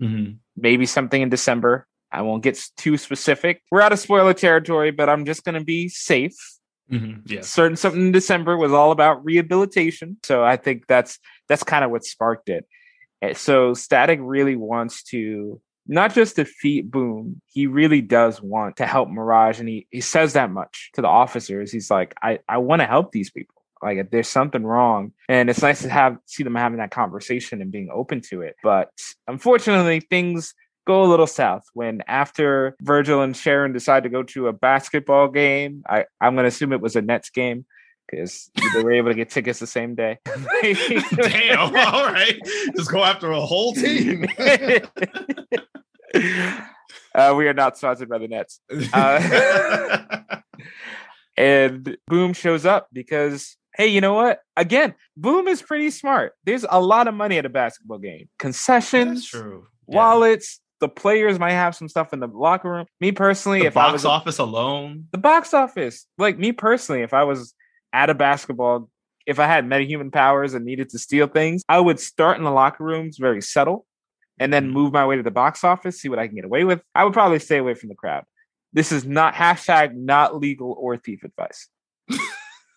Mm-hmm. 0.00 0.32
Maybe 0.56 0.86
something 0.86 1.22
in 1.22 1.30
December. 1.30 1.86
I 2.12 2.22
won't 2.22 2.42
get 2.42 2.60
too 2.76 2.96
specific. 2.96 3.62
We're 3.70 3.80
out 3.80 3.92
of 3.92 3.98
spoiler 3.98 4.34
territory, 4.34 4.90
but 4.90 5.08
I'm 5.08 5.24
just 5.24 5.44
going 5.44 5.58
to 5.58 5.64
be 5.64 5.88
safe. 5.88 6.36
Mm-hmm. 6.90 7.20
Yeah. 7.26 7.40
Certain 7.40 7.76
something 7.76 8.00
in 8.00 8.12
December 8.12 8.56
was 8.56 8.72
all 8.72 8.92
about 8.92 9.24
rehabilitation. 9.24 10.18
So 10.22 10.44
I 10.44 10.56
think 10.56 10.86
that's 10.86 11.18
that's 11.48 11.64
kind 11.64 11.84
of 11.84 11.90
what 11.90 12.04
sparked 12.04 12.48
it. 12.48 12.66
Eh, 13.22 13.34
so 13.34 13.74
Static 13.74 14.20
really 14.22 14.54
wants 14.54 15.02
to 15.04 15.60
not 15.86 16.14
just 16.14 16.36
defeat 16.36 16.90
Boom, 16.90 17.40
he 17.46 17.66
really 17.66 18.00
does 18.00 18.40
want 18.40 18.76
to 18.76 18.86
help 18.86 19.08
Mirage. 19.08 19.60
And 19.60 19.68
he, 19.68 19.86
he 19.90 20.00
says 20.00 20.34
that 20.34 20.50
much 20.50 20.90
to 20.94 21.02
the 21.02 21.08
officers. 21.08 21.72
He's 21.72 21.90
like, 21.90 22.14
I, 22.22 22.38
I 22.48 22.58
want 22.58 22.80
to 22.80 22.86
help 22.86 23.12
these 23.12 23.30
people. 23.30 23.62
Like 23.84 24.10
there's 24.10 24.28
something 24.28 24.64
wrong, 24.64 25.12
and 25.28 25.50
it's 25.50 25.60
nice 25.60 25.82
to 25.82 25.90
have 25.90 26.16
see 26.24 26.42
them 26.42 26.54
having 26.54 26.78
that 26.78 26.90
conversation 26.90 27.60
and 27.60 27.70
being 27.70 27.90
open 27.92 28.22
to 28.30 28.40
it. 28.40 28.56
But 28.62 28.90
unfortunately, 29.28 30.00
things 30.00 30.54
go 30.86 31.04
a 31.04 31.06
little 31.06 31.26
south 31.26 31.64
when 31.74 32.02
after 32.08 32.76
Virgil 32.80 33.20
and 33.20 33.36
Sharon 33.36 33.72
decide 33.72 34.04
to 34.04 34.08
go 34.08 34.22
to 34.22 34.48
a 34.48 34.54
basketball 34.54 35.28
game. 35.28 35.82
I, 35.88 36.06
I'm 36.20 36.34
going 36.34 36.44
to 36.44 36.48
assume 36.48 36.72
it 36.72 36.80
was 36.80 36.96
a 36.96 37.02
Nets 37.02 37.28
game 37.30 37.66
because 38.10 38.50
they 38.74 38.82
were 38.82 38.92
able 38.92 39.10
to 39.10 39.14
get 39.14 39.30
tickets 39.30 39.58
the 39.58 39.66
same 39.66 39.94
day. 39.94 40.18
Damn! 40.62 41.58
All 41.76 42.06
right, 42.06 42.40
just 42.76 42.90
go 42.90 43.04
after 43.04 43.30
a 43.32 43.40
whole 43.40 43.74
team. 43.74 44.26
uh, 47.14 47.34
we 47.36 47.48
are 47.48 47.54
not 47.54 47.76
sponsored 47.76 48.08
by 48.08 48.16
the 48.16 48.28
Nets. 48.28 48.60
Uh, 48.92 50.16
and 51.36 51.98
Boom 52.06 52.32
shows 52.32 52.64
up 52.64 52.88
because 52.92 53.56
hey, 53.76 53.88
you 53.88 54.00
know 54.00 54.14
what? 54.14 54.40
Again, 54.56 54.94
Boom 55.16 55.48
is 55.48 55.62
pretty 55.62 55.90
smart. 55.90 56.32
There's 56.44 56.64
a 56.68 56.80
lot 56.80 57.08
of 57.08 57.14
money 57.14 57.38
at 57.38 57.46
a 57.46 57.48
basketball 57.48 57.98
game. 57.98 58.28
Concessions. 58.38 59.30
Yeah. 59.32 59.58
wallets. 59.86 60.60
The 60.80 60.88
players 60.88 61.38
might 61.38 61.52
have 61.52 61.74
some 61.74 61.88
stuff 61.88 62.12
in 62.12 62.20
the 62.20 62.26
locker 62.26 62.70
room. 62.70 62.86
Me 63.00 63.12
personally, 63.12 63.60
the 63.60 63.66
if 63.66 63.74
box 63.74 63.88
I 63.88 63.92
was 63.92 64.04
office 64.04 64.38
alone, 64.38 65.06
the 65.12 65.18
box 65.18 65.54
office. 65.54 66.06
Like 66.18 66.38
me 66.38 66.52
personally, 66.52 67.02
if 67.02 67.14
I 67.14 67.24
was 67.24 67.54
at 67.92 68.10
a 68.10 68.14
basketball, 68.14 68.90
if 69.24 69.38
I 69.38 69.46
had 69.46 69.64
metahuman 69.64 70.12
powers 70.12 70.52
and 70.52 70.64
needed 70.64 70.90
to 70.90 70.98
steal 70.98 71.26
things, 71.26 71.62
I 71.68 71.80
would 71.80 72.00
start 72.00 72.38
in 72.38 72.44
the 72.44 72.50
locker 72.50 72.84
rooms 72.84 73.16
very 73.18 73.40
subtle, 73.40 73.86
and 74.38 74.52
then 74.52 74.64
mm-hmm. 74.64 74.74
move 74.74 74.92
my 74.92 75.06
way 75.06 75.16
to 75.16 75.22
the 75.22 75.30
box 75.30 75.64
office, 75.64 76.00
see 76.00 76.08
what 76.08 76.18
I 76.18 76.26
can 76.26 76.36
get 76.36 76.44
away 76.44 76.64
with. 76.64 76.82
I 76.94 77.04
would 77.04 77.12
probably 77.12 77.38
stay 77.38 77.58
away 77.58 77.74
from 77.74 77.88
the 77.88 77.94
crowd. 77.94 78.24
This 78.72 78.90
is 78.90 79.06
not 79.06 79.34
hashtag 79.34 79.94
not 79.94 80.36
legal 80.36 80.76
or 80.78 80.96
thief 80.96 81.22
advice. 81.22 81.68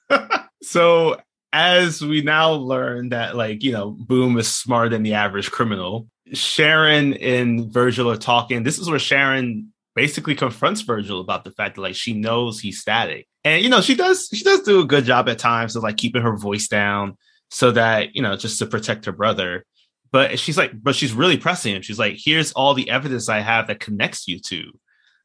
so 0.61 1.19
as 1.53 2.01
we 2.01 2.21
now 2.21 2.51
learn 2.51 3.09
that 3.09 3.35
like 3.35 3.63
you 3.63 3.71
know 3.71 3.91
boom 3.91 4.37
is 4.37 4.53
smarter 4.53 4.89
than 4.89 5.03
the 5.03 5.13
average 5.13 5.51
criminal 5.51 6.07
sharon 6.33 7.13
and 7.15 7.71
virgil 7.71 8.09
are 8.09 8.17
talking. 8.17 8.63
This 8.63 8.79
is 8.79 8.89
where 8.89 8.99
sharon 8.99 9.71
basically 9.95 10.35
confronts 10.35 10.81
virgil 10.81 11.19
about 11.19 11.43
the 11.43 11.51
fact 11.51 11.75
that 11.75 11.81
like 11.81 11.95
she 11.95 12.13
knows 12.13 12.59
he's 12.59 12.79
static. 12.79 13.27
And 13.43 13.63
you 13.63 13.69
know 13.69 13.81
she 13.81 13.95
does 13.95 14.29
she 14.33 14.43
does 14.43 14.61
do 14.61 14.81
a 14.81 14.85
good 14.85 15.05
job 15.05 15.29
at 15.29 15.39
times 15.39 15.75
of 15.75 15.83
like 15.83 15.97
keeping 15.97 16.21
her 16.21 16.37
voice 16.37 16.67
down 16.67 17.17
so 17.49 17.71
that 17.71 18.15
you 18.15 18.21
know 18.21 18.35
just 18.35 18.59
to 18.59 18.65
protect 18.65 19.05
her 19.05 19.11
brother. 19.11 19.65
But 20.11 20.39
she's 20.39 20.57
like 20.57 20.71
but 20.81 20.95
she's 20.95 21.13
really 21.13 21.37
pressing 21.37 21.75
him. 21.75 21.81
She's 21.81 21.99
like 21.99 22.17
here's 22.17 22.51
all 22.53 22.73
the 22.73 22.89
evidence 22.89 23.29
i 23.29 23.39
have 23.39 23.67
that 23.67 23.79
connects 23.79 24.27
you 24.27 24.39
to. 24.39 24.71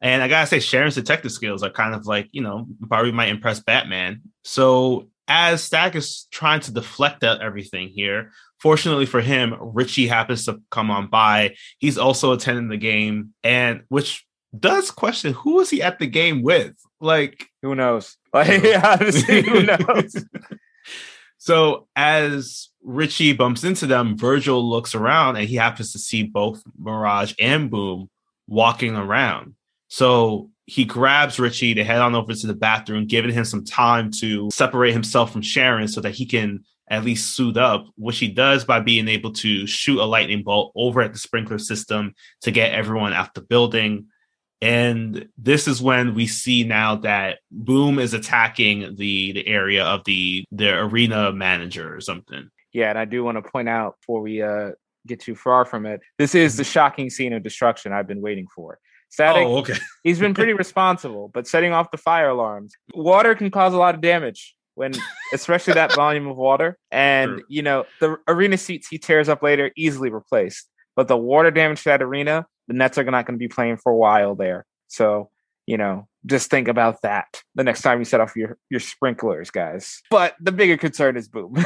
And 0.00 0.20
I 0.20 0.26
gotta 0.26 0.48
say, 0.48 0.58
Sharon's 0.58 0.96
detective 0.96 1.30
skills 1.30 1.62
are 1.62 1.70
kind 1.70 1.94
of 1.94 2.06
like, 2.06 2.28
you 2.32 2.42
know, 2.42 2.66
probably 2.88 3.12
might 3.12 3.28
impress 3.28 3.60
Batman. 3.60 4.22
So 4.42 5.08
as 5.28 5.62
Stack 5.62 5.94
is 5.94 6.26
trying 6.30 6.60
to 6.60 6.72
deflect 6.72 7.24
out 7.24 7.42
everything 7.42 7.88
here, 7.88 8.32
fortunately 8.60 9.06
for 9.06 9.20
him, 9.20 9.54
Richie 9.60 10.06
happens 10.06 10.46
to 10.46 10.60
come 10.70 10.90
on 10.90 11.08
by. 11.08 11.56
He's 11.78 11.98
also 11.98 12.32
attending 12.32 12.68
the 12.68 12.76
game, 12.76 13.34
and 13.42 13.82
which 13.88 14.26
does 14.58 14.90
question 14.90 15.32
who 15.32 15.60
is 15.60 15.70
he 15.70 15.82
at 15.82 15.98
the 15.98 16.06
game 16.06 16.42
with? 16.42 16.74
Like, 17.00 17.46
who 17.62 17.74
knows? 17.74 18.16
Like, 18.34 18.64
honestly, 18.82 19.42
who 19.42 19.64
knows? 19.64 20.24
so 21.36 21.86
as 21.94 22.70
Richie 22.82 23.34
bumps 23.34 23.62
into 23.62 23.86
them, 23.86 24.16
Virgil 24.16 24.66
looks 24.66 24.94
around 24.94 25.36
and 25.36 25.46
he 25.46 25.56
happens 25.56 25.92
to 25.92 25.98
see 25.98 26.22
both 26.22 26.62
Mirage 26.78 27.34
and 27.38 27.70
Boom 27.70 28.08
walking 28.46 28.96
around. 28.96 29.54
So 29.88 30.48
he 30.66 30.84
grabs 30.84 31.38
Richie 31.38 31.74
to 31.74 31.84
head 31.84 32.00
on 32.00 32.14
over 32.14 32.32
to 32.32 32.46
the 32.46 32.54
bathroom, 32.54 33.06
giving 33.06 33.32
him 33.32 33.44
some 33.44 33.64
time 33.64 34.10
to 34.20 34.50
separate 34.52 34.92
himself 34.92 35.32
from 35.32 35.42
Sharon 35.42 35.88
so 35.88 36.00
that 36.00 36.14
he 36.14 36.26
can 36.26 36.64
at 36.88 37.04
least 37.04 37.34
suit 37.34 37.56
up, 37.56 37.86
which 37.96 38.18
he 38.18 38.28
does 38.28 38.64
by 38.64 38.80
being 38.80 39.08
able 39.08 39.32
to 39.32 39.66
shoot 39.66 39.98
a 39.98 40.04
lightning 40.04 40.42
bolt 40.42 40.72
over 40.76 41.00
at 41.00 41.12
the 41.12 41.18
sprinkler 41.18 41.58
system 41.58 42.14
to 42.42 42.50
get 42.50 42.72
everyone 42.72 43.12
out 43.12 43.34
the 43.34 43.40
building. 43.40 44.06
And 44.60 45.28
this 45.36 45.66
is 45.66 45.82
when 45.82 46.14
we 46.14 46.26
see 46.26 46.62
now 46.64 46.96
that 46.96 47.38
Boom 47.50 47.98
is 47.98 48.14
attacking 48.14 48.94
the 48.96 49.32
the 49.32 49.48
area 49.48 49.84
of 49.84 50.04
the 50.04 50.44
the 50.52 50.78
arena 50.78 51.32
manager 51.32 51.94
or 51.94 52.00
something. 52.00 52.48
Yeah, 52.72 52.90
and 52.90 52.98
I 52.98 53.04
do 53.04 53.24
want 53.24 53.44
to 53.44 53.50
point 53.50 53.68
out 53.68 53.96
before 54.00 54.20
we 54.20 54.40
uh, 54.40 54.70
get 55.06 55.20
too 55.20 55.34
far 55.34 55.64
from 55.64 55.84
it, 55.86 56.00
this 56.18 56.34
is 56.34 56.56
the 56.56 56.62
mm-hmm. 56.62 56.70
shocking 56.70 57.10
scene 57.10 57.32
of 57.32 57.42
destruction 57.42 57.92
I've 57.92 58.06
been 58.06 58.20
waiting 58.20 58.46
for. 58.54 58.78
Static, 59.12 59.46
Oh, 59.46 59.58
okay. 59.58 59.74
he's 60.02 60.18
been 60.18 60.32
pretty 60.32 60.54
responsible, 60.54 61.28
but 61.34 61.46
setting 61.46 61.72
off 61.72 61.90
the 61.90 61.98
fire 61.98 62.30
alarms. 62.30 62.74
Water 62.94 63.34
can 63.34 63.50
cause 63.50 63.74
a 63.74 63.76
lot 63.76 63.94
of 63.94 64.00
damage 64.00 64.56
when, 64.74 64.94
especially 65.34 65.74
that 65.74 65.94
volume 65.94 66.26
of 66.26 66.38
water. 66.38 66.78
And 66.90 67.32
True. 67.32 67.42
you 67.48 67.62
know, 67.62 67.84
the 68.00 68.16
arena 68.26 68.56
seats 68.56 68.88
he 68.88 68.96
tears 68.96 69.28
up 69.28 69.42
later 69.42 69.70
easily 69.76 70.08
replaced. 70.08 70.66
But 70.96 71.08
the 71.08 71.16
water 71.16 71.50
damage 71.50 71.82
to 71.82 71.90
that 71.90 72.02
arena, 72.02 72.46
the 72.68 72.74
Nets 72.74 72.96
are 72.96 73.04
not 73.04 73.26
going 73.26 73.38
to 73.38 73.42
be 73.42 73.48
playing 73.48 73.76
for 73.76 73.92
a 73.92 73.96
while 73.96 74.34
there. 74.34 74.64
So 74.88 75.28
you 75.66 75.76
know, 75.76 76.08
just 76.26 76.50
think 76.50 76.68
about 76.68 77.02
that 77.02 77.42
the 77.54 77.64
next 77.64 77.82
time 77.82 77.98
you 77.98 78.04
set 78.04 78.20
off 78.20 78.36
your 78.36 78.56
your 78.70 78.80
sprinklers, 78.80 79.50
guys. 79.50 80.02
But 80.10 80.34
the 80.40 80.52
bigger 80.52 80.76
concern 80.76 81.16
is 81.16 81.28
boom. 81.28 81.52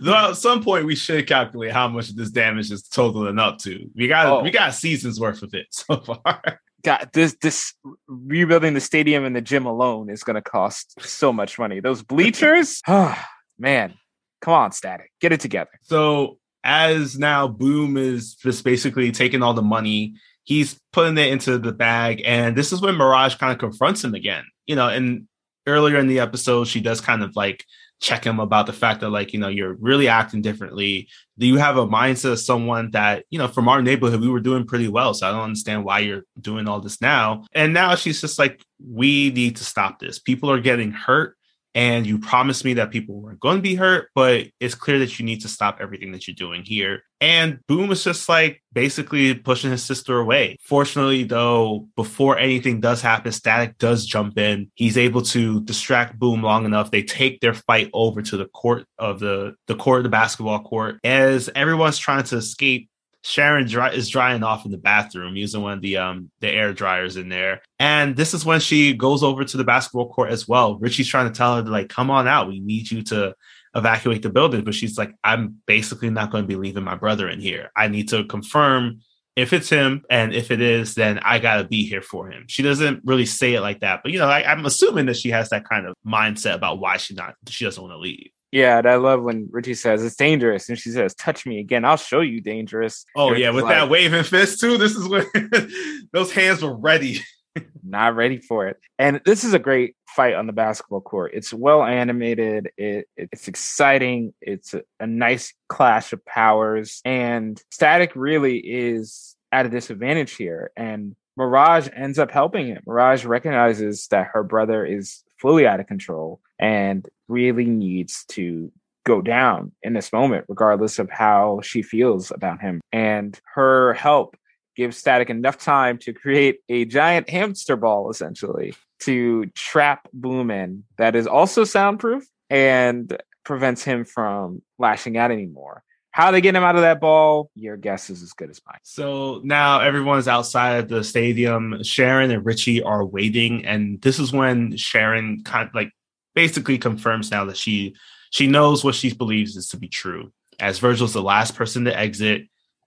Though 0.00 0.14
at 0.14 0.36
some 0.36 0.62
point 0.62 0.86
we 0.86 0.96
should 0.96 1.26
calculate 1.26 1.72
how 1.72 1.88
much 1.88 2.14
this 2.14 2.30
damage 2.30 2.70
is 2.70 2.82
totaling 2.82 3.38
up 3.38 3.58
to. 3.58 3.88
We 3.94 4.08
got 4.08 4.26
Oh. 4.26 4.42
we 4.42 4.50
got 4.50 4.74
seasons 4.74 5.20
worth 5.20 5.42
of 5.42 5.54
it 5.54 5.66
so 5.72 5.96
far. 5.98 6.60
God, 6.84 7.10
this 7.12 7.36
this 7.40 7.74
rebuilding 8.06 8.74
the 8.74 8.80
stadium 8.80 9.24
and 9.24 9.34
the 9.34 9.40
gym 9.40 9.66
alone 9.66 10.10
is 10.10 10.22
going 10.22 10.36
to 10.36 10.42
cost 10.42 10.94
so 11.00 11.32
much 11.32 11.58
money. 11.58 11.80
Those 11.80 12.02
bleachers, 12.02 12.80
ah, 12.86 13.28
man, 13.58 13.94
come 14.40 14.54
on, 14.54 14.72
Static, 14.72 15.10
get 15.20 15.32
it 15.32 15.40
together. 15.40 15.70
So 15.82 16.38
as 16.64 17.18
now 17.18 17.48
Boom 17.48 17.96
is 17.96 18.34
just 18.34 18.64
basically 18.64 19.10
taking 19.10 19.42
all 19.42 19.54
the 19.54 19.62
money, 19.62 20.14
he's 20.48 20.80
putting 20.94 21.18
it 21.18 21.30
into 21.30 21.58
the 21.58 21.72
bag, 21.72 22.22
and 22.24 22.56
this 22.56 22.72
is 22.72 22.80
when 22.80 22.96
Mirage 22.96 23.34
kind 23.34 23.52
of 23.52 23.58
confronts 23.58 24.02
him 24.02 24.14
again. 24.14 24.44
You 24.66 24.76
know, 24.76 24.88
and 24.88 25.28
earlier 25.66 25.98
in 25.98 26.06
the 26.06 26.20
episode, 26.20 26.66
she 26.68 26.80
does 26.80 27.02
kind 27.02 27.22
of 27.22 27.36
like 27.36 27.64
check 28.00 28.24
him 28.24 28.40
about 28.40 28.66
the 28.66 28.72
fact 28.72 29.00
that 29.00 29.10
like 29.10 29.32
you 29.32 29.38
know 29.38 29.48
you're 29.48 29.74
really 29.74 30.08
acting 30.08 30.40
differently. 30.40 31.06
Do 31.36 31.46
you 31.46 31.58
have 31.58 31.76
a 31.76 31.86
mindset 31.86 32.32
of 32.32 32.40
someone 32.40 32.90
that 32.92 33.26
you 33.28 33.38
know 33.38 33.46
from 33.46 33.68
our 33.68 33.82
neighborhood 33.82 34.22
we 34.22 34.30
were 34.30 34.40
doing 34.40 34.66
pretty 34.66 34.88
well? 34.88 35.12
So 35.12 35.28
I 35.28 35.32
don't 35.32 35.42
understand 35.42 35.84
why 35.84 35.98
you're 35.98 36.24
doing 36.40 36.66
all 36.66 36.80
this 36.80 37.00
now. 37.02 37.44
And 37.52 37.74
now 37.74 37.94
she's 37.94 38.20
just 38.20 38.38
like, 38.38 38.64
we 38.82 39.30
need 39.30 39.56
to 39.56 39.64
stop 39.64 39.98
this. 39.98 40.18
People 40.18 40.50
are 40.50 40.60
getting 40.60 40.92
hurt 40.92 41.36
and 41.78 42.04
you 42.08 42.18
promised 42.18 42.64
me 42.64 42.74
that 42.74 42.90
people 42.90 43.20
weren't 43.20 43.38
going 43.38 43.54
to 43.54 43.62
be 43.62 43.76
hurt, 43.76 44.10
but 44.12 44.48
it's 44.58 44.74
clear 44.74 44.98
that 44.98 45.16
you 45.16 45.24
need 45.24 45.42
to 45.42 45.48
stop 45.48 45.78
everything 45.80 46.10
that 46.10 46.26
you're 46.26 46.34
doing 46.34 46.64
here. 46.64 47.04
And 47.20 47.60
Boom 47.68 47.92
is 47.92 48.02
just 48.02 48.28
like 48.28 48.64
basically 48.72 49.32
pushing 49.32 49.70
his 49.70 49.84
sister 49.84 50.18
away. 50.18 50.56
Fortunately, 50.60 51.22
though, 51.22 51.86
before 51.94 52.36
anything 52.36 52.80
does 52.80 53.00
happen, 53.00 53.30
Static 53.30 53.78
does 53.78 54.06
jump 54.06 54.38
in. 54.38 54.72
He's 54.74 54.98
able 54.98 55.22
to 55.22 55.60
distract 55.62 56.18
Boom 56.18 56.42
long 56.42 56.64
enough. 56.64 56.90
They 56.90 57.04
take 57.04 57.40
their 57.40 57.54
fight 57.54 57.90
over 57.92 58.22
to 58.22 58.36
the 58.36 58.46
court 58.46 58.84
of 58.98 59.20
the 59.20 59.54
the 59.68 59.76
court, 59.76 60.02
the 60.02 60.08
basketball 60.08 60.64
court, 60.64 60.98
as 61.04 61.48
everyone's 61.54 61.98
trying 61.98 62.24
to 62.24 62.38
escape. 62.38 62.90
Sharon 63.22 63.66
dry, 63.66 63.90
is 63.90 64.08
drying 64.08 64.42
off 64.42 64.64
in 64.64 64.70
the 64.70 64.78
bathroom 64.78 65.36
using 65.36 65.62
one 65.62 65.74
of 65.74 65.82
the 65.82 65.96
um 65.96 66.30
the 66.40 66.48
air 66.48 66.72
dryers 66.72 67.16
in 67.16 67.28
there. 67.28 67.60
And 67.78 68.16
this 68.16 68.34
is 68.34 68.44
when 68.44 68.60
she 68.60 68.94
goes 68.94 69.22
over 69.22 69.44
to 69.44 69.56
the 69.56 69.64
basketball 69.64 70.10
court 70.10 70.30
as 70.30 70.46
well. 70.46 70.78
Richie's 70.78 71.08
trying 71.08 71.30
to 71.30 71.36
tell 71.36 71.56
her 71.56 71.62
to 71.62 71.70
like 71.70 71.88
come 71.88 72.10
on 72.10 72.28
out. 72.28 72.48
We 72.48 72.60
need 72.60 72.90
you 72.90 73.02
to 73.04 73.34
evacuate 73.74 74.22
the 74.22 74.30
building, 74.30 74.64
but 74.64 74.74
she's 74.74 74.96
like 74.96 75.12
I'm 75.24 75.56
basically 75.66 76.10
not 76.10 76.30
going 76.30 76.44
to 76.44 76.48
be 76.48 76.56
leaving 76.56 76.84
my 76.84 76.94
brother 76.94 77.28
in 77.28 77.40
here. 77.40 77.70
I 77.76 77.88
need 77.88 78.08
to 78.10 78.24
confirm 78.24 79.00
if 79.36 79.52
it's 79.52 79.68
him 79.68 80.02
and 80.10 80.34
if 80.34 80.50
it 80.50 80.60
is 80.60 80.94
then 80.94 81.20
I 81.20 81.38
got 81.38 81.58
to 81.58 81.64
be 81.64 81.86
here 81.86 82.02
for 82.02 82.28
him. 82.30 82.46
She 82.48 82.62
doesn't 82.62 83.02
really 83.04 83.26
say 83.26 83.54
it 83.54 83.60
like 83.60 83.80
that, 83.80 84.00
but 84.02 84.12
you 84.12 84.18
know, 84.18 84.28
I, 84.28 84.50
I'm 84.50 84.64
assuming 84.64 85.06
that 85.06 85.16
she 85.16 85.30
has 85.30 85.50
that 85.50 85.68
kind 85.68 85.86
of 85.86 85.94
mindset 86.06 86.54
about 86.54 86.78
why 86.78 86.96
she 86.96 87.14
not 87.14 87.34
she 87.48 87.64
doesn't 87.64 87.82
want 87.82 87.92
to 87.92 87.98
leave. 87.98 88.30
Yeah, 88.50 88.80
I 88.84 88.96
love 88.96 89.22
when 89.22 89.48
Richie 89.50 89.74
says 89.74 90.02
it's 90.02 90.16
dangerous, 90.16 90.68
and 90.68 90.78
she 90.78 90.90
says, 90.90 91.14
"Touch 91.14 91.44
me 91.44 91.60
again, 91.60 91.84
I'll 91.84 91.98
show 91.98 92.20
you 92.20 92.40
dangerous." 92.40 93.04
Oh 93.14 93.34
yeah, 93.34 93.50
with 93.50 93.64
like, 93.64 93.74
that 93.74 93.90
waving 93.90 94.24
fist 94.24 94.60
too. 94.60 94.78
This 94.78 94.96
is 94.96 95.06
when 95.06 95.26
those 96.12 96.32
hands 96.32 96.62
were 96.62 96.76
ready. 96.76 97.20
not 97.84 98.14
ready 98.14 98.38
for 98.38 98.66
it. 98.68 98.78
And 98.98 99.20
this 99.24 99.44
is 99.44 99.54
a 99.54 99.58
great 99.58 99.96
fight 100.08 100.34
on 100.34 100.46
the 100.46 100.52
basketball 100.52 101.00
court. 101.00 101.32
It's 101.34 101.52
well 101.52 101.82
animated. 101.84 102.70
It, 102.76 103.08
it's 103.16 103.48
exciting. 103.48 104.34
It's 104.40 104.74
a, 104.74 104.82
a 105.00 105.06
nice 105.06 105.52
clash 105.68 106.12
of 106.12 106.24
powers. 106.24 107.00
And 107.04 107.60
Static 107.70 108.12
really 108.14 108.58
is 108.58 109.36
at 109.52 109.66
a 109.66 109.70
disadvantage 109.70 110.32
here. 110.32 110.70
And 110.76 111.16
Mirage 111.36 111.88
ends 111.94 112.18
up 112.18 112.30
helping 112.30 112.66
him. 112.68 112.82
Mirage 112.86 113.24
recognizes 113.24 114.08
that 114.08 114.28
her 114.32 114.42
brother 114.42 114.84
is 114.84 115.22
fully 115.38 115.66
out 115.66 115.80
of 115.80 115.86
control 115.86 116.40
and 116.58 117.08
really 117.28 117.66
needs 117.66 118.24
to 118.28 118.72
go 119.06 119.22
down 119.22 119.72
in 119.82 119.94
this 119.94 120.12
moment, 120.12 120.44
regardless 120.48 120.98
of 120.98 121.10
how 121.10 121.60
she 121.62 121.82
feels 121.82 122.30
about 122.30 122.60
him. 122.60 122.80
And 122.92 123.38
her 123.54 123.94
help 123.94 124.36
gives 124.76 124.96
Static 124.96 125.30
enough 125.30 125.58
time 125.58 125.98
to 125.98 126.12
create 126.12 126.60
a 126.68 126.84
giant 126.84 127.28
hamster 127.28 127.76
ball, 127.76 128.10
essentially, 128.10 128.74
to 129.00 129.46
trap 129.54 130.08
Boom 130.12 130.50
in 130.50 130.84
that 130.98 131.16
is 131.16 131.26
also 131.26 131.64
soundproof 131.64 132.24
and 132.50 133.20
prevents 133.44 133.82
him 133.82 134.04
from 134.04 134.62
lashing 134.78 135.16
out 135.16 135.30
anymore. 135.30 135.82
How 136.12 136.30
they 136.30 136.40
get 136.40 136.54
him 136.54 136.64
out 136.64 136.74
of 136.74 136.82
that 136.82 137.00
ball, 137.00 137.50
your 137.54 137.76
guess 137.76 138.10
is 138.10 138.22
as 138.22 138.32
good 138.32 138.50
as 138.50 138.60
mine. 138.66 138.78
So 138.82 139.40
now 139.44 139.80
everyone's 139.80 140.26
outside 140.26 140.78
of 140.78 140.88
the 140.88 141.04
stadium. 141.04 141.82
Sharon 141.82 142.30
and 142.30 142.44
Richie 142.44 142.82
are 142.82 143.04
waiting, 143.04 143.64
and 143.64 144.00
this 144.00 144.18
is 144.18 144.32
when 144.32 144.76
Sharon 144.76 145.44
kind 145.44 145.68
of 145.68 145.74
like 145.74 145.92
basically 146.38 146.78
confirms 146.78 147.32
now 147.32 147.44
that 147.46 147.56
she 147.56 147.96
she 148.30 148.46
knows 148.46 148.84
what 148.84 148.94
she 148.94 149.12
believes 149.12 149.56
is 149.56 149.70
to 149.70 149.76
be 149.76 149.88
true. 149.88 150.30
As 150.60 150.78
Virgil's 150.78 151.12
the 151.12 151.20
last 151.20 151.56
person 151.56 151.84
to 151.84 151.98
exit, 151.98 152.42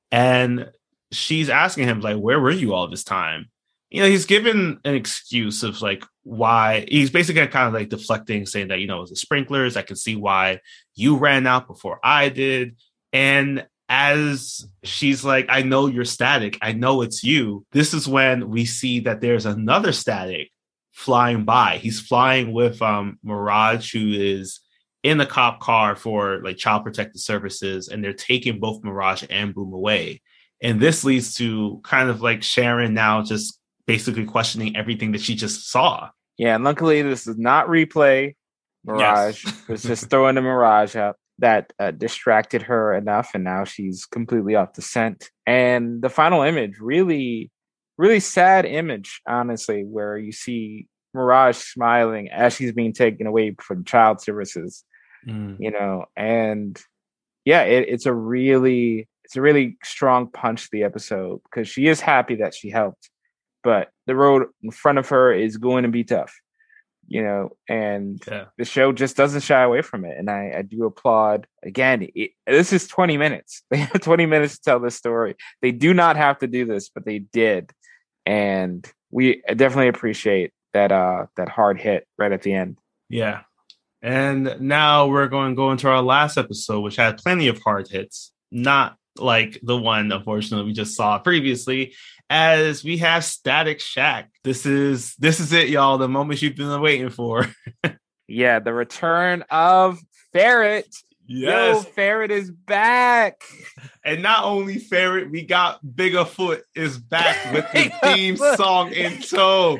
and 0.09 0.71
she's 1.11 1.49
asking 1.49 1.89
him 1.89 1.99
like, 1.99 2.15
"Where 2.15 2.39
were 2.39 2.49
you 2.51 2.73
all 2.73 2.87
this 2.87 3.03
time?" 3.03 3.49
You 3.89 4.03
know, 4.03 4.07
he's 4.07 4.25
given 4.25 4.79
an 4.85 4.95
excuse 4.95 5.63
of 5.63 5.81
like 5.81 6.05
why 6.23 6.85
he's 6.87 7.09
basically 7.09 7.45
kind 7.47 7.67
of 7.67 7.73
like 7.73 7.89
deflecting, 7.89 8.45
saying 8.45 8.69
that 8.69 8.79
you 8.79 8.87
know 8.87 8.99
it 8.99 9.01
was 9.01 9.09
the 9.09 9.17
sprinklers. 9.17 9.75
I 9.75 9.81
can 9.81 9.97
see 9.97 10.15
why 10.15 10.61
you 10.95 11.17
ran 11.17 11.45
out 11.45 11.67
before 11.67 11.99
I 12.01 12.29
did. 12.29 12.77
And 13.11 13.67
as 13.89 14.65
she's 14.83 15.25
like, 15.25 15.47
I 15.49 15.63
know 15.63 15.87
you're 15.87 16.05
static. 16.05 16.57
I 16.61 16.71
know 16.71 17.01
it's 17.01 17.21
you. 17.21 17.65
This 17.73 17.93
is 17.93 18.07
when 18.07 18.49
we 18.49 18.63
see 18.63 19.01
that 19.01 19.19
there's 19.19 19.45
another 19.45 19.91
static 19.91 20.50
flying 20.91 21.45
by. 21.45 21.77
He's 21.77 21.99
flying 21.99 22.53
with 22.53 22.81
um 22.81 23.19
Mirage, 23.23 23.93
who 23.93 24.11
is 24.11 24.59
in 25.03 25.17
the 25.17 25.25
cop 25.25 25.59
car 25.59 25.95
for 25.95 26.41
like 26.43 26.57
child 26.57 26.83
protective 26.83 27.21
services, 27.21 27.87
and 27.87 28.03
they're 28.03 28.13
taking 28.13 28.59
both 28.59 28.83
Mirage 28.83 29.23
and 29.29 29.53
Boom 29.53 29.73
away. 29.73 30.21
And 30.61 30.79
this 30.79 31.03
leads 31.03 31.33
to 31.35 31.81
kind 31.83 32.09
of 32.09 32.21
like 32.21 32.43
Sharon 32.43 32.93
now 32.93 33.23
just 33.23 33.59
basically 33.87 34.25
questioning 34.25 34.75
everything 34.75 35.11
that 35.13 35.21
she 35.21 35.35
just 35.35 35.69
saw. 35.69 36.09
Yeah, 36.37 36.55
and 36.55 36.63
luckily 36.63 37.01
this 37.01 37.27
is 37.27 37.37
not 37.37 37.67
replay. 37.67 38.35
Mirage 38.83 39.43
Yes. 39.45 39.61
was 39.67 39.83
just 39.83 40.09
throwing 40.09 40.35
the 40.35 40.41
Mirage 40.41 40.95
up 40.95 41.17
that 41.39 41.73
uh, 41.79 41.91
distracted 41.91 42.61
her 42.63 42.93
enough, 42.93 43.31
and 43.33 43.43
now 43.43 43.63
she's 43.63 44.05
completely 44.05 44.55
off 44.55 44.73
the 44.73 44.81
scent. 44.81 45.29
And 45.47 46.01
the 46.01 46.09
final 46.09 46.43
image, 46.43 46.77
really, 46.79 47.51
really 48.01 48.19
sad 48.19 48.65
image, 48.65 49.21
honestly, 49.27 49.83
where 49.83 50.17
you 50.17 50.31
see 50.31 50.87
Mirage 51.13 51.57
smiling 51.57 52.29
as 52.31 52.55
she's 52.55 52.71
being 52.71 52.93
taken 52.93 53.27
away 53.27 53.55
from 53.61 53.85
child 53.85 54.19
services, 54.19 54.83
mm. 55.27 55.55
you 55.59 55.69
know, 55.69 56.05
and 56.17 56.81
yeah, 57.45 57.61
it, 57.61 57.87
it's 57.87 58.07
a 58.07 58.13
really, 58.13 59.07
it's 59.23 59.35
a 59.35 59.41
really 59.41 59.77
strong 59.83 60.27
punch 60.31 60.63
to 60.63 60.69
the 60.71 60.83
episode 60.83 61.41
because 61.43 61.67
she 61.69 61.85
is 61.85 62.01
happy 62.01 62.35
that 62.37 62.55
she 62.55 62.71
helped, 62.71 63.11
but 63.63 63.89
the 64.07 64.15
road 64.15 64.47
in 64.63 64.71
front 64.71 64.97
of 64.97 65.07
her 65.09 65.31
is 65.31 65.57
going 65.57 65.83
to 65.83 65.89
be 65.89 66.03
tough, 66.03 66.33
you 67.07 67.21
know, 67.21 67.49
and 67.69 68.19
Yeah. 68.27 68.45
the 68.57 68.65
show 68.65 68.91
just 68.93 69.15
doesn't 69.15 69.41
shy 69.41 69.61
away 69.61 69.83
from 69.83 70.05
it. 70.05 70.17
And 70.17 70.27
I, 70.27 70.53
I 70.57 70.61
do 70.63 70.85
applaud 70.85 71.45
again. 71.63 72.07
It, 72.15 72.31
this 72.47 72.73
is 72.73 72.87
20 72.87 73.17
minutes. 73.17 73.61
They 73.69 73.77
have 73.77 74.01
20 74.01 74.25
minutes 74.25 74.55
to 74.57 74.63
tell 74.63 74.79
this 74.79 74.95
story. 74.95 75.35
They 75.61 75.71
do 75.71 75.93
not 75.93 76.15
have 76.17 76.39
to 76.39 76.47
do 76.47 76.65
this, 76.65 76.89
but 76.89 77.05
they 77.05 77.19
did. 77.19 77.71
And 78.25 78.89
we 79.09 79.41
definitely 79.47 79.89
appreciate 79.89 80.51
that 80.73 80.91
uh 80.91 81.25
that 81.35 81.49
hard 81.49 81.79
hit 81.79 82.07
right 82.17 82.31
at 82.31 82.41
the 82.41 82.53
end. 82.53 82.77
Yeah. 83.09 83.41
And 84.01 84.55
now 84.59 85.07
we're 85.07 85.27
going 85.27 85.51
to 85.51 85.55
go 85.55 85.71
into 85.71 85.87
our 85.87 86.01
last 86.01 86.37
episode, 86.37 86.79
which 86.79 86.95
had 86.95 87.17
plenty 87.19 87.49
of 87.49 87.61
hard 87.61 87.87
hits, 87.87 88.31
not 88.51 88.95
like 89.17 89.59
the 89.61 89.77
one, 89.77 90.11
unfortunately, 90.11 90.65
we 90.65 90.73
just 90.73 90.95
saw 90.95 91.19
previously. 91.19 91.93
As 92.29 92.83
we 92.83 92.97
have 92.99 93.25
Static 93.25 93.79
Shaq. 93.79 94.27
This 94.43 94.65
is 94.65 95.15
this 95.17 95.39
is 95.39 95.51
it, 95.51 95.67
y'all. 95.67 95.97
The 95.97 96.07
moment 96.07 96.41
you've 96.41 96.55
been 96.55 96.81
waiting 96.81 97.09
for. 97.09 97.47
Yeah, 98.31 98.59
the 98.59 98.73
return 98.73 99.43
of 99.49 99.99
Ferret. 100.31 100.87
Yo, 101.27 101.81
Ferret 101.81 102.31
is 102.31 102.51
back. 102.51 103.41
And 104.03 104.23
not 104.23 104.45
only 104.45 104.79
Ferret, 104.79 105.29
we 105.29 105.43
got 105.43 105.79
Biggerfoot 105.85 106.61
is 106.73 106.97
back 106.97 107.53
with 107.53 107.71
the 107.71 107.91
theme 108.01 108.35
song 108.35 108.91
in 108.93 109.21
tow. 109.21 109.79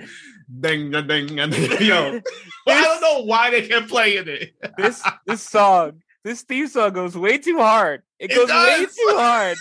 Ding, 0.59 0.91
ding, 0.91 1.07
ding, 1.07 1.25
ding. 1.27 1.51
Yo, 1.81 2.21
I 2.67 2.81
don't 2.83 3.01
know 3.01 3.23
why 3.23 3.49
they 3.49 3.67
kept 3.67 3.89
playing 3.89 4.27
it. 4.27 4.53
This 4.77 5.01
this 5.25 5.41
song, 5.41 6.03
this 6.23 6.43
theme 6.43 6.67
song 6.67 6.93
goes 6.93 7.17
way 7.17 7.39
too 7.39 7.57
hard. 7.57 8.03
It 8.19 8.29
It 8.29 8.35
goes 8.35 8.49
way 8.49 8.85
too 8.85 9.15
hard. 9.17 9.57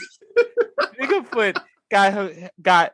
Bigfoot 1.00 1.62
got 1.90 2.30
got 2.60 2.92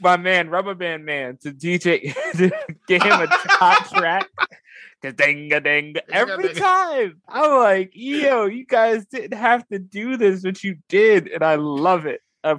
my 0.00 0.16
man 0.16 0.48
Rubber 0.48 0.76
Band 0.76 1.04
Man 1.04 1.38
to 1.42 1.50
DJ 1.50 2.14
to 2.36 2.50
get 2.86 3.02
him 3.02 3.12
a 3.12 3.26
hot 3.28 3.88
track. 3.92 4.28
Ding 5.10 5.52
a 5.52 5.60
ding 5.60 5.96
every 6.12 6.54
time. 6.54 7.20
I'm 7.28 7.58
like, 7.58 7.90
yo, 7.94 8.46
you 8.46 8.64
guys 8.64 9.04
didn't 9.06 9.36
have 9.36 9.66
to 9.68 9.80
do 9.80 10.16
this, 10.16 10.42
but 10.42 10.62
you 10.62 10.76
did, 10.88 11.26
and 11.28 11.42
I 11.42 11.56
love 11.56 12.06
it. 12.06 12.20
I 12.44 12.58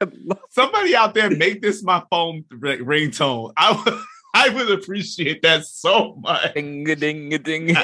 love 0.00 0.38
Somebody 0.50 0.94
out 0.94 1.14
there 1.14 1.30
make 1.30 1.62
this 1.62 1.82
my 1.82 2.02
phone 2.10 2.44
ri- 2.50 2.78
ringtone. 2.78 3.52
I 3.56 3.72
would, 3.72 4.00
I 4.34 4.48
would 4.48 4.70
appreciate 4.70 5.42
that 5.42 5.64
so 5.64 6.16
much. 6.16 6.54
ding 6.54 6.88
a 6.88 6.96
ding 6.96 7.34
a 7.34 7.38
ding. 7.38 7.76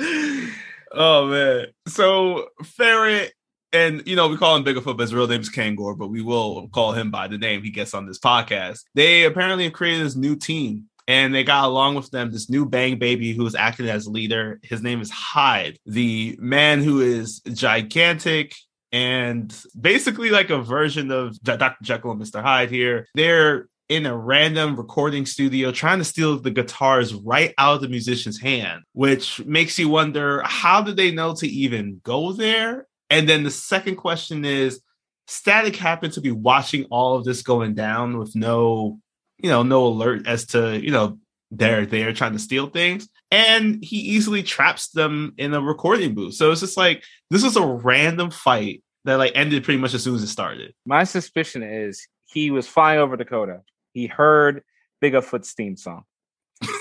oh 0.92 1.26
man. 1.26 1.66
So 1.88 2.48
Ferret 2.64 3.32
and 3.72 4.02
you 4.06 4.16
know 4.16 4.28
we 4.28 4.36
call 4.36 4.56
him 4.56 4.64
Bigfoot, 4.64 4.96
but 4.96 5.00
his 5.00 5.14
real 5.14 5.26
name 5.26 5.40
is 5.40 5.50
Kangor, 5.50 5.96
but 5.96 6.08
we 6.08 6.22
will 6.22 6.68
call 6.68 6.92
him 6.92 7.10
by 7.10 7.26
the 7.28 7.38
name 7.38 7.62
he 7.62 7.70
gets 7.70 7.94
on 7.94 8.06
this 8.06 8.18
podcast. 8.18 8.80
They 8.94 9.24
apparently 9.24 9.64
have 9.64 9.72
created 9.72 10.04
this 10.04 10.16
new 10.16 10.36
team. 10.36 10.88
And 11.08 11.34
they 11.34 11.44
got 11.44 11.64
along 11.64 11.96
with 11.96 12.10
them 12.10 12.30
this 12.30 12.48
new 12.48 12.64
bang 12.64 12.98
baby 12.98 13.32
who 13.32 13.44
is 13.44 13.54
acting 13.54 13.88
as 13.88 14.06
leader. 14.06 14.60
His 14.62 14.82
name 14.82 15.00
is 15.00 15.10
Hyde, 15.10 15.78
the 15.84 16.36
man 16.40 16.82
who 16.82 17.00
is 17.00 17.40
gigantic 17.40 18.54
and 18.92 19.56
basically 19.80 20.30
like 20.30 20.50
a 20.50 20.62
version 20.62 21.10
of 21.10 21.40
Dr. 21.42 21.74
Jekyll 21.82 22.12
and 22.12 22.20
Mr. 22.20 22.42
Hyde 22.42 22.70
here. 22.70 23.08
They're 23.14 23.68
in 23.88 24.06
a 24.06 24.16
random 24.16 24.76
recording 24.76 25.26
studio 25.26 25.70
trying 25.70 25.98
to 25.98 26.04
steal 26.04 26.38
the 26.38 26.50
guitars 26.50 27.12
right 27.14 27.52
out 27.58 27.76
of 27.76 27.80
the 27.82 27.88
musician's 27.88 28.40
hand, 28.40 28.82
which 28.92 29.44
makes 29.44 29.78
you 29.78 29.88
wonder 29.88 30.42
how 30.44 30.82
did 30.82 30.96
they 30.96 31.10
know 31.10 31.34
to 31.34 31.46
even 31.46 32.00
go 32.02 32.32
there? 32.32 32.86
And 33.10 33.28
then 33.28 33.42
the 33.42 33.50
second 33.50 33.96
question 33.96 34.44
is 34.44 34.80
Static 35.26 35.76
happened 35.76 36.14
to 36.14 36.20
be 36.20 36.30
watching 36.30 36.86
all 36.86 37.16
of 37.16 37.24
this 37.24 37.42
going 37.42 37.74
down 37.74 38.18
with 38.18 38.34
no, 38.34 38.98
you 39.42 39.50
know, 39.50 39.62
no 39.62 39.86
alert 39.86 40.26
as 40.26 40.46
to, 40.46 40.78
you 40.82 40.90
know, 40.90 41.18
they're 41.50 41.84
there 41.84 42.12
trying 42.12 42.32
to 42.32 42.38
steal 42.38 42.68
things. 42.68 43.08
And 43.30 43.82
he 43.82 43.96
easily 43.96 44.42
traps 44.42 44.90
them 44.90 45.34
in 45.36 45.52
a 45.54 45.60
recording 45.60 46.14
booth. 46.14 46.34
So 46.34 46.50
it's 46.50 46.60
just 46.60 46.76
like 46.76 47.02
this 47.30 47.42
was 47.42 47.56
a 47.56 47.66
random 47.66 48.30
fight 48.30 48.82
that 49.04 49.16
like 49.16 49.32
ended 49.34 49.64
pretty 49.64 49.80
much 49.80 49.94
as 49.94 50.02
soon 50.02 50.14
as 50.14 50.22
it 50.22 50.28
started. 50.28 50.74
My 50.86 51.04
suspicion 51.04 51.62
is 51.62 52.06
he 52.32 52.50
was 52.50 52.66
flying 52.66 53.00
over 53.00 53.16
Dakota. 53.16 53.60
He 53.92 54.06
heard 54.06 54.62
Bigfoot's 55.02 55.52
theme 55.52 55.76
song. 55.76 56.04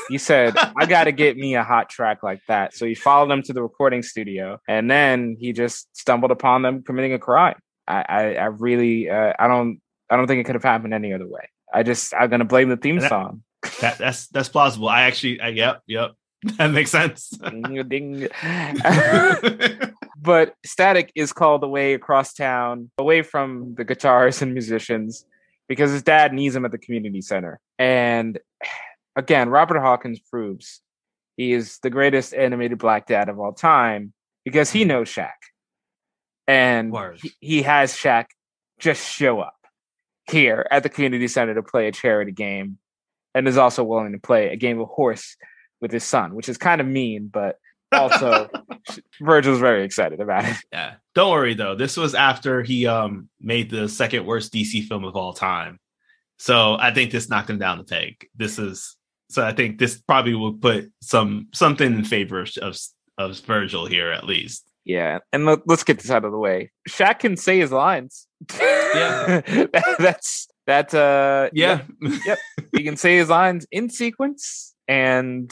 He 0.08 0.18
said, 0.18 0.56
I 0.78 0.86
got 0.86 1.06
to 1.06 1.12
get 1.12 1.38
me 1.38 1.56
a 1.56 1.64
hot 1.64 1.90
track 1.90 2.22
like 2.22 2.42
that. 2.48 2.74
So 2.76 2.86
he 2.86 2.96
followed 2.96 3.30
them 3.30 3.42
to 3.44 3.54
the 3.54 3.62
recording 3.62 4.04
studio 4.04 4.60
and 4.68 4.90
then 4.90 5.36
he 5.40 5.54
just 5.54 5.88
stumbled 5.98 6.32
upon 6.32 6.62
them 6.62 6.84
committing 6.84 7.14
a 7.14 7.20
crime. 7.20 7.60
I, 7.88 8.06
I, 8.08 8.34
I 8.36 8.46
really, 8.46 9.10
uh, 9.10 9.34
I 9.38 9.48
don't, 9.48 9.82
I 10.10 10.18
don't 10.18 10.28
think 10.28 10.42
it 10.42 10.44
could 10.44 10.56
have 10.56 10.64
happened 10.64 10.94
any 10.94 11.14
other 11.14 11.28
way. 11.28 11.50
I 11.74 11.84
just, 11.84 12.14
I'm 12.14 12.30
going 12.30 12.40
to 12.40 12.46
blame 12.46 12.70
the 12.70 12.78
theme 12.78 13.00
that- 13.00 13.10
song. 13.10 13.44
That 13.80 13.98
that's 13.98 14.28
that's 14.28 14.50
plausible. 14.50 14.90
I 14.90 15.04
actually 15.04 15.40
I, 15.40 15.50
yep, 15.50 15.84
yep. 15.88 16.12
That 16.58 16.72
makes 16.72 16.90
sense. 16.90 17.30
Ding, 17.52 17.88
ding. 17.88 18.28
but 20.22 20.56
Static 20.66 21.12
is 21.14 21.32
called 21.34 21.64
away 21.64 21.94
across 21.94 22.34
town, 22.34 22.90
away 22.98 23.22
from 23.22 23.76
the 23.76 23.84
guitars 23.84 24.42
and 24.42 24.54
musicians, 24.54 25.26
because 25.70 25.92
his 25.92 26.02
dad 26.02 26.34
needs 26.34 26.56
him 26.56 26.66
at 26.66 26.72
the 26.72 26.80
community 26.80 27.22
center. 27.22 27.60
And 27.78 28.40
again, 29.16 29.50
Robert 29.50 29.80
Hawkins 29.80 30.20
proves 30.20 30.82
he 31.38 31.54
is 31.54 31.78
the 31.84 31.92
greatest 31.92 32.34
animated 32.34 32.80
black 32.80 33.06
dad 33.06 33.30
of 33.30 33.40
all 33.40 33.54
time 33.54 34.14
because 34.44 34.72
he 34.72 34.82
hmm. 34.82 34.90
knows 34.90 35.10
Shaq. 35.10 35.30
And 36.48 36.96
he, 37.18 37.34
he 37.40 37.62
has 37.62 37.94
Shaq 37.94 38.26
just 38.80 39.08
show 39.08 39.40
up 39.40 39.61
here 40.32 40.68
at 40.72 40.84
the 40.84 40.90
community 40.90 41.28
center 41.28 41.54
to 41.54 41.64
play 41.64 41.88
a 41.88 41.92
charity 41.92 42.32
game 42.32 42.78
and 43.34 43.48
is 43.48 43.58
also 43.58 43.84
willing 43.84 44.12
to 44.12 44.20
play 44.20 44.50
a 44.50 44.56
game 44.56 44.80
of 44.80 44.88
horse 44.88 45.36
with 45.80 45.92
his 45.92 46.04
son, 46.04 46.36
which 46.36 46.50
is 46.50 46.58
kind 46.58 46.82
of 46.82 46.88
mean, 46.88 47.28
but 47.28 47.58
also 47.92 48.50
Virgil's 49.22 49.60
very 49.60 49.84
excited 49.84 50.20
about 50.20 50.46
it. 50.46 50.58
yeah. 50.72 50.96
Don't 51.16 51.32
worry 51.32 51.54
though. 51.54 51.76
This 51.76 51.98
was 51.98 52.16
after 52.16 52.62
he 52.62 52.88
um 52.88 53.30
made 53.40 53.70
the 53.70 53.90
second 53.90 54.26
worst 54.26 54.54
DC 54.54 54.88
film 54.88 55.04
of 55.04 55.16
all 55.16 55.34
time. 55.34 55.80
So 56.38 56.76
I 56.80 56.92
think 56.94 57.12
this 57.12 57.30
knocked 57.30 57.50
him 57.50 57.60
down 57.60 57.78
the 57.78 57.84
peg. 57.84 58.28
This 58.36 58.58
is 58.60 58.96
so 59.30 59.46
I 59.46 59.54
think 59.54 59.78
this 59.78 60.00
probably 60.00 60.36
will 60.36 60.54
put 60.54 60.92
some 61.02 61.48
something 61.54 61.94
in 61.94 62.04
favor 62.04 62.42
of 62.42 62.52
of, 62.62 62.78
of 63.18 63.40
Virgil 63.40 63.86
here 63.86 64.12
at 64.12 64.26
least. 64.26 64.66
Yeah, 64.84 65.20
and 65.32 65.46
let, 65.46 65.60
us 65.70 65.84
get 65.84 66.00
this 66.00 66.10
out 66.10 66.26
of 66.26 66.32
the 66.32 66.40
way. 66.40 66.72
Shaq 66.90 67.20
can 67.20 67.38
say 67.38 67.60
his 67.60 67.72
lines. 67.72 68.28
Yeah. 68.60 69.42
That- 69.42 69.96
that's 70.00 70.48
that. 70.68 70.94
Uh, 70.94 71.50
Yeah. 71.54 71.82
he 72.76 72.84
can 72.84 72.98
say 72.98 73.18
his 73.18 73.30
lines 73.30 73.66
in 73.72 73.90
sequence, 73.90 74.74
and 74.88 75.52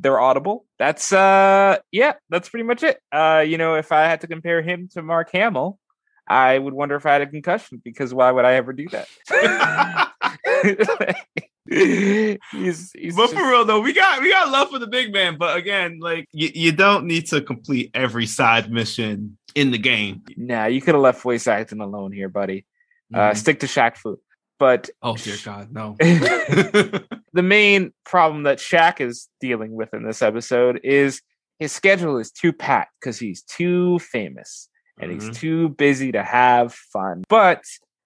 they're 0.00 0.20
audible. 0.20 0.66
That's 0.78 1.12
uh, 1.12 1.78
yeah, 1.92 2.14
that's 2.30 2.48
pretty 2.48 2.64
much 2.64 2.82
it. 2.82 2.98
Uh, 3.12 3.44
you 3.46 3.58
know, 3.58 3.74
if 3.74 3.92
I 3.92 4.02
had 4.02 4.22
to 4.22 4.26
compare 4.26 4.62
him 4.62 4.88
to 4.94 5.02
Mark 5.02 5.30
Hamill, 5.32 5.78
I 6.26 6.58
would 6.58 6.72
wonder 6.72 6.96
if 6.96 7.04
I 7.06 7.12
had 7.12 7.22
a 7.22 7.26
concussion 7.26 7.80
because 7.84 8.14
why 8.14 8.30
would 8.30 8.44
I 8.44 8.54
ever 8.54 8.72
do 8.72 8.86
that? 8.92 9.08
he's 11.68 12.92
he's 12.92 13.16
but 13.16 13.22
just- 13.30 13.34
for 13.34 13.48
real 13.48 13.64
though, 13.64 13.80
we 13.80 13.92
got 13.92 14.20
we 14.22 14.30
got 14.30 14.50
love 14.50 14.70
for 14.70 14.78
the 14.78 14.86
big 14.86 15.12
man. 15.12 15.36
But 15.38 15.56
again, 15.56 15.98
like 16.00 16.26
you, 16.32 16.50
you 16.54 16.72
don't 16.72 17.06
need 17.06 17.26
to 17.28 17.40
complete 17.40 17.90
every 17.94 18.26
side 18.26 18.70
mission 18.70 19.38
in 19.54 19.70
the 19.70 19.78
game. 19.78 20.22
nah, 20.36 20.66
you 20.66 20.80
could 20.80 20.94
have 20.94 21.02
left 21.02 21.22
voice 21.22 21.46
acting 21.46 21.80
alone 21.80 22.12
here, 22.12 22.28
buddy. 22.28 22.66
Uh, 23.12 23.30
Mhm. 23.30 23.36
stick 23.36 23.60
to 23.60 23.66
Shaq 23.66 23.96
Fu. 23.96 24.18
But 24.58 24.90
oh 25.02 25.16
dear 25.16 25.36
God, 25.44 25.72
no. 25.72 25.96
the 25.98 27.42
main 27.42 27.92
problem 28.04 28.44
that 28.44 28.58
Shaq 28.58 29.00
is 29.00 29.28
dealing 29.40 29.72
with 29.72 29.92
in 29.94 30.04
this 30.06 30.22
episode 30.22 30.80
is 30.84 31.20
his 31.58 31.72
schedule 31.72 32.18
is 32.18 32.30
too 32.30 32.52
packed 32.52 32.92
because 33.00 33.18
he's 33.18 33.42
too 33.42 33.98
famous 34.00 34.68
and 35.00 35.10
Mhm. 35.10 35.14
he's 35.14 35.36
too 35.38 35.68
busy 35.70 36.12
to 36.12 36.22
have 36.22 36.72
fun. 36.74 37.24
But 37.28 37.62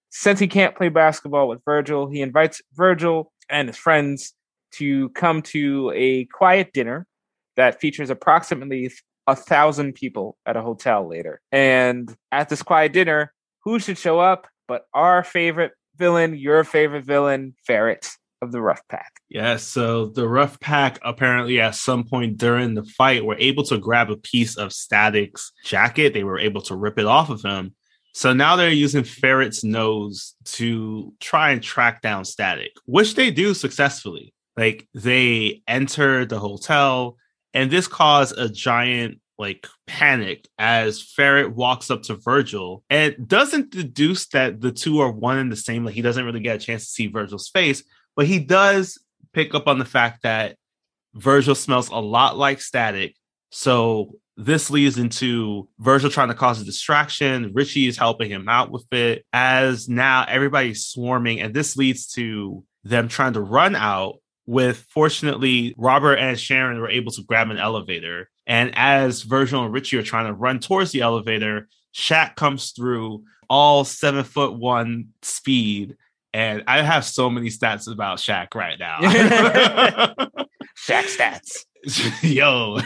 since 0.09 0.39
he 0.39 0.47
can't 0.47 0.75
play 0.75 0.89
basketball 0.89 1.47
with 1.47 1.59
Virgil, 1.65 2.09
he 2.09 2.21
invites 2.21 2.61
Virgil 2.73 3.31
and 3.49 3.67
his 3.67 3.77
friends 3.77 4.33
to 4.73 5.09
come 5.09 5.41
to 5.41 5.91
a 5.95 6.25
quiet 6.25 6.73
dinner 6.73 7.07
that 7.55 7.81
features 7.81 8.09
approximately 8.09 8.91
a 9.27 9.35
thousand 9.35 9.93
people 9.93 10.37
at 10.45 10.57
a 10.57 10.61
hotel 10.61 11.07
later. 11.07 11.41
And 11.51 12.15
at 12.31 12.49
this 12.49 12.63
quiet 12.63 12.93
dinner, 12.93 13.33
who 13.63 13.79
should 13.79 13.97
show 13.97 14.19
up 14.19 14.47
but 14.67 14.83
our 14.93 15.23
favorite 15.23 15.71
villain, 15.97 16.37
your 16.37 16.63
favorite 16.63 17.03
villain, 17.03 17.55
Ferret 17.65 18.07
of 18.41 18.51
the 18.51 18.61
Rough 18.61 18.81
Pack. 18.87 19.19
Yes, 19.29 19.63
so 19.63 20.07
the 20.07 20.27
rough 20.27 20.59
pack 20.59 20.99
apparently 21.03 21.59
at 21.59 21.75
some 21.75 22.03
point 22.03 22.37
during 22.37 22.73
the 22.73 22.83
fight 22.83 23.25
were 23.25 23.35
able 23.37 23.63
to 23.65 23.77
grab 23.77 24.09
a 24.09 24.15
piece 24.15 24.57
of 24.57 24.71
Static's 24.71 25.51
jacket. 25.65 26.13
They 26.13 26.23
were 26.23 26.39
able 26.39 26.61
to 26.61 26.75
rip 26.75 26.97
it 26.97 27.05
off 27.05 27.29
of 27.29 27.41
him. 27.41 27.75
So 28.13 28.33
now 28.33 28.55
they're 28.55 28.71
using 28.71 29.03
Ferret's 29.03 29.63
nose 29.63 30.35
to 30.43 31.13
try 31.19 31.51
and 31.51 31.61
track 31.61 32.01
down 32.01 32.25
Static, 32.25 32.71
which 32.85 33.15
they 33.15 33.31
do 33.31 33.53
successfully. 33.53 34.33
Like 34.57 34.87
they 34.93 35.61
enter 35.67 36.25
the 36.25 36.39
hotel, 36.39 37.17
and 37.53 37.71
this 37.71 37.87
caused 37.87 38.37
a 38.37 38.49
giant 38.49 39.19
like 39.37 39.65
panic 39.87 40.45
as 40.57 41.01
Ferret 41.01 41.55
walks 41.55 41.89
up 41.89 42.03
to 42.03 42.15
Virgil 42.15 42.83
and 42.89 43.15
doesn't 43.25 43.69
deduce 43.69 44.27
that 44.27 44.59
the 44.59 44.71
two 44.71 44.99
are 44.99 45.11
one 45.11 45.37
and 45.37 45.51
the 45.51 45.55
same. 45.55 45.85
Like 45.85 45.95
he 45.95 46.01
doesn't 46.01 46.25
really 46.25 46.41
get 46.41 46.57
a 46.57 46.59
chance 46.59 46.85
to 46.85 46.91
see 46.91 47.07
Virgil's 47.07 47.47
face, 47.47 47.83
but 48.17 48.27
he 48.27 48.39
does 48.39 49.01
pick 49.33 49.55
up 49.55 49.67
on 49.67 49.79
the 49.79 49.85
fact 49.85 50.23
that 50.23 50.57
Virgil 51.13 51.55
smells 51.55 51.89
a 51.89 51.95
lot 51.95 52.37
like 52.37 52.59
static. 52.59 53.15
So 53.49 54.15
this 54.39 54.69
leads 54.69 54.97
into 54.97 55.67
Virgil 55.79 56.09
trying 56.09 56.29
to 56.29 56.33
cause 56.33 56.61
a 56.61 56.65
distraction. 56.65 57.51
Richie 57.53 57.87
is 57.87 57.97
helping 57.97 58.31
him 58.31 58.47
out 58.47 58.71
with 58.71 58.85
it 58.93 59.25
as 59.33 59.89
now 59.89 60.25
everybody's 60.27 60.85
swarming, 60.85 61.41
and 61.41 61.53
this 61.53 61.75
leads 61.75 62.07
to 62.13 62.63
them 62.85 63.09
trying 63.09 63.33
to 63.33 63.41
run 63.41 63.75
out. 63.75 64.19
With 64.45 64.87
fortunately, 64.89 65.75
Robert 65.77 66.15
and 66.15 66.39
Sharon 66.39 66.79
were 66.79 66.89
able 66.89 67.11
to 67.11 67.21
grab 67.21 67.51
an 67.51 67.59
elevator. 67.59 68.29
And 68.47 68.71
as 68.75 69.21
Virgil 69.21 69.63
and 69.63 69.71
Richie 69.71 69.97
are 69.97 70.03
trying 70.03 70.25
to 70.25 70.33
run 70.33 70.59
towards 70.59 70.91
the 70.91 71.01
elevator, 71.01 71.67
Shaq 71.93 72.35
comes 72.35 72.71
through 72.71 73.25
all 73.47 73.83
seven 73.83 74.23
foot 74.23 74.57
one 74.57 75.09
speed. 75.21 75.97
And 76.33 76.63
I 76.65 76.81
have 76.81 77.05
so 77.05 77.29
many 77.29 77.49
stats 77.49 77.91
about 77.91 78.17
Shaq 78.17 78.55
right 78.55 78.79
now. 78.79 78.99
Shaq 80.87 81.05
stats. 81.05 81.65
Yo. 82.23 82.79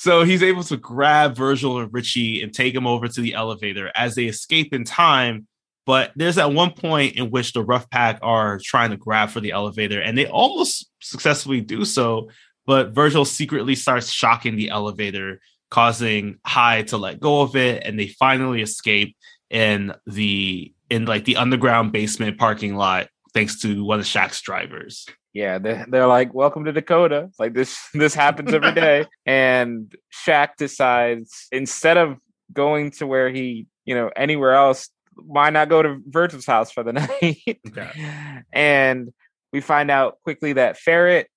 So 0.00 0.24
he's 0.24 0.42
able 0.42 0.62
to 0.62 0.78
grab 0.78 1.36
Virgil 1.36 1.78
and 1.78 1.92
Richie 1.92 2.42
and 2.42 2.54
take 2.54 2.72
them 2.72 2.86
over 2.86 3.06
to 3.06 3.20
the 3.20 3.34
elevator 3.34 3.92
as 3.94 4.14
they 4.14 4.24
escape 4.24 4.72
in 4.72 4.84
time. 4.84 5.46
But 5.84 6.12
there's 6.16 6.38
at 6.38 6.54
one 6.54 6.72
point 6.72 7.16
in 7.16 7.30
which 7.30 7.52
the 7.52 7.62
rough 7.62 7.90
pack 7.90 8.18
are 8.22 8.58
trying 8.64 8.92
to 8.92 8.96
grab 8.96 9.28
for 9.28 9.40
the 9.40 9.50
elevator 9.52 10.00
and 10.00 10.16
they 10.16 10.24
almost 10.24 10.90
successfully 11.00 11.60
do 11.60 11.84
so. 11.84 12.30
But 12.64 12.92
Virgil 12.92 13.26
secretly 13.26 13.74
starts 13.74 14.10
shocking 14.10 14.56
the 14.56 14.70
elevator, 14.70 15.38
causing 15.70 16.38
Hyde 16.46 16.88
to 16.88 16.96
let 16.96 17.20
go 17.20 17.42
of 17.42 17.54
it. 17.54 17.82
And 17.84 18.00
they 18.00 18.08
finally 18.08 18.62
escape. 18.62 19.14
in 19.50 19.92
the 20.06 20.72
in 20.88 21.04
like 21.04 21.26
the 21.26 21.36
underground 21.36 21.92
basement 21.92 22.38
parking 22.38 22.74
lot 22.74 23.08
thanks 23.34 23.60
to 23.60 23.84
one 23.84 24.00
of 24.00 24.06
Shaq's 24.06 24.40
drivers. 24.40 25.06
Yeah, 25.32 25.58
they're, 25.58 25.86
they're 25.88 26.06
like, 26.06 26.34
"Welcome 26.34 26.64
to 26.64 26.72
Dakota." 26.72 27.30
Like 27.38 27.54
this, 27.54 27.78
this 27.94 28.14
happens 28.14 28.52
every 28.52 28.72
day. 28.72 29.06
and 29.26 29.94
Shaq 30.26 30.56
decides 30.58 31.46
instead 31.52 31.96
of 31.96 32.18
going 32.52 32.90
to 32.92 33.06
where 33.06 33.30
he, 33.30 33.66
you 33.84 33.94
know, 33.94 34.10
anywhere 34.16 34.54
else, 34.54 34.88
why 35.14 35.50
not 35.50 35.68
go 35.68 35.82
to 35.82 36.00
Virgil's 36.06 36.46
house 36.46 36.70
for 36.70 36.82
the 36.82 36.92
night? 37.22 37.60
And 38.52 39.12
we 39.52 39.60
find 39.60 39.90
out 39.90 40.18
quickly 40.22 40.54
that 40.54 40.78
Ferret 40.78 41.28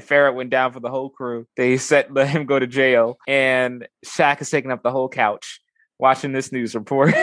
Ferret 0.00 0.34
went 0.34 0.50
down 0.50 0.72
for 0.72 0.80
the 0.80 0.90
whole 0.90 1.10
crew. 1.10 1.46
They 1.56 1.76
set 1.76 2.12
let 2.12 2.28
him 2.28 2.46
go 2.46 2.58
to 2.58 2.66
jail, 2.66 3.18
and 3.26 3.86
Shaq 4.04 4.40
is 4.40 4.50
taking 4.50 4.70
up 4.70 4.82
the 4.82 4.92
whole 4.92 5.08
couch 5.08 5.60
watching 5.98 6.32
this 6.32 6.52
news 6.52 6.74
report. 6.74 7.14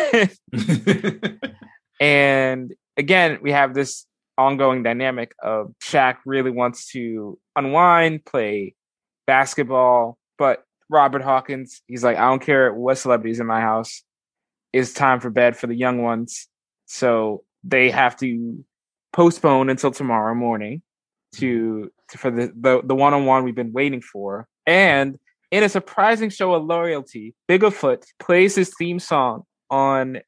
and 1.99 2.73
again, 2.97 3.39
we 3.41 3.51
have 3.51 3.73
this 3.73 4.05
ongoing 4.37 4.83
dynamic 4.83 5.33
of 5.41 5.73
Shaq 5.81 6.17
really 6.25 6.51
wants 6.51 6.87
to 6.91 7.37
unwind, 7.55 8.25
play 8.25 8.75
basketball, 9.27 10.17
but 10.37 10.63
Robert 10.89 11.21
Hawkins, 11.21 11.81
he's 11.87 12.03
like, 12.03 12.17
I 12.17 12.29
don't 12.29 12.41
care 12.41 12.73
what 12.73 12.97
celebrities 12.97 13.39
in 13.39 13.47
my 13.47 13.61
house. 13.61 14.03
It's 14.73 14.93
time 14.93 15.19
for 15.19 15.29
bed 15.29 15.55
for 15.55 15.67
the 15.67 15.75
young 15.75 16.01
ones. 16.01 16.47
So 16.85 17.43
they 17.63 17.89
have 17.91 18.15
to 18.17 18.63
postpone 19.11 19.69
until 19.69 19.91
tomorrow 19.91 20.35
morning 20.35 20.81
to, 21.35 21.91
to 22.09 22.17
for 22.17 22.31
the, 22.31 22.51
the 22.59 22.81
the 22.83 22.95
one-on-one 22.95 23.43
we've 23.43 23.55
been 23.55 23.73
waiting 23.73 24.01
for. 24.01 24.47
And 24.65 25.17
in 25.51 25.63
a 25.63 25.69
surprising 25.69 26.29
show 26.29 26.53
of 26.53 26.65
loyalty, 26.65 27.35
Bigfoot 27.49 28.03
plays 28.19 28.55
his 28.55 28.73
theme 28.77 28.99
song 28.99 29.43
on 29.69 30.19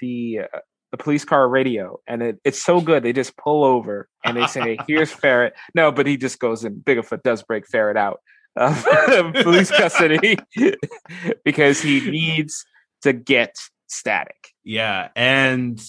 the 0.00 0.40
uh, 0.52 0.58
the 0.90 0.96
police 0.96 1.24
car 1.24 1.48
radio, 1.48 2.00
and 2.06 2.22
it, 2.22 2.40
it's 2.44 2.62
so 2.62 2.80
good. 2.80 3.02
They 3.02 3.12
just 3.12 3.36
pull 3.36 3.64
over 3.64 4.08
and 4.24 4.36
they 4.36 4.46
say, 4.46 4.78
"Here's 4.88 5.10
Ferret." 5.10 5.54
No, 5.74 5.92
but 5.92 6.06
he 6.06 6.16
just 6.16 6.38
goes 6.38 6.64
and 6.64 6.82
Bigfoot 6.84 7.22
does 7.22 7.42
break 7.42 7.66
Ferret 7.66 7.96
out 7.96 8.20
of 8.56 8.84
police 9.42 9.70
custody 9.70 10.38
because 11.44 11.80
he 11.80 12.10
needs 12.10 12.64
to 13.02 13.12
get 13.12 13.56
static. 13.86 14.48
Yeah, 14.64 15.08
and 15.14 15.80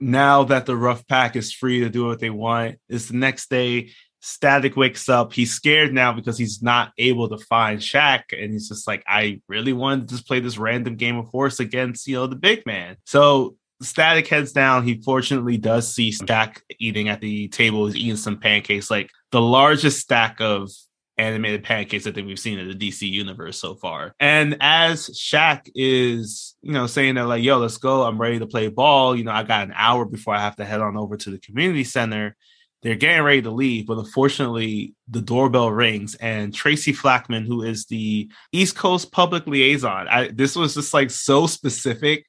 now 0.00 0.44
that 0.44 0.66
the 0.66 0.76
rough 0.76 1.06
pack 1.06 1.36
is 1.36 1.52
free 1.52 1.80
to 1.80 1.88
do 1.88 2.06
what 2.06 2.20
they 2.20 2.30
want, 2.30 2.78
it's 2.88 3.08
the 3.08 3.16
next 3.16 3.50
day. 3.50 3.90
Static 4.24 4.76
wakes 4.76 5.08
up. 5.08 5.32
He's 5.32 5.52
scared 5.52 5.92
now 5.92 6.12
because 6.12 6.38
he's 6.38 6.62
not 6.62 6.92
able 6.96 7.28
to 7.30 7.38
find 7.38 7.80
Shaq, 7.80 8.22
and 8.30 8.52
he's 8.52 8.68
just 8.68 8.86
like, 8.86 9.02
"I 9.08 9.40
really 9.48 9.72
wanted 9.72 10.08
to 10.08 10.14
just 10.14 10.28
play 10.28 10.38
this 10.38 10.58
random 10.58 10.94
game 10.94 11.16
of 11.16 11.26
horse 11.26 11.58
against, 11.58 12.06
you 12.06 12.14
know, 12.14 12.28
the 12.28 12.36
big 12.36 12.64
man." 12.64 12.98
So 13.04 13.56
Static 13.82 14.28
heads 14.28 14.52
down. 14.52 14.84
He 14.84 15.00
fortunately 15.02 15.58
does 15.58 15.92
see 15.92 16.10
Shaq 16.10 16.60
eating 16.78 17.08
at 17.08 17.20
the 17.20 17.48
table. 17.48 17.86
He's 17.86 17.96
eating 17.96 18.16
some 18.16 18.38
pancakes, 18.38 18.90
like 18.90 19.10
the 19.30 19.40
largest 19.40 20.00
stack 20.00 20.40
of 20.40 20.70
animated 21.18 21.62
pancakes 21.62 22.06
I 22.06 22.12
think 22.12 22.26
we've 22.26 22.38
seen 22.38 22.58
in 22.58 22.68
the 22.68 22.74
DC 22.74 23.08
universe 23.08 23.58
so 23.58 23.74
far. 23.74 24.14
And 24.18 24.56
as 24.60 25.08
Shaq 25.10 25.70
is, 25.74 26.54
you 26.62 26.72
know, 26.72 26.86
saying 26.86 27.16
that 27.16 27.26
like, 27.26 27.42
yo, 27.42 27.58
let's 27.58 27.78
go. 27.78 28.02
I'm 28.02 28.20
ready 28.20 28.38
to 28.38 28.46
play 28.46 28.68
ball. 28.68 29.14
You 29.16 29.24
know, 29.24 29.32
I 29.32 29.42
got 29.42 29.68
an 29.68 29.74
hour 29.76 30.04
before 30.04 30.34
I 30.34 30.40
have 30.40 30.56
to 30.56 30.64
head 30.64 30.80
on 30.80 30.96
over 30.96 31.16
to 31.16 31.30
the 31.30 31.38
community 31.38 31.84
center. 31.84 32.36
They're 32.82 32.96
getting 32.96 33.22
ready 33.22 33.42
to 33.42 33.50
leave, 33.50 33.86
but 33.86 33.98
unfortunately, 33.98 34.94
the 35.08 35.20
doorbell 35.20 35.70
rings, 35.70 36.16
and 36.16 36.52
Tracy 36.52 36.92
Flackman, 36.92 37.46
who 37.46 37.62
is 37.62 37.86
the 37.86 38.28
East 38.50 38.76
Coast 38.76 39.12
public 39.12 39.46
liaison, 39.46 40.08
I, 40.08 40.28
this 40.28 40.56
was 40.56 40.74
just 40.74 40.92
like 40.92 41.10
so 41.12 41.46
specific 41.46 42.26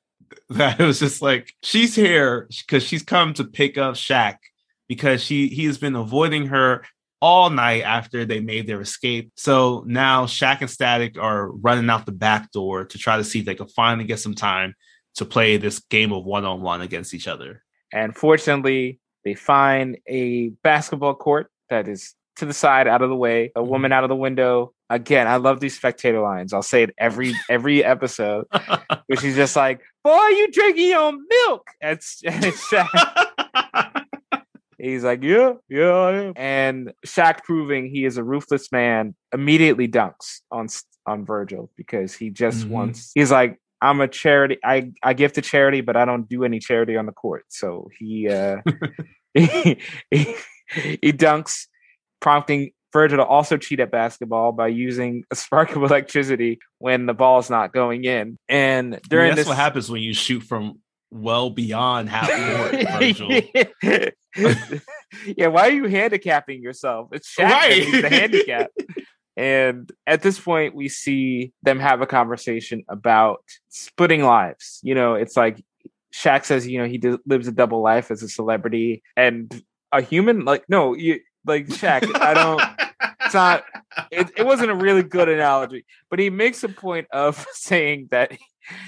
that 0.50 0.80
it 0.80 0.84
was 0.84 1.00
just 1.00 1.22
like 1.22 1.54
she's 1.64 1.96
here 1.96 2.48
because 2.66 2.84
she's 2.84 3.04
come 3.04 3.34
to 3.36 3.44
pick 3.44 3.78
up 3.78 3.96
Shaq 3.96 4.38
because 4.88 5.24
she 5.24 5.48
he 5.48 5.66
has 5.66 5.78
been 5.78 5.96
avoiding 5.96 6.48
her 6.48 6.84
all 7.22 7.50
night 7.50 7.84
after 7.84 8.26
they 8.26 8.42
made 8.42 8.68
their 8.68 8.82
escape. 8.82 9.32
So 9.38 9.84
now 9.88 10.26
Shaq 10.26 10.60
and 10.62 10.70
Static 10.70 11.18
are 11.18 11.50
running 11.50 11.90
out 11.90 12.06
the 12.06 12.12
back 12.12 12.52
door 12.52 12.84
to 12.86 12.98
try 12.98 13.18
to 13.18 13.24
see 13.24 13.40
if 13.40 13.46
they 13.46 13.56
can 13.56 13.68
finally 13.68 14.06
get 14.06 14.20
some 14.20 14.36
time 14.36 14.76
to 15.16 15.26
play 15.26 15.58
this 15.58 15.80
game 15.80 16.12
of 16.12 16.26
one 16.26 16.44
on 16.44 16.62
one 16.62 16.82
against 16.82 17.14
each 17.14 17.28
other. 17.28 17.64
And 17.94 18.16
fortunately, 18.16 19.00
they 19.24 19.36
find 19.36 19.98
a 20.08 20.50
basketball 20.64 21.16
court 21.16 21.50
that 21.70 21.88
is 21.88 22.14
to 22.38 22.46
the 22.46 22.54
side, 22.54 22.88
out 22.88 23.02
of 23.02 23.10
the 23.10 23.16
way, 23.16 23.52
a 23.56 23.60
mm-hmm. 23.60 23.70
woman 23.70 23.92
out 23.92 24.04
of 24.04 24.10
the 24.10 24.16
window. 24.16 24.74
Again, 24.90 25.28
I 25.28 25.38
love 25.38 25.60
these 25.60 25.76
spectator 25.76 26.20
lines. 26.22 26.54
I'll 26.54 26.62
say 26.62 26.84
it 26.84 26.92
every 26.98 27.34
every 27.50 27.84
episode, 27.84 28.46
where 29.08 29.18
she's 29.20 29.36
just 29.36 29.56
like, 29.56 29.82
"Boy, 30.04 30.28
you 30.28 30.52
drinking 30.52 30.90
your 30.90 31.12
milk?" 31.12 31.68
And, 31.82 32.00
and 32.26 32.46
it's 32.46 32.70
Shaq. 32.70 34.04
He's 34.78 35.04
like, 35.04 35.24
"Yeah, 35.24 35.54
yeah, 35.70 35.92
I 35.92 36.12
am." 36.16 36.34
And 36.36 36.94
Shaq, 37.06 37.44
proving 37.44 37.90
he 37.90 38.06
is 38.06 38.18
a 38.18 38.24
ruthless 38.24 38.72
man, 38.72 39.16
immediately 39.34 39.88
dunks 39.88 40.42
on 40.52 40.68
on 41.06 41.26
Virgil 41.26 41.70
because 41.78 42.14
he 42.14 42.30
just 42.30 42.66
Mhm. 42.68 42.70
wants. 42.70 43.12
He's 43.16 43.32
like, 43.32 43.60
"I'm 43.82 44.02
a 44.02 44.08
charity. 44.08 44.58
I 44.64 44.92
I 45.02 45.14
give 45.14 45.32
to 45.34 45.42
charity, 45.42 45.82
but 45.82 45.96
I 45.96 46.06
don't 46.06 46.28
do 46.28 46.44
any 46.44 46.60
charity 46.60 46.98
on 46.98 47.06
the 47.06 47.12
court." 47.14 47.46
So 47.50 47.88
he 47.98 48.28
uh, 48.28 48.58
he, 49.34 49.78
he 50.12 50.36
he 51.02 51.14
dunks, 51.14 51.68
prompting 52.20 52.72
Virgil 52.94 53.18
to 53.18 53.26
also 53.26 53.58
cheat 53.58 53.80
at 53.80 53.91
basketball 53.91 54.52
by 54.52 54.68
using 54.68 55.24
a 55.32 55.36
spark 55.36 55.76
of 55.76 55.84
electricity 55.84 56.60
when 56.78 57.06
the 57.08 57.14
ball 57.14 57.39
is 57.39 57.50
not 57.50 57.74
going 57.74 58.04
in. 58.06 58.38
And 58.48 58.88
I 58.88 58.98
mean, 58.98 59.02
during 59.10 59.28
that's 59.32 59.41
this, 59.41 59.48
what 59.48 59.58
happens 59.58 59.89
when 59.89 60.02
you 60.04 60.14
shoot 60.14 60.41
from 60.44 60.80
well 61.12 61.50
beyond 61.50 62.10
half 62.10 62.30
court, 62.72 63.00
Virgil. 63.00 64.12
yeah, 65.38 65.48
why 65.48 65.68
are 65.68 65.72
you 65.72 65.86
handicapping 65.88 66.62
yourself? 66.62 67.10
It's 67.12 67.34
Shaq 67.36 67.50
Right. 67.50 68.02
the 68.02 68.10
handicap. 68.10 68.72
And 69.36 69.91
at 70.06 70.22
this 70.22 70.39
point, 70.39 70.76
we 70.76 70.89
see 70.89 71.54
them 71.64 71.80
have 71.80 72.02
a 72.02 72.06
conversation 72.06 72.84
about 72.88 73.44
splitting 73.70 74.22
lives. 74.24 74.80
You 74.84 74.94
know, 74.94 75.16
it's 75.16 75.36
like 75.36 75.60
Shaq 76.14 76.46
says, 76.46 76.68
you 76.68 76.78
know, 76.78 76.86
he 76.86 77.00
d- 77.00 77.18
lives 77.26 77.48
a 77.48 77.52
double 77.52 77.82
life 77.82 78.12
as 78.12 78.22
a 78.22 78.30
celebrity 78.30 79.02
and 79.18 79.52
a 79.91 80.02
human. 80.04 80.46
Like, 80.46 80.66
no, 80.70 80.94
you 80.94 81.20
like 81.46 81.68
Shaq. 81.68 82.20
I 82.20 82.34
don't. 82.34 82.62
It's 83.26 83.34
not. 83.34 83.64
It, 84.12 84.32
it 84.38 84.46
wasn't 84.46 84.72
a 84.72 84.76
really 84.76 85.04
good 85.04 85.30
analogy, 85.30 85.86
but 86.10 86.20
he 86.20 86.30
makes 86.30 86.64
a 86.64 86.70
point 86.70 87.08
of 87.12 87.46
saying 87.54 88.08
that 88.12 88.32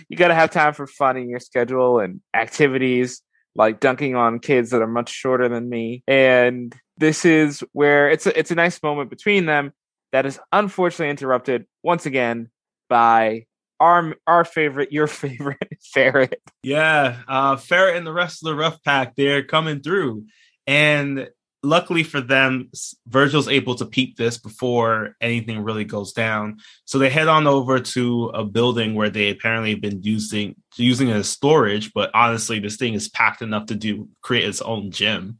you 0.10 0.18
got 0.18 0.30
to 0.30 0.36
have 0.36 0.52
time 0.52 0.74
for 0.74 0.88
fun 0.88 1.18
in 1.18 1.30
your 1.30 1.40
schedule 1.40 2.00
and 2.00 2.22
activities 2.34 3.22
like 3.56 3.80
dunking 3.80 4.16
on 4.16 4.40
kids 4.40 4.72
that 4.72 4.82
are 4.82 4.88
much 4.88 5.10
shorter 5.10 5.48
than 5.48 5.70
me. 5.70 6.04
And 6.08 6.76
this 6.98 7.26
is 7.26 7.64
where 7.72 8.10
it's 8.10 8.26
a, 8.26 8.38
it's 8.38 8.52
a 8.52 8.56
nice 8.56 8.82
moment 8.84 9.10
between 9.10 9.46
them 9.46 9.72
that 10.12 10.26
is 10.26 10.40
unfortunately 10.52 11.10
interrupted 11.10 11.66
once 11.84 12.06
again 12.06 12.50
by 12.90 13.46
our 13.80 14.16
our 14.28 14.46
favorite, 14.46 14.92
your 14.92 15.08
favorite 15.24 15.78
ferret. 15.94 16.42
Yeah, 16.64 17.22
uh, 17.28 17.56
Ferret 17.58 17.98
and 17.98 18.08
the 18.08 18.14
rest 18.14 18.44
of 18.44 18.48
the 18.48 18.56
rough 18.56 18.84
pack, 18.84 19.16
they're 19.16 19.44
coming 19.44 19.82
through. 19.82 20.26
And 20.68 21.30
luckily 21.66 22.04
for 22.04 22.22
them, 22.22 22.70
Virgil's 23.08 23.48
able 23.48 23.76
to 23.76 23.86
peep 23.86 24.18
this 24.18 24.38
before 24.38 25.16
anything 25.20 25.64
really 25.64 25.84
goes 25.84 26.14
down. 26.14 26.58
So 26.86 26.98
they 26.98 27.10
head 27.10 27.28
on 27.28 27.48
over 27.48 27.80
to 27.80 28.32
a 28.34 28.46
building 28.46 28.96
where 28.96 29.10
they 29.10 29.30
apparently 29.30 29.72
have 29.72 29.82
been 29.82 30.04
using 30.04 30.56
using 30.78 31.10
it 31.10 31.16
as 31.16 31.30
storage, 31.30 31.94
but 31.94 32.12
honestly, 32.14 32.60
this 32.60 32.78
thing 32.78 32.94
is 32.94 33.10
packed 33.10 33.42
enough 33.42 33.68
to 33.68 33.76
do 33.76 34.08
create 34.22 34.48
its 34.48 34.62
own 34.62 34.92
gym. 34.92 35.40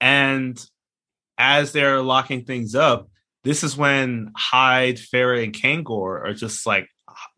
And 0.00 0.62
as 1.38 1.72
they're 1.72 2.02
locking 2.02 2.44
things 2.44 2.74
up, 2.74 3.08
this 3.44 3.64
is 3.64 3.76
when 3.76 4.32
Hyde, 4.36 4.98
Ferret, 4.98 5.44
and 5.44 5.54
Kangor 5.54 6.24
are 6.24 6.34
just 6.34 6.66
like 6.66 6.88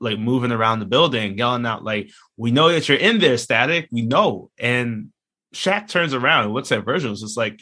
like 0.01 0.18
moving 0.18 0.53
around 0.53 0.78
the 0.78 0.86
building, 0.86 1.38
yelling 1.38 1.66
out 1.66 1.84
like, 1.84 2.11
"We 2.36 2.51
know 2.51 2.70
that 2.70 2.88
you're 2.88 2.99
in 2.99 3.18
there, 3.20 3.38
Static. 3.38 3.88
We 3.90 4.03
know." 4.03 4.51
And 4.59 5.11
Shaq 5.55 5.88
turns 5.88 6.14
around 6.14 6.45
and 6.45 6.55
looks 6.55 6.72
at 6.72 6.84
Virgil. 6.84 7.12
It's 7.12 7.20
just 7.20 7.36
like, 7.36 7.61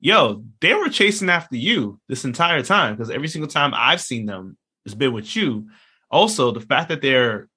"Yo, 0.00 0.44
they 0.60 0.74
were 0.74 0.88
chasing 0.88 1.30
after 1.30 1.56
you 1.56 2.00
this 2.08 2.24
entire 2.24 2.62
time 2.62 2.94
because 2.94 3.10
every 3.10 3.28
single 3.28 3.50
time 3.50 3.72
I've 3.74 4.00
seen 4.00 4.26
them, 4.26 4.56
it's 4.84 4.94
been 4.94 5.12
with 5.12 5.34
you." 5.34 5.68
Also, 6.10 6.52
the 6.52 6.60
fact 6.60 6.88
that 6.90 7.02
they're 7.02 7.48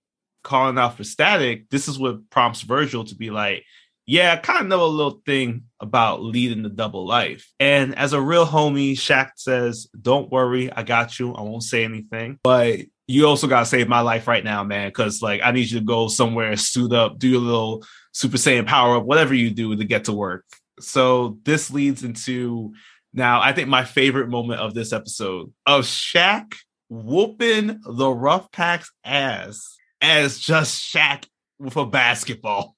calling 0.44 0.78
out 0.78 0.98
for 0.98 1.04
Static, 1.04 1.70
this 1.70 1.88
is 1.88 2.00
what 2.00 2.30
prompts 2.30 2.62
Virgil 2.62 3.04
to 3.06 3.16
be 3.16 3.30
like, 3.30 3.66
"Yeah, 4.06 4.34
I 4.34 4.38
kind 4.38 4.62
of 4.62 4.68
know 4.68 4.86
a 4.86 4.88
little 4.88 5.22
thing 5.26 5.64
about 5.80 6.24
leading 6.24 6.64
the 6.64 6.70
double 6.70 7.06
life." 7.06 7.52
And 7.60 7.96
as 7.96 8.14
a 8.14 8.22
real 8.22 8.46
homie, 8.46 8.94
Shaq 8.94 9.32
says, 9.36 9.88
"Don't 10.02 10.32
worry, 10.32 10.72
I 10.72 10.84
got 10.84 11.20
you. 11.20 11.34
I 11.34 11.42
won't 11.42 11.64
say 11.64 11.84
anything." 11.84 12.40
But 12.44 12.80
you 13.08 13.26
also 13.26 13.48
gotta 13.48 13.66
save 13.66 13.88
my 13.88 14.02
life 14.02 14.28
right 14.28 14.44
now, 14.44 14.64
man, 14.64 14.90
because 14.90 15.22
like 15.22 15.42
I 15.44 15.52
need 15.52 15.70
you 15.70 15.80
to 15.80 15.86
go 15.86 16.08
somewhere, 16.08 16.56
suit 16.58 16.94
up, 16.94 17.20
do 17.20 17.28
your 17.28 17.42
little 17.42 17.86
Super 18.12 18.38
Saiyan 18.38 18.66
power 18.66 18.98
up, 18.98 19.04
whatever 19.04 19.34
you 19.34 19.50
do 19.50 19.76
to 19.76 19.84
get 19.84 20.06
to 20.06 20.14
work. 20.14 20.44
So 20.80 21.40
this 21.44 21.72
leads 21.72 22.04
into 22.04 22.74
now, 23.14 23.42
I 23.42 23.54
think 23.54 23.68
my 23.68 23.84
favorite 23.84 24.30
moment 24.30 24.62
of 24.62 24.74
this 24.74 24.94
episode 24.94 25.52
of 25.66 25.86
Shaq 25.86 26.54
whooping 26.90 27.82
the 27.84 28.10
Rough 28.10 28.52
Pack's 28.52 28.92
ass 29.04 29.78
as 30.02 30.40
just 30.40 30.94
Shaq 30.94 31.26
with 31.58 31.76
a 31.78 31.86
basketball. 31.86 32.76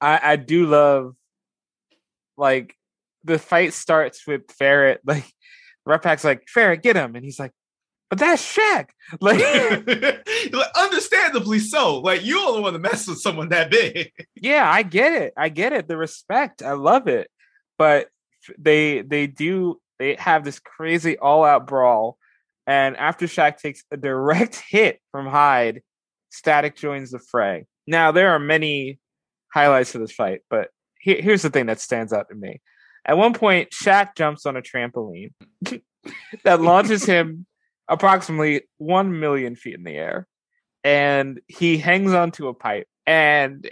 I, 0.00 0.20
I 0.22 0.36
do 0.36 0.66
love 0.66 1.14
like 2.36 2.74
the 3.24 3.38
fight 3.38 3.74
starts 3.74 4.26
with 4.26 4.50
Ferret. 4.50 5.00
Like 5.04 5.26
Rat 5.84 6.02
Pack's 6.02 6.24
like, 6.24 6.48
Ferret, 6.48 6.82
get 6.82 6.96
him. 6.96 7.16
And 7.16 7.24
he's 7.24 7.38
like, 7.38 7.52
but 8.10 8.18
that's 8.18 8.42
Shaq. 8.42 8.90
Like, 9.20 9.40
Understandably 10.76 11.58
so. 11.58 12.00
Like 12.00 12.24
you 12.24 12.40
only 12.40 12.60
want 12.60 12.74
to 12.74 12.78
mess 12.78 13.08
with 13.08 13.20
someone 13.20 13.48
that 13.50 13.70
big. 13.70 14.12
yeah, 14.34 14.70
I 14.70 14.82
get 14.82 15.14
it. 15.14 15.32
I 15.36 15.48
get 15.48 15.72
it. 15.72 15.88
The 15.88 15.96
respect. 15.96 16.62
I 16.62 16.72
love 16.72 17.08
it. 17.08 17.30
But 17.78 18.08
they 18.58 19.02
they 19.02 19.26
do 19.26 19.80
they 19.98 20.14
have 20.16 20.44
this 20.44 20.58
crazy 20.58 21.18
all 21.18 21.44
out 21.44 21.66
brawl. 21.66 22.18
And 22.66 22.96
after 22.96 23.26
Shaq 23.26 23.56
takes 23.56 23.82
a 23.90 23.96
direct 23.96 24.56
hit 24.68 25.00
from 25.10 25.26
Hyde, 25.26 25.82
Static 26.30 26.76
joins 26.76 27.10
the 27.10 27.18
fray. 27.18 27.66
Now 27.86 28.12
there 28.12 28.30
are 28.30 28.38
many 28.38 28.98
highlights 29.52 29.92
to 29.92 29.98
this 29.98 30.12
fight, 30.12 30.40
but 30.50 30.68
here, 31.00 31.20
here's 31.20 31.42
the 31.42 31.50
thing 31.50 31.66
that 31.66 31.80
stands 31.80 32.12
out 32.12 32.28
to 32.28 32.34
me. 32.34 32.60
At 33.06 33.16
one 33.16 33.32
point, 33.32 33.70
Shaq 33.70 34.14
jumps 34.16 34.44
on 34.44 34.56
a 34.56 34.62
trampoline 34.62 35.32
that 36.44 36.60
launches 36.60 37.04
him 37.06 37.46
approximately 37.88 38.62
one 38.78 39.18
million 39.20 39.56
feet 39.56 39.74
in 39.74 39.84
the 39.84 39.96
air, 39.96 40.26
and 40.84 41.40
he 41.48 41.78
hangs 41.78 42.12
onto 42.12 42.48
a 42.48 42.54
pipe 42.54 42.86
and 43.06 43.66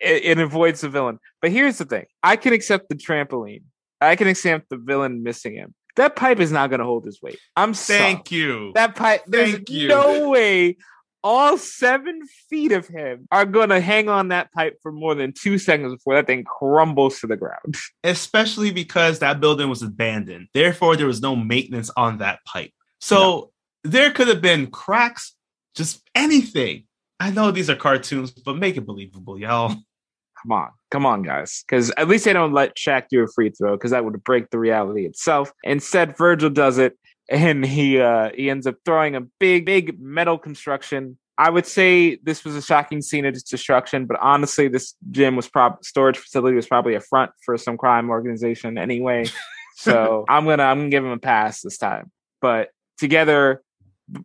it, 0.00 0.24
it 0.24 0.38
avoids 0.38 0.80
the 0.80 0.88
villain. 0.88 1.18
But 1.40 1.52
here's 1.52 1.78
the 1.78 1.84
thing: 1.84 2.06
I 2.22 2.36
can 2.36 2.52
accept 2.52 2.88
the 2.88 2.94
trampoline. 2.94 3.62
I 4.00 4.16
can 4.16 4.28
accept 4.28 4.68
the 4.68 4.76
villain 4.76 5.22
missing 5.22 5.54
him. 5.54 5.74
That 5.96 6.16
pipe 6.16 6.40
is 6.40 6.50
not 6.50 6.70
going 6.70 6.80
to 6.80 6.86
hold 6.86 7.04
his 7.04 7.20
weight. 7.22 7.38
I'm 7.54 7.74
sorry. 7.74 7.98
Thank 7.98 8.32
you. 8.32 8.72
That 8.74 8.96
pipe. 8.96 9.22
There's 9.26 9.52
Thank 9.52 9.70
you. 9.70 9.88
no 9.88 10.30
way 10.30 10.76
all 11.24 11.56
seven 11.56 12.20
feet 12.50 12.72
of 12.72 12.88
him 12.88 13.28
are 13.30 13.46
going 13.46 13.68
to 13.68 13.80
hang 13.80 14.08
on 14.08 14.28
that 14.28 14.52
pipe 14.52 14.78
for 14.82 14.90
more 14.90 15.14
than 15.14 15.32
two 15.32 15.58
seconds 15.58 15.94
before 15.94 16.14
that 16.14 16.26
thing 16.26 16.44
crumbles 16.44 17.20
to 17.20 17.26
the 17.26 17.36
ground. 17.36 17.76
especially 18.04 18.70
because 18.70 19.20
that 19.20 19.40
building 19.40 19.68
was 19.68 19.82
abandoned. 19.82 20.48
Therefore, 20.52 20.96
there 20.96 21.06
was 21.06 21.22
no 21.22 21.36
maintenance 21.36 21.90
on 21.96 22.18
that 22.18 22.40
pipe. 22.44 22.72
So 23.02 23.50
there 23.82 24.12
could 24.12 24.28
have 24.28 24.40
been 24.40 24.68
cracks, 24.68 25.34
just 25.74 26.08
anything. 26.14 26.84
I 27.18 27.30
know 27.30 27.50
these 27.50 27.68
are 27.68 27.74
cartoons, 27.74 28.30
but 28.30 28.56
make 28.56 28.76
it 28.76 28.86
believable, 28.86 29.38
y'all. 29.38 29.74
Come 30.42 30.50
on, 30.50 30.70
come 30.90 31.06
on, 31.06 31.22
guys. 31.22 31.62
Because 31.64 31.92
at 31.96 32.08
least 32.08 32.24
they 32.24 32.32
don't 32.32 32.52
let 32.52 32.76
Shaq 32.76 33.04
do 33.08 33.22
a 33.22 33.28
free 33.28 33.50
throw 33.50 33.76
because 33.76 33.92
that 33.92 34.04
would 34.04 34.24
break 34.24 34.50
the 34.50 34.58
reality 34.58 35.06
itself. 35.06 35.52
Instead, 35.62 36.16
Virgil 36.16 36.50
does 36.50 36.78
it, 36.78 36.98
and 37.30 37.64
he 37.64 38.00
uh, 38.00 38.30
he 38.34 38.50
ends 38.50 38.66
up 38.66 38.74
throwing 38.84 39.14
a 39.14 39.20
big, 39.20 39.64
big 39.64 40.00
metal 40.00 40.38
construction. 40.38 41.16
I 41.38 41.48
would 41.48 41.64
say 41.64 42.16
this 42.24 42.44
was 42.44 42.56
a 42.56 42.62
shocking 42.62 43.02
scene 43.02 43.24
of 43.24 43.34
destruction, 43.44 44.06
but 44.06 44.18
honestly, 44.20 44.66
this 44.66 44.96
gym 45.12 45.36
was 45.36 45.48
prob 45.48 45.84
storage 45.84 46.18
facility 46.18 46.56
was 46.56 46.66
probably 46.66 46.96
a 46.96 47.00
front 47.00 47.30
for 47.44 47.56
some 47.56 47.78
crime 47.78 48.10
organization 48.10 48.78
anyway. 48.78 49.26
so 49.76 50.24
I'm 50.28 50.44
gonna 50.44 50.64
I'm 50.64 50.78
gonna 50.78 50.90
give 50.90 51.04
him 51.04 51.12
a 51.12 51.18
pass 51.18 51.60
this 51.60 51.78
time. 51.78 52.10
But 52.40 52.70
together, 53.02 53.62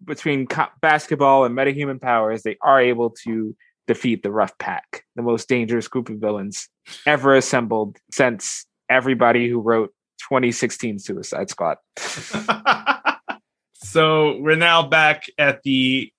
between 0.06 0.46
co- 0.48 0.68
basketball 0.82 1.44
and 1.44 1.58
metahuman 1.58 2.00
powers, 2.00 2.44
they 2.44 2.58
are 2.62 2.80
able 2.80 3.10
to 3.26 3.56
defeat 3.88 4.22
the 4.22 4.32
Rough 4.32 4.58
Pack, 4.60 5.04
the 5.16 5.24
most 5.24 5.50
dangerous 5.50 5.88
group 5.88 6.10
of 6.10 6.18
villains 6.18 6.70
ever 7.06 7.36
assembled 7.36 7.98
since 8.12 8.66
everybody 8.90 9.50
who 9.50 9.60
wrote 9.60 9.94
2016 10.30 11.00
Suicide 11.00 11.50
Squad. 11.50 11.78
so 13.74 14.38
we're 14.40 14.56
now 14.56 14.88
back 14.88 15.26
at 15.40 15.64
the, 15.64 16.12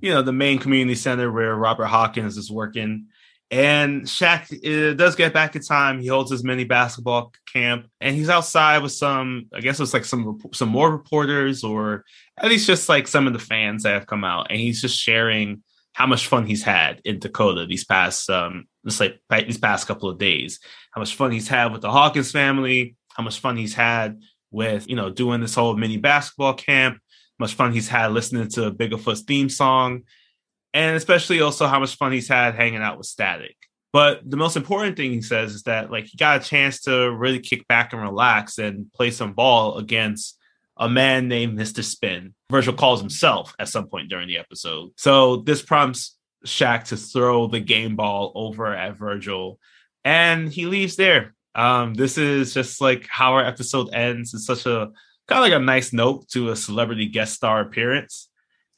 you 0.00 0.14
know, 0.14 0.22
the 0.22 0.32
main 0.32 0.58
community 0.58 0.94
center 0.94 1.32
where 1.32 1.56
Robert 1.56 1.86
Hawkins 1.86 2.36
is 2.36 2.50
working. 2.50 3.06
And 3.50 4.02
Shaq 4.02 4.52
uh, 4.52 4.94
does 4.94 5.14
get 5.14 5.32
back 5.32 5.54
in 5.54 5.62
time. 5.62 6.00
He 6.00 6.08
holds 6.08 6.32
his 6.32 6.42
mini 6.42 6.64
basketball 6.64 7.32
camp, 7.52 7.86
and 8.00 8.16
he's 8.16 8.28
outside 8.28 8.82
with 8.82 8.92
some. 8.92 9.46
I 9.54 9.60
guess 9.60 9.78
it's 9.78 9.94
like 9.94 10.04
some 10.04 10.40
some 10.52 10.68
more 10.68 10.90
reporters, 10.90 11.62
or 11.62 12.04
at 12.36 12.48
least 12.48 12.66
just 12.66 12.88
like 12.88 13.06
some 13.06 13.28
of 13.28 13.32
the 13.32 13.38
fans 13.38 13.84
that 13.84 13.94
have 13.94 14.08
come 14.08 14.24
out. 14.24 14.48
And 14.50 14.58
he's 14.58 14.80
just 14.80 14.98
sharing 14.98 15.62
how 15.92 16.06
much 16.06 16.26
fun 16.26 16.44
he's 16.44 16.64
had 16.64 17.00
in 17.04 17.20
Dakota 17.20 17.64
these 17.64 17.84
past 17.84 18.28
um 18.28 18.66
just 18.84 19.00
like 19.00 19.18
these 19.46 19.58
past 19.58 19.86
couple 19.86 20.08
of 20.08 20.18
days. 20.18 20.58
How 20.90 21.00
much 21.00 21.14
fun 21.14 21.30
he's 21.30 21.48
had 21.48 21.72
with 21.72 21.82
the 21.82 21.90
Hawkins 21.90 22.32
family. 22.32 22.96
How 23.14 23.22
much 23.22 23.38
fun 23.38 23.56
he's 23.56 23.74
had 23.74 24.20
with 24.50 24.88
you 24.90 24.96
know 24.96 25.10
doing 25.10 25.40
this 25.40 25.54
whole 25.54 25.76
mini 25.76 25.98
basketball 25.98 26.54
camp. 26.54 26.96
How 26.96 27.44
much 27.44 27.54
fun 27.54 27.72
he's 27.72 27.88
had 27.88 28.10
listening 28.10 28.48
to 28.50 28.72
Bigfoot's 28.72 29.20
theme 29.20 29.48
song 29.48 30.02
and 30.76 30.94
especially 30.94 31.40
also 31.40 31.66
how 31.66 31.80
much 31.80 31.96
fun 31.96 32.12
he's 32.12 32.28
had 32.28 32.54
hanging 32.54 32.82
out 32.82 32.98
with 32.98 33.06
Static. 33.06 33.56
But 33.94 34.28
the 34.28 34.36
most 34.36 34.58
important 34.58 34.98
thing 34.98 35.10
he 35.10 35.22
says 35.22 35.54
is 35.54 35.62
that 35.62 35.90
like 35.90 36.04
he 36.04 36.18
got 36.18 36.42
a 36.42 36.44
chance 36.44 36.82
to 36.82 37.10
really 37.10 37.40
kick 37.40 37.66
back 37.66 37.94
and 37.94 38.02
relax 38.02 38.58
and 38.58 38.92
play 38.92 39.10
some 39.10 39.32
ball 39.32 39.78
against 39.78 40.38
a 40.76 40.86
man 40.86 41.28
named 41.28 41.58
Mr. 41.58 41.82
Spin. 41.82 42.34
Virgil 42.50 42.74
calls 42.74 43.00
himself 43.00 43.54
at 43.58 43.70
some 43.70 43.88
point 43.88 44.10
during 44.10 44.28
the 44.28 44.36
episode. 44.36 44.90
So 44.98 45.36
this 45.36 45.62
prompts 45.62 46.18
Shaq 46.44 46.84
to 46.88 46.98
throw 46.98 47.46
the 47.46 47.60
game 47.60 47.96
ball 47.96 48.32
over 48.34 48.66
at 48.66 48.98
Virgil, 48.98 49.58
and 50.04 50.52
he 50.52 50.66
leaves 50.66 50.96
there. 50.96 51.34
Um, 51.54 51.94
this 51.94 52.18
is 52.18 52.52
just 52.52 52.82
like 52.82 53.06
how 53.08 53.32
our 53.32 53.46
episode 53.46 53.94
ends. 53.94 54.34
It's 54.34 54.44
such 54.44 54.66
a 54.66 54.90
kind 55.26 55.38
of 55.38 55.50
like 55.50 55.54
a 55.54 55.58
nice 55.58 55.94
note 55.94 56.28
to 56.32 56.50
a 56.50 56.56
celebrity 56.56 57.06
guest 57.06 57.32
star 57.32 57.62
appearance 57.62 58.28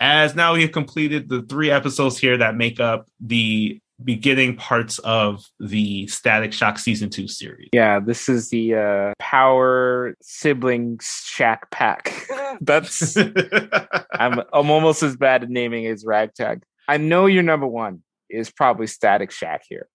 as 0.01 0.35
now 0.35 0.55
we 0.55 0.63
have 0.63 0.73
completed 0.73 1.29
the 1.29 1.43
three 1.43 1.71
episodes 1.71 2.19
here 2.19 2.37
that 2.37 2.57
make 2.57 2.81
up 2.81 3.09
the 3.21 3.81
beginning 4.03 4.57
parts 4.57 4.99
of 5.01 5.45
the 5.59 6.07
Static 6.07 6.53
Shock 6.53 6.79
season 6.79 7.11
two 7.11 7.27
series. 7.27 7.69
Yeah, 7.73 7.99
this 7.99 8.29
is 8.29 8.51
the 8.51 8.75
uh, 8.75 9.13
Power 9.19 10.15
Siblings 10.23 11.05
Shaq 11.05 11.59
Pack. 11.71 12.29
That's 12.61 13.17
I'm 14.13 14.41
I'm 14.53 14.71
almost 14.71 15.03
as 15.03 15.17
bad 15.17 15.43
at 15.43 15.51
naming 15.51 15.87
as 15.87 16.05
Ragtag. 16.05 16.63
I 16.87 16.97
know 16.97 17.27
your 17.27 17.43
number 17.43 17.67
one 17.67 18.03
is 18.31 18.51
probably 18.51 18.87
Static 18.87 19.31
Shaq 19.31 19.61
here, 19.69 19.89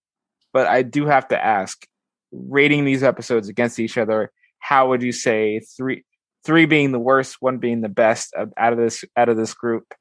but 0.51 0.68
I 0.68 0.82
do 0.82 1.06
have 1.06 1.28
to 1.30 1.43
ask, 1.43 1.86
rating 2.32 2.86
these 2.86 3.04
episodes 3.04 3.47
against 3.47 3.80
each 3.80 3.97
other, 3.97 4.32
how 4.60 4.89
would 4.89 5.01
you 5.01 5.12
say 5.12 5.60
three 5.78 6.04
three 6.43 6.65
being 6.65 6.91
the 6.91 6.99
worst, 6.99 7.37
one 7.39 7.57
being 7.57 7.81
the 7.81 7.89
best 7.89 8.33
out 8.57 8.73
of 8.73 8.79
this 8.79 9.03
out 9.15 9.29
of 9.29 9.37
this 9.37 9.53
group? 9.53 9.93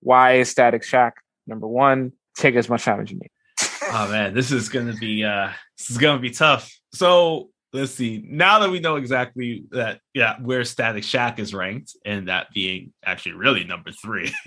Why 0.00 0.34
is 0.34 0.50
Static 0.50 0.82
Shaq 0.82 1.12
number 1.46 1.68
one? 1.68 2.12
Take 2.36 2.54
as 2.54 2.68
much 2.68 2.84
time 2.84 3.00
as 3.00 3.10
you 3.10 3.18
need. 3.18 3.30
oh 3.92 4.08
man, 4.10 4.34
this 4.34 4.50
is 4.50 4.68
gonna 4.68 4.94
be 4.94 5.24
uh 5.24 5.50
this 5.78 5.90
is 5.90 5.98
gonna 5.98 6.20
be 6.20 6.30
tough. 6.30 6.72
So 6.92 7.50
let's 7.72 7.92
see. 7.92 8.24
Now 8.26 8.58
that 8.60 8.70
we 8.70 8.80
know 8.80 8.96
exactly 8.96 9.64
that, 9.70 10.00
yeah, 10.14 10.36
where 10.40 10.64
Static 10.64 11.04
Shaq 11.04 11.38
is 11.38 11.54
ranked, 11.54 11.96
and 12.04 12.28
that 12.28 12.48
being 12.52 12.92
actually 13.04 13.32
really 13.32 13.64
number 13.64 13.92
three. 13.92 14.32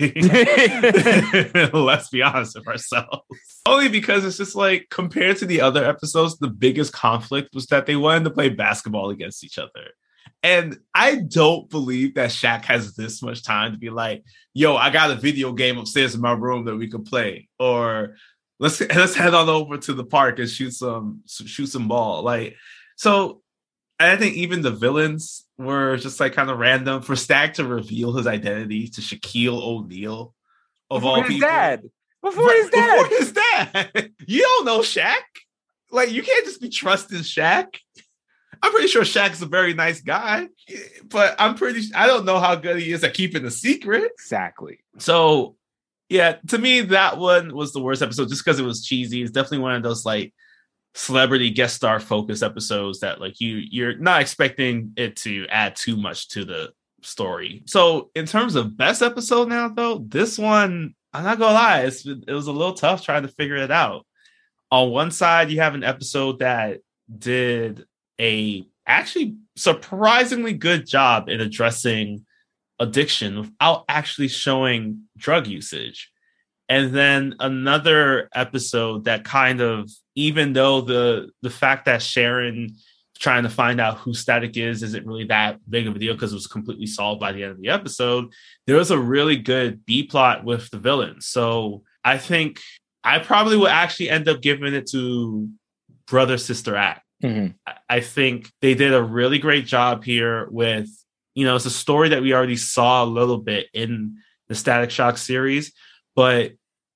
let's 1.72 2.08
be 2.10 2.22
honest 2.22 2.56
with 2.56 2.68
ourselves. 2.68 3.22
Only 3.66 3.88
because 3.88 4.24
it's 4.24 4.36
just 4.36 4.54
like 4.54 4.86
compared 4.90 5.38
to 5.38 5.46
the 5.46 5.60
other 5.60 5.84
episodes, 5.84 6.38
the 6.38 6.48
biggest 6.48 6.92
conflict 6.92 7.54
was 7.54 7.66
that 7.66 7.86
they 7.86 7.96
wanted 7.96 8.24
to 8.24 8.30
play 8.30 8.48
basketball 8.48 9.10
against 9.10 9.44
each 9.44 9.58
other. 9.58 9.92
And 10.42 10.78
I 10.94 11.16
don't 11.16 11.68
believe 11.70 12.14
that 12.14 12.30
Shaq 12.30 12.64
has 12.66 12.94
this 12.94 13.22
much 13.22 13.42
time 13.42 13.72
to 13.72 13.78
be 13.78 13.90
like, 13.90 14.24
yo, 14.52 14.76
I 14.76 14.90
got 14.90 15.10
a 15.10 15.14
video 15.14 15.52
game 15.52 15.78
upstairs 15.78 16.14
in 16.14 16.20
my 16.20 16.32
room 16.32 16.66
that 16.66 16.76
we 16.76 16.88
could 16.88 17.04
play. 17.06 17.48
Or 17.58 18.16
let's 18.60 18.80
let's 18.94 19.14
head 19.14 19.34
on 19.34 19.48
over 19.48 19.78
to 19.78 19.94
the 19.94 20.04
park 20.04 20.38
and 20.38 20.48
shoot 20.48 20.72
some 20.72 21.22
shoot 21.26 21.66
some 21.68 21.88
ball. 21.88 22.22
Like, 22.22 22.56
so 22.96 23.40
I 23.98 24.16
think 24.16 24.34
even 24.34 24.60
the 24.62 24.70
villains 24.70 25.44
were 25.56 25.96
just 25.96 26.20
like 26.20 26.34
kind 26.34 26.50
of 26.50 26.58
random 26.58 27.00
for 27.02 27.16
Stack 27.16 27.54
to 27.54 27.64
reveal 27.64 28.12
his 28.12 28.26
identity 28.26 28.88
to 28.88 29.00
Shaquille 29.00 29.60
O'Neal 29.62 30.34
of 30.90 31.00
Before 31.02 31.16
all 31.16 31.22
his 31.22 31.28
people. 31.32 31.48
dad. 31.48 31.82
Before 32.22 32.44
Right, 32.46 32.56
his 32.62 32.70
dad. 32.70 33.02
Before 33.02 33.18
his 33.18 33.32
dad. 33.32 34.10
You 34.26 34.40
don't 34.42 34.64
know 34.66 34.80
Shaq. 34.80 35.14
Like 35.90 36.10
you 36.10 36.22
can't 36.22 36.44
just 36.44 36.60
be 36.60 36.68
trusting 36.68 37.18
Shaq. 37.20 37.76
I'm 38.64 38.72
pretty 38.72 38.88
sure 38.88 39.02
Shaq's 39.02 39.42
a 39.42 39.46
very 39.46 39.74
nice 39.74 40.00
guy, 40.00 40.48
but 41.10 41.36
I'm 41.38 41.54
pretty 41.54 41.82
I 41.94 42.06
don't 42.06 42.24
know 42.24 42.38
how 42.38 42.54
good 42.54 42.78
he 42.78 42.92
is 42.92 43.04
at 43.04 43.12
keeping 43.12 43.44
a 43.44 43.50
secret. 43.50 44.10
Exactly. 44.14 44.78
So 44.98 45.56
yeah, 46.08 46.36
to 46.48 46.56
me 46.56 46.80
that 46.80 47.18
one 47.18 47.54
was 47.54 47.74
the 47.74 47.82
worst 47.82 48.00
episode 48.00 48.30
just 48.30 48.42
because 48.42 48.58
it 48.58 48.64
was 48.64 48.82
cheesy. 48.82 49.20
It's 49.20 49.32
definitely 49.32 49.58
one 49.58 49.74
of 49.74 49.82
those 49.82 50.06
like 50.06 50.32
celebrity 50.94 51.50
guest 51.50 51.76
star 51.76 52.00
focus 52.00 52.40
episodes 52.40 53.00
that 53.00 53.20
like 53.20 53.38
you 53.38 53.56
you're 53.56 53.98
not 53.98 54.22
expecting 54.22 54.94
it 54.96 55.16
to 55.16 55.46
add 55.50 55.76
too 55.76 55.98
much 55.98 56.30
to 56.30 56.46
the 56.46 56.72
story. 57.02 57.64
So 57.66 58.10
in 58.14 58.24
terms 58.24 58.54
of 58.54 58.78
best 58.78 59.02
episode 59.02 59.50
now 59.50 59.68
though, 59.68 59.98
this 59.98 60.38
one 60.38 60.94
I'm 61.12 61.24
not 61.24 61.38
gonna 61.38 61.52
lie, 61.52 61.80
it's, 61.80 62.06
it 62.06 62.32
was 62.32 62.46
a 62.46 62.52
little 62.52 62.72
tough 62.72 63.04
trying 63.04 63.24
to 63.24 63.28
figure 63.28 63.56
it 63.56 63.70
out. 63.70 64.06
On 64.70 64.90
one 64.90 65.10
side, 65.10 65.50
you 65.50 65.60
have 65.60 65.74
an 65.74 65.84
episode 65.84 66.38
that 66.38 66.80
did 67.18 67.84
a 68.20 68.66
actually 68.86 69.36
surprisingly 69.56 70.52
good 70.52 70.86
job 70.86 71.28
in 71.28 71.40
addressing 71.40 72.24
addiction 72.78 73.40
without 73.40 73.84
actually 73.88 74.28
showing 74.28 75.02
drug 75.16 75.46
usage. 75.46 76.10
And 76.68 76.94
then 76.94 77.34
another 77.40 78.28
episode 78.34 79.04
that 79.04 79.24
kind 79.24 79.60
of, 79.60 79.90
even 80.14 80.52
though 80.52 80.80
the 80.80 81.30
the 81.42 81.50
fact 81.50 81.84
that 81.84 82.02
Sharon 82.02 82.76
trying 83.18 83.44
to 83.44 83.48
find 83.48 83.80
out 83.80 83.98
who 83.98 84.12
Static 84.12 84.56
is 84.56 84.82
isn't 84.82 85.06
really 85.06 85.24
that 85.24 85.58
big 85.70 85.86
of 85.86 85.94
a 85.94 85.98
deal 85.98 86.14
because 86.14 86.32
it 86.32 86.36
was 86.36 86.46
completely 86.46 86.86
solved 86.86 87.20
by 87.20 87.32
the 87.32 87.42
end 87.42 87.52
of 87.52 87.60
the 87.60 87.68
episode. 87.68 88.32
There 88.66 88.76
was 88.76 88.90
a 88.90 88.98
really 88.98 89.36
good 89.36 89.84
B 89.86 90.04
plot 90.04 90.44
with 90.44 90.68
the 90.70 90.78
villains. 90.78 91.26
So 91.26 91.82
I 92.04 92.18
think 92.18 92.60
I 93.04 93.18
probably 93.20 93.56
would 93.56 93.70
actually 93.70 94.10
end 94.10 94.28
up 94.28 94.40
giving 94.40 94.74
it 94.74 94.88
to 94.90 95.48
Brother 96.06 96.38
Sister 96.38 96.74
Act. 96.76 97.03
Mm-hmm. 97.22 97.72
I 97.88 98.00
think 98.00 98.50
they 98.60 98.74
did 98.74 98.92
a 98.92 99.02
really 99.02 99.38
great 99.38 99.66
job 99.66 100.04
here 100.04 100.48
with, 100.50 100.88
you 101.34 101.44
know, 101.44 101.56
it's 101.56 101.64
a 101.64 101.70
story 101.70 102.10
that 102.10 102.22
we 102.22 102.34
already 102.34 102.56
saw 102.56 103.04
a 103.04 103.06
little 103.06 103.38
bit 103.38 103.66
in 103.72 104.16
the 104.48 104.54
Static 104.54 104.90
Shock 104.90 105.18
series, 105.18 105.72
but 106.14 106.52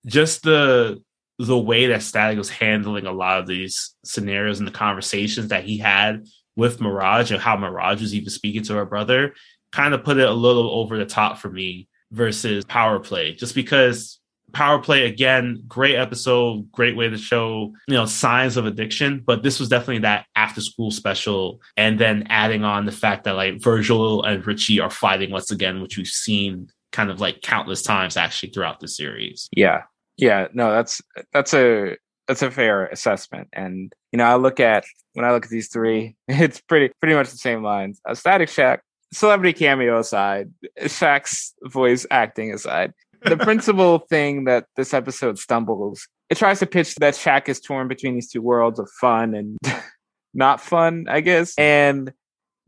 just 0.06 0.42
the 0.42 1.02
the 1.38 1.58
way 1.58 1.86
that 1.86 2.02
Static 2.02 2.36
was 2.36 2.50
handling 2.50 3.06
a 3.06 3.12
lot 3.12 3.38
of 3.38 3.46
these 3.46 3.94
scenarios 4.04 4.58
and 4.58 4.66
the 4.66 4.72
conversations 4.72 5.48
that 5.48 5.62
he 5.62 5.78
had 5.78 6.26
with 6.56 6.80
Mirage 6.80 7.30
and 7.30 7.40
how 7.40 7.56
Mirage 7.56 8.00
was 8.00 8.12
even 8.12 8.28
speaking 8.28 8.64
to 8.64 8.74
her 8.74 8.84
brother 8.84 9.34
kind 9.72 9.94
of 9.94 10.02
put 10.02 10.18
it 10.18 10.28
a 10.28 10.32
little 10.32 10.70
over 10.70 10.98
the 10.98 11.06
top 11.06 11.38
for 11.38 11.48
me 11.48 11.88
versus 12.10 12.64
Power 12.64 12.98
Play, 12.98 13.34
just 13.34 13.54
because 13.54 14.17
Power 14.52 14.78
Play 14.78 15.06
again, 15.06 15.62
great 15.68 15.96
episode, 15.96 16.70
great 16.72 16.96
way 16.96 17.08
to 17.08 17.18
show 17.18 17.72
you 17.86 17.94
know 17.94 18.06
signs 18.06 18.56
of 18.56 18.66
addiction. 18.66 19.22
But 19.24 19.42
this 19.42 19.60
was 19.60 19.68
definitely 19.68 20.00
that 20.00 20.26
after 20.36 20.60
school 20.60 20.90
special, 20.90 21.60
and 21.76 21.98
then 21.98 22.26
adding 22.28 22.64
on 22.64 22.86
the 22.86 22.92
fact 22.92 23.24
that 23.24 23.32
like 23.32 23.60
Virgil 23.60 24.22
and 24.24 24.46
Richie 24.46 24.80
are 24.80 24.90
fighting 24.90 25.30
once 25.30 25.50
again, 25.50 25.80
which 25.80 25.96
we've 25.96 26.06
seen 26.06 26.70
kind 26.92 27.10
of 27.10 27.20
like 27.20 27.42
countless 27.42 27.82
times 27.82 28.16
actually 28.16 28.50
throughout 28.50 28.80
the 28.80 28.88
series. 28.88 29.48
Yeah, 29.54 29.82
yeah, 30.16 30.48
no, 30.52 30.70
that's 30.72 31.00
that's 31.32 31.54
a 31.54 31.96
that's 32.26 32.42
a 32.42 32.50
fair 32.50 32.86
assessment. 32.86 33.48
And 33.52 33.92
you 34.12 34.18
know, 34.18 34.24
I 34.24 34.36
look 34.36 34.60
at 34.60 34.84
when 35.14 35.24
I 35.24 35.32
look 35.32 35.44
at 35.44 35.50
these 35.50 35.68
three, 35.68 36.16
it's 36.28 36.60
pretty 36.60 36.92
pretty 37.00 37.14
much 37.14 37.30
the 37.30 37.38
same 37.38 37.62
lines. 37.62 38.00
A 38.06 38.14
Static 38.14 38.48
Shaq, 38.48 38.78
celebrity 39.12 39.58
cameo 39.58 39.98
aside, 39.98 40.52
Shaq's 40.80 41.54
voice 41.64 42.06
acting 42.10 42.52
aside, 42.52 42.92
the 43.22 43.36
principal 43.36 43.98
thing 43.98 44.44
that 44.44 44.66
this 44.76 44.94
episode 44.94 45.38
stumbles, 45.38 46.06
it 46.30 46.36
tries 46.36 46.58
to 46.60 46.66
pitch 46.66 46.94
that 46.96 47.14
Shaq 47.14 47.48
is 47.48 47.60
torn 47.60 47.88
between 47.88 48.14
these 48.14 48.30
two 48.30 48.42
worlds 48.42 48.78
of 48.78 48.90
fun 49.00 49.34
and 49.34 49.58
not 50.34 50.60
fun, 50.60 51.06
I 51.08 51.20
guess. 51.20 51.54
And 51.56 52.12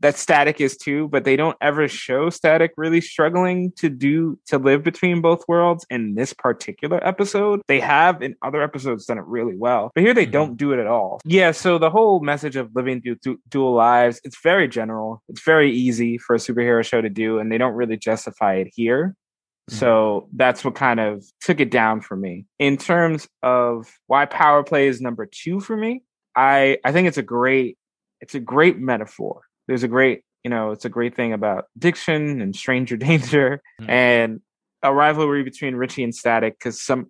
that 0.01 0.17
static 0.17 0.59
is 0.59 0.77
too, 0.77 1.07
but 1.07 1.23
they 1.23 1.35
don't 1.35 1.57
ever 1.61 1.87
show 1.87 2.29
static 2.29 2.71
really 2.75 3.01
struggling 3.01 3.71
to 3.77 3.89
do 3.89 4.39
to 4.47 4.57
live 4.57 4.83
between 4.83 5.21
both 5.21 5.43
worlds 5.47 5.85
in 5.89 6.15
this 6.15 6.33
particular 6.33 7.05
episode. 7.07 7.61
They 7.67 7.79
have 7.79 8.21
in 8.21 8.35
other 8.41 8.61
episodes 8.61 9.05
done 9.05 9.19
it 9.19 9.25
really 9.25 9.55
well, 9.55 9.91
but 9.93 10.03
here 10.03 10.13
they 10.13 10.23
mm-hmm. 10.23 10.31
don't 10.31 10.57
do 10.57 10.73
it 10.73 10.79
at 10.79 10.87
all. 10.87 11.21
Yeah, 11.23 11.51
so 11.51 11.77
the 11.77 11.89
whole 11.89 12.19
message 12.19 12.55
of 12.55 12.75
living 12.75 13.01
du- 13.01 13.15
du- 13.15 13.39
dual 13.47 13.73
lives, 13.73 14.19
it's 14.23 14.41
very 14.41 14.67
general. 14.67 15.21
It's 15.29 15.43
very 15.43 15.71
easy 15.71 16.17
for 16.17 16.35
a 16.35 16.39
superhero 16.39 16.83
show 16.83 17.01
to 17.01 17.09
do, 17.09 17.39
and 17.39 17.51
they 17.51 17.57
don't 17.57 17.73
really 17.73 17.97
justify 17.97 18.55
it 18.55 18.69
here. 18.73 19.15
Mm-hmm. 19.71 19.79
So 19.79 20.27
that's 20.35 20.63
what 20.63 20.75
kind 20.75 20.99
of 20.99 21.23
took 21.39 21.59
it 21.59 21.71
down 21.71 22.01
for 22.01 22.15
me. 22.15 22.45
In 22.59 22.77
terms 22.77 23.27
of 23.41 23.87
why 24.07 24.25
power 24.25 24.63
play 24.63 24.87
is 24.87 25.01
number 25.01 25.25
two 25.25 25.59
for 25.59 25.75
me, 25.75 26.03
I 26.35 26.77
I 26.83 26.91
think 26.91 27.07
it's 27.07 27.17
a 27.17 27.23
great 27.23 27.77
it's 28.21 28.35
a 28.35 28.39
great 28.39 28.77
metaphor 28.77 29.41
there's 29.67 29.83
a 29.83 29.87
great 29.87 30.21
you 30.43 30.49
know 30.49 30.71
it's 30.71 30.85
a 30.85 30.89
great 30.89 31.15
thing 31.15 31.33
about 31.33 31.65
diction 31.77 32.41
and 32.41 32.55
stranger 32.55 32.97
danger 33.09 33.61
mm-hmm. 33.79 33.89
and 33.89 34.41
a 34.83 34.93
rivalry 34.93 35.43
between 35.43 35.75
richie 35.75 36.03
and 36.03 36.15
static 36.15 36.57
because 36.57 36.81
some 36.81 37.07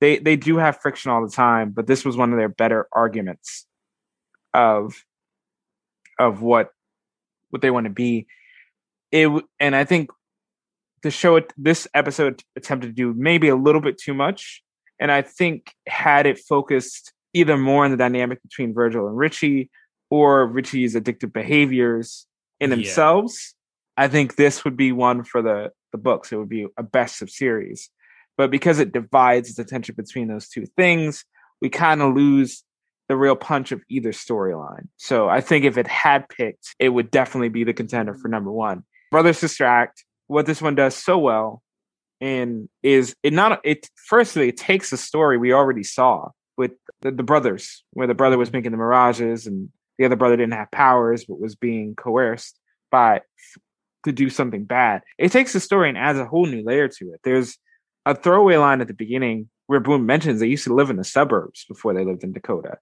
they 0.00 0.18
they 0.18 0.36
do 0.36 0.56
have 0.56 0.80
friction 0.80 1.10
all 1.10 1.24
the 1.24 1.32
time 1.32 1.70
but 1.70 1.86
this 1.86 2.04
was 2.04 2.16
one 2.16 2.32
of 2.32 2.38
their 2.38 2.48
better 2.48 2.86
arguments 2.92 3.66
of 4.54 5.04
of 6.18 6.42
what 6.42 6.70
what 7.50 7.62
they 7.62 7.70
want 7.70 7.84
to 7.84 7.90
be 7.90 8.26
it 9.10 9.28
and 9.58 9.74
i 9.74 9.84
think 9.84 10.10
the 11.02 11.10
show 11.10 11.40
this 11.56 11.86
episode 11.94 12.42
attempted 12.56 12.88
to 12.88 12.92
do 12.92 13.14
maybe 13.16 13.48
a 13.48 13.56
little 13.56 13.80
bit 13.80 13.98
too 13.98 14.14
much 14.14 14.62
and 15.00 15.10
i 15.10 15.22
think 15.22 15.72
had 15.86 16.26
it 16.26 16.38
focused 16.38 17.12
either 17.34 17.56
more 17.56 17.84
on 17.84 17.90
the 17.90 17.96
dynamic 17.96 18.42
between 18.42 18.74
virgil 18.74 19.06
and 19.06 19.16
richie 19.16 19.70
or 20.10 20.46
Richie's 20.46 20.94
addictive 20.94 21.32
behaviors 21.32 22.26
in 22.60 22.70
themselves, 22.70 23.54
yeah. 23.96 24.04
I 24.04 24.08
think 24.08 24.36
this 24.36 24.64
would 24.64 24.76
be 24.76 24.92
one 24.92 25.24
for 25.24 25.42
the 25.42 25.72
the 25.92 25.98
books. 25.98 26.32
It 26.32 26.36
would 26.36 26.48
be 26.48 26.66
a 26.76 26.82
best 26.82 27.22
of 27.22 27.30
series. 27.30 27.90
But 28.36 28.50
because 28.50 28.78
it 28.78 28.92
divides 28.92 29.50
its 29.50 29.58
attention 29.58 29.94
between 29.96 30.28
those 30.28 30.48
two 30.48 30.66
things, 30.76 31.24
we 31.60 31.68
kind 31.68 32.02
of 32.02 32.14
lose 32.14 32.62
the 33.08 33.16
real 33.16 33.34
punch 33.34 33.72
of 33.72 33.82
either 33.88 34.12
storyline. 34.12 34.86
So 34.96 35.28
I 35.28 35.40
think 35.40 35.64
if 35.64 35.78
it 35.78 35.86
had 35.86 36.28
picked, 36.28 36.74
it 36.78 36.90
would 36.90 37.10
definitely 37.10 37.48
be 37.48 37.64
the 37.64 37.72
contender 37.72 38.14
for 38.14 38.28
number 38.28 38.52
one. 38.52 38.84
Brother 39.10 39.32
Sister 39.32 39.64
Act, 39.64 40.04
what 40.28 40.46
this 40.46 40.62
one 40.62 40.74
does 40.74 40.94
so 40.94 41.18
well 41.18 41.62
and 42.20 42.68
is 42.82 43.14
it 43.22 43.32
not 43.32 43.60
it 43.64 43.88
firstly 44.06 44.48
it 44.48 44.56
takes 44.56 44.92
a 44.92 44.96
story 44.96 45.36
we 45.36 45.52
already 45.52 45.82
saw 45.82 46.28
with 46.56 46.72
the, 47.00 47.10
the 47.10 47.22
brothers 47.22 47.84
where 47.92 48.06
the 48.06 48.14
brother 48.14 48.38
was 48.38 48.48
mm-hmm. 48.48 48.58
making 48.58 48.72
the 48.72 48.78
mirages 48.78 49.46
and 49.46 49.70
the 49.98 50.04
other 50.04 50.16
brother 50.16 50.36
didn't 50.36 50.52
have 50.52 50.70
powers 50.70 51.24
but 51.24 51.40
was 51.40 51.54
being 51.54 51.94
coerced 51.94 52.58
by 52.90 53.20
to 54.04 54.12
do 54.12 54.30
something 54.30 54.64
bad. 54.64 55.02
It 55.18 55.32
takes 55.32 55.52
the 55.52 55.60
story 55.60 55.88
and 55.88 55.98
adds 55.98 56.18
a 56.18 56.26
whole 56.26 56.46
new 56.46 56.62
layer 56.64 56.88
to 56.88 57.12
it. 57.12 57.20
There's 57.24 57.58
a 58.06 58.14
throwaway 58.14 58.56
line 58.56 58.80
at 58.80 58.88
the 58.88 58.94
beginning 58.94 59.48
where 59.66 59.80
Boom 59.80 60.06
mentions 60.06 60.40
they 60.40 60.46
used 60.46 60.64
to 60.64 60.74
live 60.74 60.90
in 60.90 60.96
the 60.96 61.04
suburbs 61.04 61.64
before 61.68 61.94
they 61.94 62.04
lived 62.04 62.24
in 62.24 62.32
Dakota, 62.32 62.78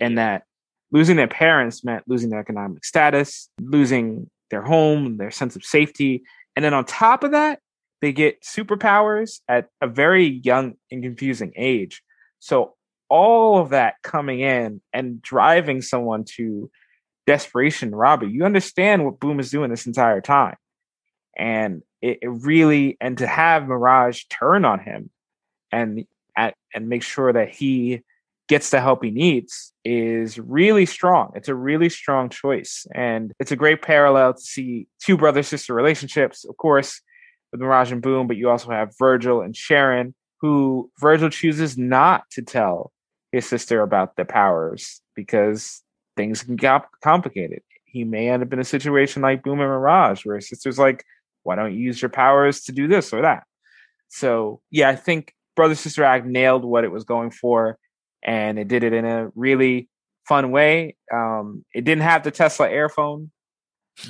and 0.00 0.18
that 0.18 0.44
losing 0.92 1.16
their 1.16 1.28
parents 1.28 1.82
meant 1.82 2.04
losing 2.06 2.30
their 2.30 2.40
economic 2.40 2.84
status, 2.84 3.48
losing 3.60 4.28
their 4.50 4.62
home, 4.62 5.16
their 5.16 5.30
sense 5.30 5.56
of 5.56 5.64
safety, 5.64 6.22
and 6.54 6.64
then 6.64 6.74
on 6.74 6.84
top 6.84 7.24
of 7.24 7.32
that, 7.32 7.60
they 8.00 8.12
get 8.12 8.42
superpowers 8.42 9.40
at 9.48 9.68
a 9.80 9.86
very 9.86 10.26
young 10.26 10.74
and 10.90 11.02
confusing 11.02 11.52
age. 11.56 12.02
So 12.40 12.74
all 13.08 13.58
of 13.58 13.70
that 13.70 13.94
coming 14.02 14.40
in 14.40 14.80
and 14.92 15.22
driving 15.22 15.82
someone 15.82 16.24
to 16.36 16.70
desperation 17.26 17.94
Robbie, 17.94 18.28
You 18.28 18.44
understand 18.44 19.04
what 19.04 19.20
Boom 19.20 19.40
is 19.40 19.50
doing 19.50 19.70
this 19.70 19.86
entire 19.86 20.20
time. 20.20 20.56
And 21.36 21.82
it, 22.00 22.18
it 22.22 22.28
really 22.28 22.96
and 23.00 23.18
to 23.18 23.26
have 23.26 23.66
Mirage 23.66 24.24
turn 24.30 24.64
on 24.64 24.80
him 24.80 25.10
and 25.72 26.06
at, 26.36 26.54
and 26.74 26.88
make 26.88 27.02
sure 27.02 27.32
that 27.32 27.50
he 27.50 28.02
gets 28.48 28.70
the 28.70 28.80
help 28.80 29.02
he 29.02 29.10
needs 29.10 29.72
is 29.84 30.38
really 30.38 30.86
strong. 30.86 31.32
It's 31.34 31.48
a 31.48 31.54
really 31.54 31.88
strong 31.88 32.28
choice. 32.28 32.86
And 32.94 33.32
it's 33.40 33.52
a 33.52 33.56
great 33.56 33.82
parallel 33.82 34.34
to 34.34 34.40
see 34.40 34.88
two 35.02 35.16
brother 35.16 35.42
sister 35.42 35.74
relationships, 35.74 36.44
of 36.44 36.56
course, 36.56 37.00
with 37.50 37.60
Mirage 37.60 37.92
and 37.92 38.02
Boom, 38.02 38.26
but 38.26 38.36
you 38.36 38.48
also 38.48 38.70
have 38.70 38.94
Virgil 38.98 39.40
and 39.40 39.56
Sharon, 39.56 40.14
who 40.40 40.90
Virgil 41.00 41.30
chooses 41.30 41.76
not 41.76 42.28
to 42.30 42.42
tell 42.42 42.92
his 43.32 43.46
sister 43.46 43.82
about 43.82 44.16
the 44.16 44.24
powers 44.24 45.00
because 45.14 45.82
things 46.16 46.42
can 46.42 46.56
get 46.56 46.84
complicated. 47.02 47.62
He 47.84 48.04
may 48.04 48.28
end 48.28 48.42
up 48.42 48.52
in 48.52 48.58
a 48.58 48.64
situation 48.64 49.22
like 49.22 49.42
Boom 49.42 49.60
and 49.60 49.68
Mirage, 49.68 50.24
where 50.24 50.36
his 50.36 50.48
sister's 50.48 50.78
like, 50.78 51.04
"Why 51.42 51.56
don't 51.56 51.72
you 51.72 51.80
use 51.80 52.00
your 52.00 52.10
powers 52.10 52.62
to 52.64 52.72
do 52.72 52.86
this 52.86 53.12
or 53.12 53.22
that?" 53.22 53.44
So 54.08 54.60
yeah, 54.70 54.88
I 54.88 54.96
think 54.96 55.34
Brother 55.54 55.74
Sister 55.74 56.04
Act 56.04 56.26
nailed 56.26 56.64
what 56.64 56.84
it 56.84 56.92
was 56.92 57.04
going 57.04 57.30
for, 57.30 57.78
and 58.22 58.58
it 58.58 58.68
did 58.68 58.84
it 58.84 58.92
in 58.92 59.04
a 59.04 59.30
really 59.34 59.88
fun 60.26 60.50
way. 60.50 60.96
Um, 61.12 61.64
it 61.74 61.84
didn't 61.84 62.02
have 62.02 62.24
the 62.24 62.30
Tesla 62.30 62.68
Airphone, 62.68 63.30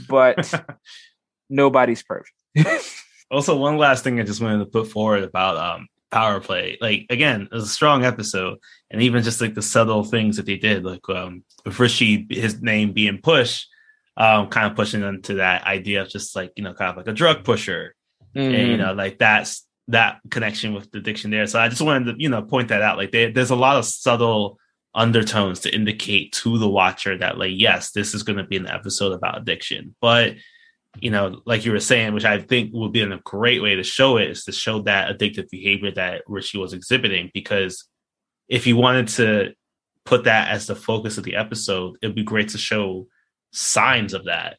but 0.09 0.53
nobody's 1.51 2.03
perfect. 2.03 2.33
also, 3.31 3.57
one 3.57 3.79
last 3.79 4.05
thing 4.05 4.19
I 4.19 4.25
just 4.25 4.41
wanted 4.41 4.59
to 4.59 4.67
put 4.67 4.89
forward 4.89 5.25
about 5.25 5.57
um, 5.57 5.89
power 6.11 6.41
play. 6.41 6.79
Like 6.81 7.07
again, 7.11 7.43
it 7.43 7.55
was 7.55 7.65
a 7.65 7.69
strong 7.69 8.05
episode, 8.05 8.59
and 8.91 9.03
even 9.03 9.23
just 9.23 9.41
like 9.41 9.55
the 9.55 9.63
subtle 9.63 10.05
things 10.05 10.37
that 10.37 10.47
they 10.47 10.57
did, 10.57 10.85
like 10.85 11.09
um, 11.09 11.45
with 11.65 11.79
Richie, 11.79 12.27
his 12.31 12.63
name 12.63 12.93
being 12.93 13.19
Push, 13.19 13.67
um, 14.17 14.49
kind 14.49 14.67
of 14.67 14.77
pushing 14.77 15.03
into 15.03 15.35
that 15.35 15.65
idea 15.65 16.03
of 16.03 16.09
just 16.09 16.35
like 16.35 16.53
you 16.57 16.65
know, 16.65 16.75
kind 16.75 16.91
of 16.91 16.97
like 16.97 17.09
a 17.09 17.13
drug 17.13 17.45
pusher, 17.45 17.95
mm. 18.35 18.43
and 18.43 18.53
you 18.53 18.77
mm-hmm. 18.77 18.83
know, 18.83 18.93
like 18.95 19.19
that's 19.19 19.66
that 19.89 20.21
connection 20.31 20.75
with 20.75 20.91
the 20.91 20.99
addiction 20.99 21.31
there. 21.31 21.47
So 21.47 21.61
I 21.61 21.69
just 21.69 21.83
wanted 21.83 22.13
to 22.13 22.23
you 22.23 22.29
know 22.29 22.43
point 22.43 22.69
that 22.69 22.83
out. 22.83 22.97
Like 22.97 23.13
they, 23.13 23.31
there's 23.31 23.51
a 23.51 23.57
lot 23.57 23.77
of 23.77 23.85
subtle 23.85 24.59
undertones 24.95 25.61
to 25.61 25.75
indicate 25.75 26.33
to 26.33 26.59
the 26.59 26.69
watcher 26.69 27.19
that 27.19 27.39
like 27.39 27.53
yes, 27.55 27.93
this 27.93 28.15
is 28.15 28.23
going 28.23 28.39
to 28.39 28.45
be 28.45 28.57
an 28.57 28.69
episode 28.69 29.13
about 29.13 29.39
addiction, 29.39 29.95
but 30.01 30.35
you 31.01 31.11
know, 31.11 31.43
like 31.45 31.65
you 31.65 31.73
were 31.73 31.81
saying, 31.81 32.15
which 32.15 32.25
I 32.25 32.41
think 32.41 32.71
would 32.73 32.93
be 32.93 33.03
a 33.03 33.21
great 33.25 33.63
way 33.63 33.75
to 33.75 33.83
show 33.83 34.17
it 34.17 34.31
is 34.31 34.45
to 34.45 34.53
show 34.53 34.83
that 34.83 35.17
addictive 35.17 35.51
behavior 35.51 35.91
that 35.93 36.23
Richie 36.27 36.59
was 36.59 36.73
exhibiting. 36.73 37.31
Because 37.35 37.85
if 38.49 38.67
you 38.67 38.77
wanted 38.77 39.09
to 39.09 39.55
put 40.05 40.25
that 40.25 40.49
as 40.49 40.67
the 40.67 40.77
focus 40.77 41.19
of 41.19 41.25
the 41.25 41.37
episode, 41.37 41.97
it'd 42.03 42.17
be 42.17 42.23
great 42.23 42.51
to 42.51 42.59
show 42.59 43.09
signs 43.53 44.15
of 44.15 44.25
that. 44.25 44.59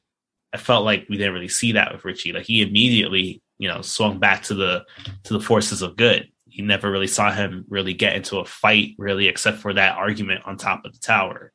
I 0.54 0.58
felt 0.58 0.86
like 0.86 1.08
we 1.10 1.18
didn't 1.18 1.34
really 1.34 1.48
see 1.48 1.74
that 1.74 1.92
with 1.92 2.06
Richie. 2.06 2.34
Like 2.34 2.46
he 2.46 2.62
immediately, 2.62 3.42
you 3.58 3.68
know, 3.68 3.82
swung 3.82 4.20
back 4.20 4.44
to 4.44 4.54
the 4.54 4.86
to 5.24 5.34
the 5.34 5.42
forces 5.42 5.82
of 5.82 5.96
good. 5.96 6.30
he 6.50 6.62
never 6.64 6.90
really 6.90 7.08
saw 7.08 7.32
him 7.32 7.66
really 7.70 7.94
get 7.94 8.16
into 8.16 8.40
a 8.40 8.46
fight, 8.46 8.96
really, 8.98 9.28
except 9.28 9.60
for 9.60 9.74
that 9.74 9.98
argument 9.98 10.42
on 10.46 10.58
top 10.58 10.86
of 10.86 10.94
the 10.94 11.00
tower. 11.00 11.52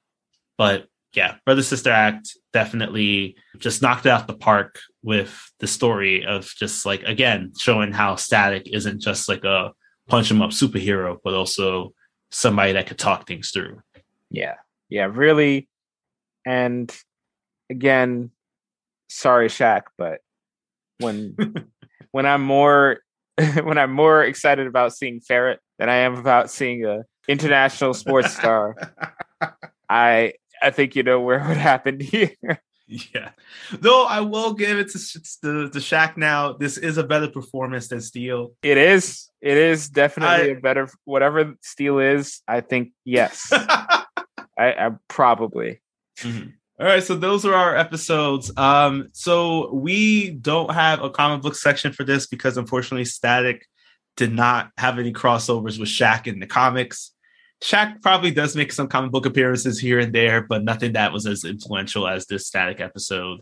But 0.57 0.86
yeah, 1.14 1.36
Brother 1.44 1.62
Sister 1.62 1.90
Act 1.90 2.36
definitely 2.53 3.36
just 3.59 3.82
knocked 3.82 4.07
it 4.07 4.11
out 4.11 4.26
the 4.26 4.34
park 4.34 4.78
with 5.03 5.53
the 5.59 5.66
story 5.66 6.24
of 6.24 6.53
just 6.57 6.86
like 6.86 7.03
again 7.03 7.53
showing 7.59 7.92
how 7.92 8.16
Static 8.16 8.68
isn't 8.72 9.00
just 9.00 9.28
like 9.28 9.44
a 9.44 9.72
punch 10.09 10.30
him 10.30 10.42
up 10.42 10.50
superhero, 10.50 11.18
but 11.22 11.34
also 11.34 11.92
somebody 12.30 12.72
that 12.72 12.86
could 12.86 12.98
talk 12.98 13.26
things 13.26 13.50
through. 13.50 13.80
Yeah. 14.30 14.55
Yeah, 14.88 15.09
really. 15.11 15.68
And 16.46 16.94
again, 17.70 18.30
sorry, 19.09 19.48
Shaq, 19.48 19.82
but 19.96 20.20
when 20.98 21.36
when 22.13 22.27
I'm 22.27 22.43
more 22.43 23.01
when 23.63 23.79
I'm 23.79 23.93
more 23.93 24.23
excited 24.23 24.67
about 24.67 24.95
seeing 24.95 25.21
Ferret 25.21 25.59
than 25.79 25.89
I 25.89 25.97
am 25.97 26.15
about 26.15 26.51
seeing 26.51 26.85
a 26.85 27.05
international 27.27 27.95
sports 27.95 28.35
star, 28.37 28.77
I 29.89 30.35
I 30.63 30.71
think 30.71 30.95
you 30.95 31.03
know 31.03 31.21
where 31.21 31.41
it 31.41 31.49
would 31.49 31.57
happen 31.57 31.99
here. 32.01 32.61
Yeah, 32.87 33.31
though 33.73 34.05
I 34.05 34.21
will 34.21 34.53
give 34.53 34.79
it 34.79 34.91
to 34.91 34.99
the 35.43 35.71
the 35.73 35.79
Shaq 35.79 36.17
now. 36.17 36.53
This 36.53 36.77
is 36.77 36.99
a 36.99 37.05
better 37.05 37.29
performance 37.29 37.89
than 37.89 38.01
Steel. 38.01 38.53
It 38.63 38.77
is. 38.77 39.31
It 39.41 39.57
is 39.57 39.89
definitely 39.89 40.51
I, 40.51 40.57
a 40.57 40.61
better 40.61 40.89
whatever 41.05 41.55
Steel 41.63 41.99
is. 41.99 42.43
I 42.47 42.61
think 42.61 42.93
yes. 43.05 43.49
I, 43.51 44.05
I, 44.59 44.91
probably. 45.09 45.81
Mm-hmm. 46.19 46.51
All 46.81 46.87
right, 46.87 47.03
so 47.03 47.14
those 47.14 47.45
are 47.45 47.55
our 47.55 47.77
episodes. 47.77 48.51
Um, 48.57 49.09
so 49.12 49.73
we 49.75 50.31
don't 50.31 50.73
have 50.73 51.03
a 51.03 51.11
comic 51.11 51.43
book 51.43 51.55
section 51.55 51.93
for 51.93 52.03
this 52.03 52.27
because 52.27 52.57
unfortunately, 52.57 53.05
Static 53.05 53.66
did 54.16 54.33
not 54.33 54.70
have 54.79 54.99
any 54.99 55.12
crossovers 55.12 55.79
with 55.79 55.89
Shaq 55.89 56.27
in 56.27 56.41
the 56.41 56.47
comics. 56.47 57.12
Shaq 57.62 58.03
probably 58.03 58.31
does 58.31 58.57
make 58.57 58.73
some 58.73 58.89
comic 58.89 59.12
book 59.12 59.27
appearances 59.27 59.79
here 59.79 60.01
and 60.01 60.12
there, 60.12 60.43
but 60.43 60.64
nothing 60.64 60.95
that 60.95 61.12
was 61.12 61.27
as 61.27 61.45
influential 61.45 62.09
as 62.09 62.27
this 62.27 62.47
static 62.47 62.81
episode. 62.81 63.41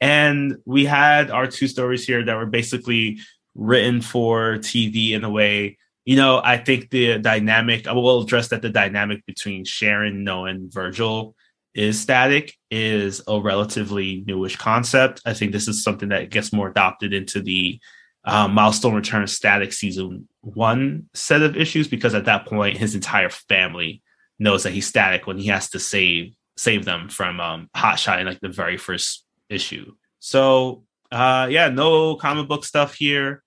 And 0.00 0.56
we 0.66 0.84
had 0.84 1.30
our 1.30 1.46
two 1.46 1.68
stories 1.68 2.04
here 2.04 2.24
that 2.24 2.36
were 2.36 2.46
basically 2.46 3.20
written 3.54 4.02
for 4.02 4.58
TV 4.58 5.12
in 5.12 5.24
a 5.24 5.30
way. 5.30 5.78
You 6.04 6.16
know, 6.16 6.42
I 6.44 6.58
think 6.58 6.90
the 6.90 7.18
dynamic, 7.18 7.86
I 7.86 7.92
will 7.92 8.22
address 8.22 8.48
that 8.48 8.60
the 8.60 8.70
dynamic 8.70 9.24
between 9.24 9.64
Sharon, 9.64 10.24
Noah, 10.24 10.50
and 10.50 10.70
Virgil 10.70 11.34
is 11.74 12.00
static 12.00 12.54
is 12.70 13.22
a 13.26 13.40
relatively 13.40 14.24
newish 14.26 14.56
concept. 14.56 15.20
I 15.24 15.34
think 15.34 15.52
this 15.52 15.68
is 15.68 15.82
something 15.82 16.10
that 16.10 16.30
gets 16.30 16.52
more 16.52 16.68
adopted 16.68 17.12
into 17.12 17.40
the 17.40 17.80
um, 18.24 18.54
Milestone 18.54 18.94
Return 18.94 19.26
Static 19.26 19.72
season 19.72 20.28
one 20.42 21.08
set 21.14 21.42
of 21.42 21.56
issues 21.56 21.88
because 21.88 22.14
at 22.14 22.26
that 22.26 22.46
point 22.46 22.76
his 22.76 22.94
entire 22.94 23.30
family 23.30 24.02
knows 24.38 24.62
that 24.62 24.72
he's 24.72 24.86
static 24.86 25.26
when 25.26 25.38
he 25.38 25.48
has 25.48 25.70
to 25.70 25.78
save 25.78 26.34
save 26.56 26.84
them 26.84 27.08
from 27.08 27.40
um, 27.40 27.70
Hotshot 27.76 28.20
in 28.20 28.26
like 28.26 28.40
the 28.40 28.48
very 28.48 28.76
first 28.76 29.24
issue. 29.48 29.92
So 30.20 30.84
uh, 31.10 31.48
yeah, 31.50 31.68
no 31.68 32.16
comic 32.16 32.48
book 32.48 32.64
stuff 32.64 32.94
here, 32.94 33.42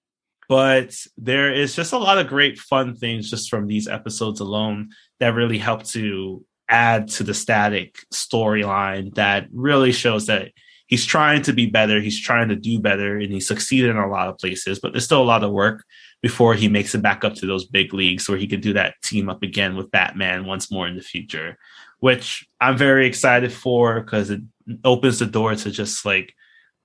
but 0.50 0.96
there 1.18 1.54
is 1.54 1.76
just 1.76 1.94
a 1.94 1.98
lot 1.98 2.18
of 2.18 2.28
great 2.28 2.58
fun 2.58 2.96
things 2.96 3.30
just 3.30 3.50
from 3.50 3.68
these 3.68 3.88
episodes 3.88 4.40
alone 4.40 4.90
that 5.20 5.34
really 5.34 5.58
help 5.58 5.84
to 5.84 6.44
add 6.70 7.08
to 7.10 7.24
the 7.24 7.34
static 7.34 7.98
storyline 8.14 9.14
that 9.16 9.48
really 9.52 9.92
shows 9.92 10.28
that 10.28 10.52
he's 10.88 11.06
trying 11.06 11.42
to 11.44 11.54
be 11.54 11.66
better, 11.66 12.00
he's 12.00 12.20
trying 12.20 12.50
to 12.50 12.56
do 12.56 12.80
better, 12.80 13.18
and 13.18 13.32
he 13.32 13.40
succeeded 13.40 13.90
in 13.90 13.98
a 13.98 14.08
lot 14.08 14.28
of 14.28 14.38
places, 14.38 14.80
but 14.80 14.92
there's 14.92 15.06
still 15.06 15.22
a 15.22 15.24
lot 15.24 15.44
of 15.44 15.52
work 15.52 15.84
before 16.22 16.54
he 16.54 16.68
makes 16.68 16.96
it 16.96 17.02
back 17.02 17.24
up 17.24 17.36
to 17.36 17.46
those 17.46 17.66
big 17.66 17.94
leagues 17.94 18.28
where 18.28 18.38
he 18.38 18.48
could 18.48 18.62
do 18.62 18.74
that 18.74 18.96
team 19.04 19.30
up 19.30 19.44
again 19.44 19.76
with 19.76 19.92
Batman 19.92 20.46
once 20.46 20.72
more 20.72 20.88
in 20.88 20.96
the 20.96 21.02
future, 21.02 21.58
which 22.00 22.48
I'm 22.60 22.78
very 22.78 23.08
excited 23.08 23.52
for 23.52 24.02
because 24.02 24.30
it 24.30 24.42
opens 24.84 25.20
the 25.20 25.26
door 25.26 25.56
to 25.56 25.72
just 25.72 26.06
like, 26.06 26.34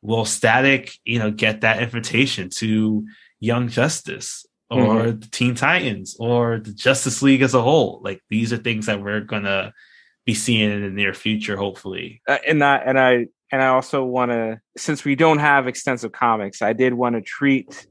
will 0.02 0.24
Static, 0.24 0.92
you 1.04 1.18
know, 1.18 1.30
get 1.30 1.60
that 1.60 1.82
invitation 1.82 2.48
to 2.56 3.06
Young 3.38 3.68
Justice 3.68 4.46
or 4.70 4.78
mm-hmm. 4.78 5.20
the 5.20 5.26
Teen 5.28 5.54
Titans 5.54 6.16
or 6.18 6.58
the 6.58 6.72
Justice 6.72 7.22
League 7.22 7.42
as 7.42 7.54
a 7.54 7.62
whole? 7.62 8.00
Like 8.04 8.22
these 8.30 8.52
are 8.52 8.56
things 8.56 8.86
that 8.86 9.02
we're 9.02 9.20
gonna 9.20 9.72
be 10.26 10.34
seeing 10.34 10.70
in 10.70 10.82
the 10.82 10.90
near 10.90 11.14
future, 11.14 11.56
hopefully. 11.56 12.22
Uh, 12.28 12.38
and 12.46 12.62
that, 12.62 12.82
and 12.86 12.98
I 12.98 13.26
and 13.52 13.62
I 13.62 13.68
also 13.68 14.04
want 14.04 14.30
to, 14.30 14.60
since 14.76 15.04
we 15.04 15.16
don't 15.16 15.38
have 15.38 15.66
extensive 15.66 16.12
comics, 16.12 16.62
I 16.62 16.72
did 16.72 16.94
want 16.94 17.16
to 17.16 17.20
treat 17.20 17.86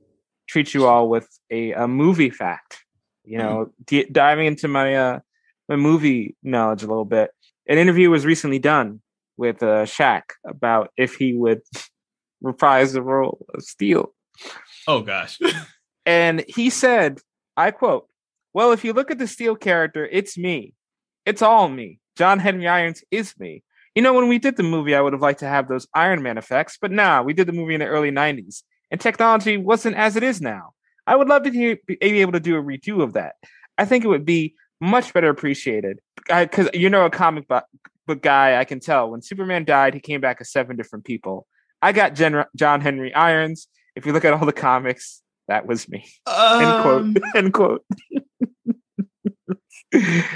treat 0.47 0.73
you 0.73 0.87
all 0.87 1.09
with 1.09 1.27
a, 1.51 1.73
a 1.73 1.87
movie 1.87 2.29
fact. 2.29 2.83
You 3.23 3.37
know, 3.37 3.65
mm-hmm. 3.65 3.83
d- 3.85 4.07
diving 4.11 4.47
into 4.47 4.67
my 4.67 4.95
uh, 4.95 5.19
my 5.67 5.75
movie 5.75 6.35
knowledge 6.43 6.83
a 6.83 6.87
little 6.87 7.05
bit. 7.05 7.31
An 7.67 7.77
interview 7.77 8.09
was 8.09 8.25
recently 8.25 8.59
done 8.59 9.01
with 9.37 9.61
uh, 9.61 9.85
Shaq 9.85 10.23
about 10.45 10.91
if 10.97 11.15
he 11.15 11.33
would 11.33 11.61
reprise 12.41 12.93
the 12.93 13.01
role 13.01 13.45
of 13.53 13.63
Steel. 13.63 14.13
Oh 14.87 15.01
gosh. 15.01 15.39
and 16.09 16.43
he 16.47 16.71
said, 16.71 17.19
I 17.55 17.69
quote, 17.69 18.07
"Well, 18.51 18.71
if 18.71 18.83
you 18.83 18.93
look 18.93 19.11
at 19.11 19.19
the 19.19 19.27
Steel 19.27 19.55
character, 19.55 20.07
it's 20.07 20.39
me. 20.39 20.73
It's 21.23 21.43
all 21.43 21.69
me. 21.69 21.99
John 22.17 22.39
Henry 22.39 22.67
Irons 22.67 23.03
is 23.11 23.37
me. 23.37 23.61
You 23.93 24.01
know, 24.01 24.13
when 24.13 24.27
we 24.27 24.39
did 24.39 24.57
the 24.57 24.63
movie, 24.63 24.95
I 24.95 25.01
would 25.01 25.13
have 25.13 25.21
liked 25.21 25.41
to 25.41 25.47
have 25.47 25.67
those 25.67 25.87
Iron 25.93 26.23
Man 26.23 26.39
effects, 26.39 26.79
but 26.81 26.91
nah, 26.91 27.21
we 27.21 27.33
did 27.33 27.45
the 27.45 27.53
movie 27.53 27.75
in 27.75 27.81
the 27.81 27.85
early 27.85 28.09
90s, 28.09 28.63
and 28.89 28.99
technology 28.99 29.57
wasn't 29.57 29.97
as 29.97 30.15
it 30.15 30.23
is 30.23 30.41
now. 30.41 30.71
I 31.05 31.15
would 31.15 31.27
love 31.27 31.43
to 31.43 31.51
be 31.51 31.77
able 32.01 32.31
to 32.31 32.39
do 32.39 32.57
a 32.57 32.63
redo 32.63 33.03
of 33.03 33.13
that. 33.13 33.35
I 33.77 33.85
think 33.85 34.03
it 34.03 34.07
would 34.07 34.25
be 34.25 34.55
much 34.81 35.13
better 35.13 35.29
appreciated. 35.29 35.99
Because 36.27 36.69
you 36.73 36.89
know, 36.89 37.05
a 37.05 37.11
comic 37.11 37.47
book 37.47 38.21
guy, 38.23 38.59
I 38.59 38.65
can 38.65 38.79
tell 38.79 39.11
when 39.11 39.21
Superman 39.21 39.63
died, 39.63 39.93
he 39.93 39.99
came 39.99 40.21
back 40.21 40.41
as 40.41 40.51
seven 40.51 40.75
different 40.75 41.05
people. 41.05 41.45
I 41.83 41.91
got 41.91 42.15
Gen- 42.15 42.45
John 42.55 42.81
Henry 42.81 43.13
Irons. 43.13 43.67
If 43.95 44.07
you 44.07 44.13
look 44.13 44.25
at 44.25 44.33
all 44.33 44.47
the 44.47 44.53
comics, 44.53 45.21
that 45.49 45.65
was 45.65 45.89
me. 45.89 46.05
Um, 46.25 46.61
End 46.61 46.81
quote. 46.83 47.01
Um, 47.01 47.15
End 47.35 47.53
quote. 47.53 47.85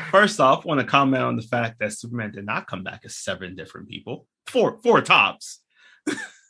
First 0.09 0.39
off, 0.39 0.65
want 0.65 0.81
to 0.81 0.85
comment 0.85 1.23
on 1.23 1.35
the 1.35 1.43
fact 1.43 1.79
that 1.79 1.93
Superman 1.93 2.31
did 2.31 2.45
not 2.45 2.67
come 2.67 2.83
back 2.83 3.01
as 3.05 3.15
seven 3.15 3.55
different 3.55 3.87
people. 3.87 4.27
Four 4.47 4.79
four 4.81 5.01
tops. 5.01 5.61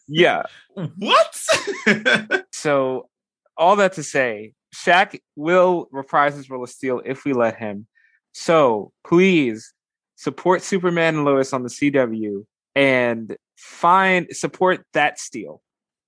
yeah. 0.07 0.43
what? 0.97 1.37
so 2.53 3.09
all 3.57 3.75
that 3.75 3.93
to 3.93 4.03
say, 4.03 4.53
Shaq 4.73 5.19
will 5.35 5.87
reprise 5.91 6.35
his 6.35 6.49
role 6.49 6.63
of 6.63 6.69
Steel 6.69 7.01
if 7.05 7.25
we 7.25 7.33
let 7.33 7.57
him. 7.57 7.85
So 8.31 8.93
please 9.05 9.73
support 10.15 10.61
Superman 10.61 11.15
and 11.15 11.25
Lois 11.25 11.51
on 11.51 11.63
the 11.63 11.69
CW 11.69 12.45
and 12.75 13.35
find 13.57 14.27
support 14.31 14.85
that 14.93 15.19
Steel. 15.19 15.61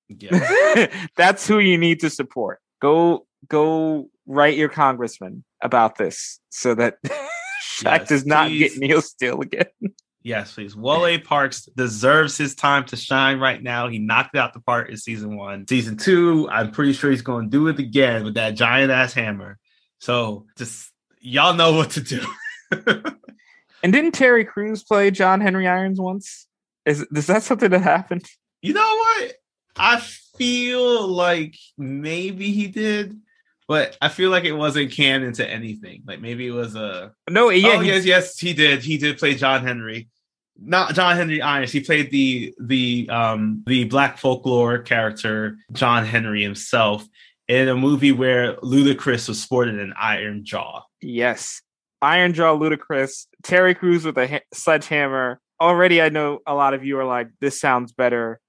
Yeah. 0.10 0.88
That's 1.18 1.48
who 1.48 1.60
you 1.60 1.78
need 1.78 2.00
to 2.02 2.10
support. 2.10 2.60
Go 2.82 3.26
go 3.48 4.10
write 4.26 4.58
your 4.58 4.70
congressman 4.70 5.44
about 5.62 5.98
this 5.98 6.40
so 6.50 6.76
that 6.76 6.98
Shaq 7.06 8.00
yes, 8.00 8.08
does 8.08 8.26
not 8.26 8.48
please. 8.48 8.74
get 8.74 8.78
Neil 8.78 9.02
Steel 9.02 9.42
again. 9.42 9.66
Yes, 10.26 10.54
please. 10.54 10.74
Wolé 10.74 11.24
Parks 11.24 11.66
deserves 11.78 12.36
his 12.36 12.56
time 12.56 12.86
to 12.86 12.96
shine 12.96 13.38
right 13.38 13.62
now. 13.62 13.88
He 13.88 14.00
knocked 14.00 14.36
out 14.36 14.54
the 14.54 14.60
park 14.60 14.90
in 14.90 14.98
season 14.98 15.38
one. 15.38 15.68
Season 15.68 15.98
two, 15.98 16.50
I'm 16.50 16.72
pretty 16.72 16.94
sure 16.94 17.12
he's 17.12 17.22
going 17.22 17.46
to 17.46 17.52
do 17.52 17.68
it 17.68 17.78
again 17.78 18.24
with 18.24 18.34
that 18.34 18.56
giant 18.56 18.92
ass 18.92 19.14
hammer. 19.14 19.60
So 20.00 20.48
just 20.58 20.92
y'all 21.20 21.54
know 21.54 21.74
what 21.74 21.92
to 21.92 22.02
do. 22.02 22.26
and 23.84 23.94
didn't 23.94 24.14
Terry 24.14 24.46
Crews 24.46 24.84
play 24.84 25.12
John 25.12 25.42
Henry 25.42 25.68
Irons 25.68 26.00
once? 26.00 26.48
Is 26.86 27.06
is 27.16 27.28
that 27.28 27.44
something 27.44 27.70
that 27.70 27.82
happened? 27.82 28.26
You 28.64 28.74
know 28.74 28.96
what? 28.96 29.34
I 29.78 30.00
feel 30.38 31.08
like 31.08 31.56
maybe 31.78 32.52
he 32.52 32.68
did, 32.68 33.20
but 33.68 33.98
I 34.02 34.10
feel 34.10 34.30
like 34.30 34.46
it 34.46 34.54
wasn't 34.54 34.92
canon 34.92 35.34
to 35.34 35.50
anything. 35.50 36.04
Like 36.06 36.22
maybe 36.22 36.48
it 36.48 36.52
was 36.52 36.76
a 36.76 37.14
no. 37.30 37.50
Yeah, 37.50 37.78
oh, 37.78 37.82
yes, 37.82 38.06
yes, 38.06 38.40
he 38.40 38.54
did. 38.54 38.84
He 38.84 38.98
did 38.98 39.18
play 39.18 39.36
John 39.36 39.64
Henry, 39.64 40.08
not 40.60 40.94
John 40.94 41.16
Henry 41.16 41.42
Irons. 41.42 41.72
He 41.72 41.82
played 41.82 42.12
the 42.12 42.54
the 42.60 43.10
um 43.10 43.64
the 43.66 43.86
black 43.86 44.18
folklore 44.18 44.80
character 44.80 45.58
John 45.72 46.06
Henry 46.06 46.44
himself 46.44 47.06
in 47.48 47.68
a 47.68 47.76
movie 47.76 48.12
where 48.12 48.56
Ludacris 48.58 49.28
was 49.28 49.42
sporting 49.42 49.80
an 49.80 49.94
iron 49.98 50.46
jaw. 50.46 50.84
Yes, 51.02 51.62
iron 52.02 52.34
jaw 52.34 52.58
Ludacris. 52.58 53.28
Terry 53.44 53.76
Crews 53.76 54.06
with 54.06 54.18
a 54.18 54.28
ha- 54.28 54.40
sledgehammer. 54.54 55.40
Already, 55.62 56.02
I 56.02 56.10
know 56.10 56.40
a 56.46 56.54
lot 56.54 56.74
of 56.74 56.84
you 56.84 57.00
are 57.00 57.06
like, 57.06 57.30
"This 57.40 57.60
sounds 57.60 57.94
better." 57.94 58.40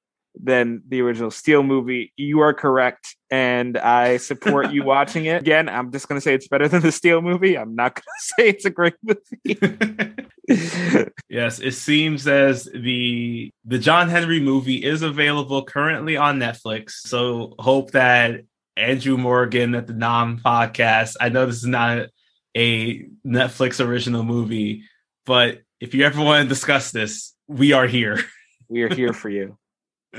Than 0.43 0.83
the 0.89 1.01
original 1.01 1.31
Steel 1.31 1.63
movie. 1.63 2.13
You 2.17 2.41
are 2.41 2.55
correct, 2.55 3.17
and 3.31 3.79
I 3.79 4.19
support 4.19 4.73
you 4.73 4.85
watching 4.85 5.27
it. 5.27 5.43
Again, 5.43 5.69
I'm 5.69 5.93
just 5.93 6.09
going 6.09 6.19
to 6.19 6.23
say 6.23 6.35
it's 6.35 6.49
better 6.49 6.69
than 6.69 6.83
the 6.83 6.93
Steel 6.93 7.23
movie. 7.23 7.57
I'm 7.57 7.75
not 7.75 7.95
going 7.95 8.03
to 8.03 8.35
say 8.37 8.49
it's 8.49 8.65
a 8.65 8.71
great 8.71 8.95
movie. 9.03 10.17
yes, 11.29 11.59
it 11.59 11.73
seems 11.73 12.27
as 12.27 12.65
the 12.65 13.53
the 13.65 13.79
John 13.79 14.09
Henry 14.09 14.41
movie 14.41 14.85
is 14.85 15.03
available 15.03 15.65
currently 15.65 16.17
on 16.17 16.39
Netflix. 16.39 16.91
So 16.91 17.55
hope 17.59 17.93
that 17.93 18.43
Andrew 18.77 19.17
Morgan 19.17 19.75
at 19.75 19.87
the 19.87 19.95
Nom 19.95 20.39
podcast. 20.39 21.17
I 21.21 21.31
know 21.31 21.47
this 21.47 21.57
is 21.57 21.67
not 21.67 22.09
a 22.57 23.07
Netflix 23.27 23.85
original 23.85 24.23
movie, 24.23 24.85
but 25.25 25.63
if 25.81 25.95
you 25.95 26.05
ever 26.05 26.23
want 26.23 26.45
to 26.45 26.49
discuss 26.49 26.91
this, 26.91 27.35
we 27.49 27.73
are 27.73 27.87
here. 27.87 28.21
We 28.69 28.83
are 28.83 28.93
here 28.93 29.13
for 29.13 29.29
you. 29.29 29.57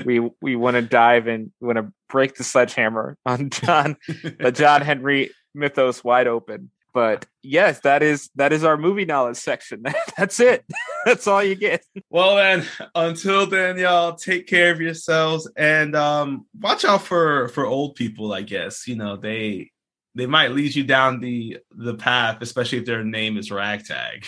We 0.04 0.30
we 0.40 0.56
want 0.56 0.76
to 0.76 0.82
dive 0.82 1.28
in. 1.28 1.52
We 1.60 1.66
want 1.66 1.78
to 1.78 1.92
break 2.08 2.36
the 2.36 2.44
sledgehammer 2.44 3.16
on 3.26 3.50
John 3.50 3.96
the 4.40 4.52
John 4.52 4.82
Henry 4.82 5.30
mythos 5.54 6.02
wide 6.02 6.26
open. 6.26 6.70
But 6.94 7.26
yes, 7.42 7.80
that 7.80 8.02
is 8.02 8.30
that 8.36 8.52
is 8.52 8.64
our 8.64 8.76
movie 8.76 9.04
knowledge 9.04 9.36
section. 9.36 9.84
That's 10.16 10.40
it. 10.40 10.64
That's 11.04 11.26
all 11.26 11.42
you 11.42 11.54
get. 11.54 11.84
Well 12.10 12.36
then, 12.36 12.64
until 12.94 13.46
then, 13.46 13.78
y'all 13.78 14.14
take 14.14 14.46
care 14.46 14.72
of 14.72 14.80
yourselves 14.80 15.50
and 15.56 15.94
um 15.94 16.46
watch 16.58 16.84
out 16.84 17.02
for 17.02 17.48
for 17.48 17.66
old 17.66 17.94
people, 17.94 18.32
I 18.32 18.42
guess. 18.42 18.88
You 18.88 18.96
know, 18.96 19.16
they 19.16 19.70
they 20.14 20.26
might 20.26 20.52
lead 20.52 20.74
you 20.74 20.84
down 20.84 21.20
the 21.20 21.58
the 21.70 21.94
path, 21.94 22.38
especially 22.40 22.78
if 22.78 22.86
their 22.86 23.04
name 23.04 23.36
is 23.36 23.50
ragtag. 23.50 24.26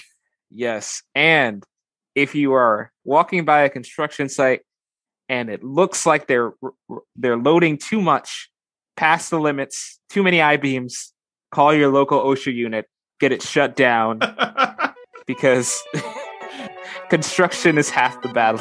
Yes. 0.51 1.03
And 1.14 1.64
if 2.14 2.35
you 2.35 2.53
are 2.53 2.93
walking 3.05 3.45
by 3.45 3.62
a 3.62 3.71
construction 3.71 4.29
site 4.29 4.62
and 5.31 5.49
it 5.49 5.62
looks 5.62 6.05
like 6.05 6.26
they're 6.26 6.53
they're 7.14 7.39
loading 7.39 7.78
too 7.78 8.03
much 8.03 8.51
past 8.97 9.31
the 9.31 9.41
limits, 9.41 9.99
too 10.11 10.24
many 10.24 10.43
I-beams, 10.43 11.14
call 11.55 11.72
your 11.72 11.89
local 11.89 12.18
OSHA 12.18 12.53
unit, 12.53 12.87
get 13.20 13.31
it 13.31 13.41
shut 13.41 13.76
down 13.76 14.20
because 15.26 15.81
construction 17.09 17.78
is 17.78 17.89
half 17.89 18.20
the 18.22 18.28
battle. 18.28 18.61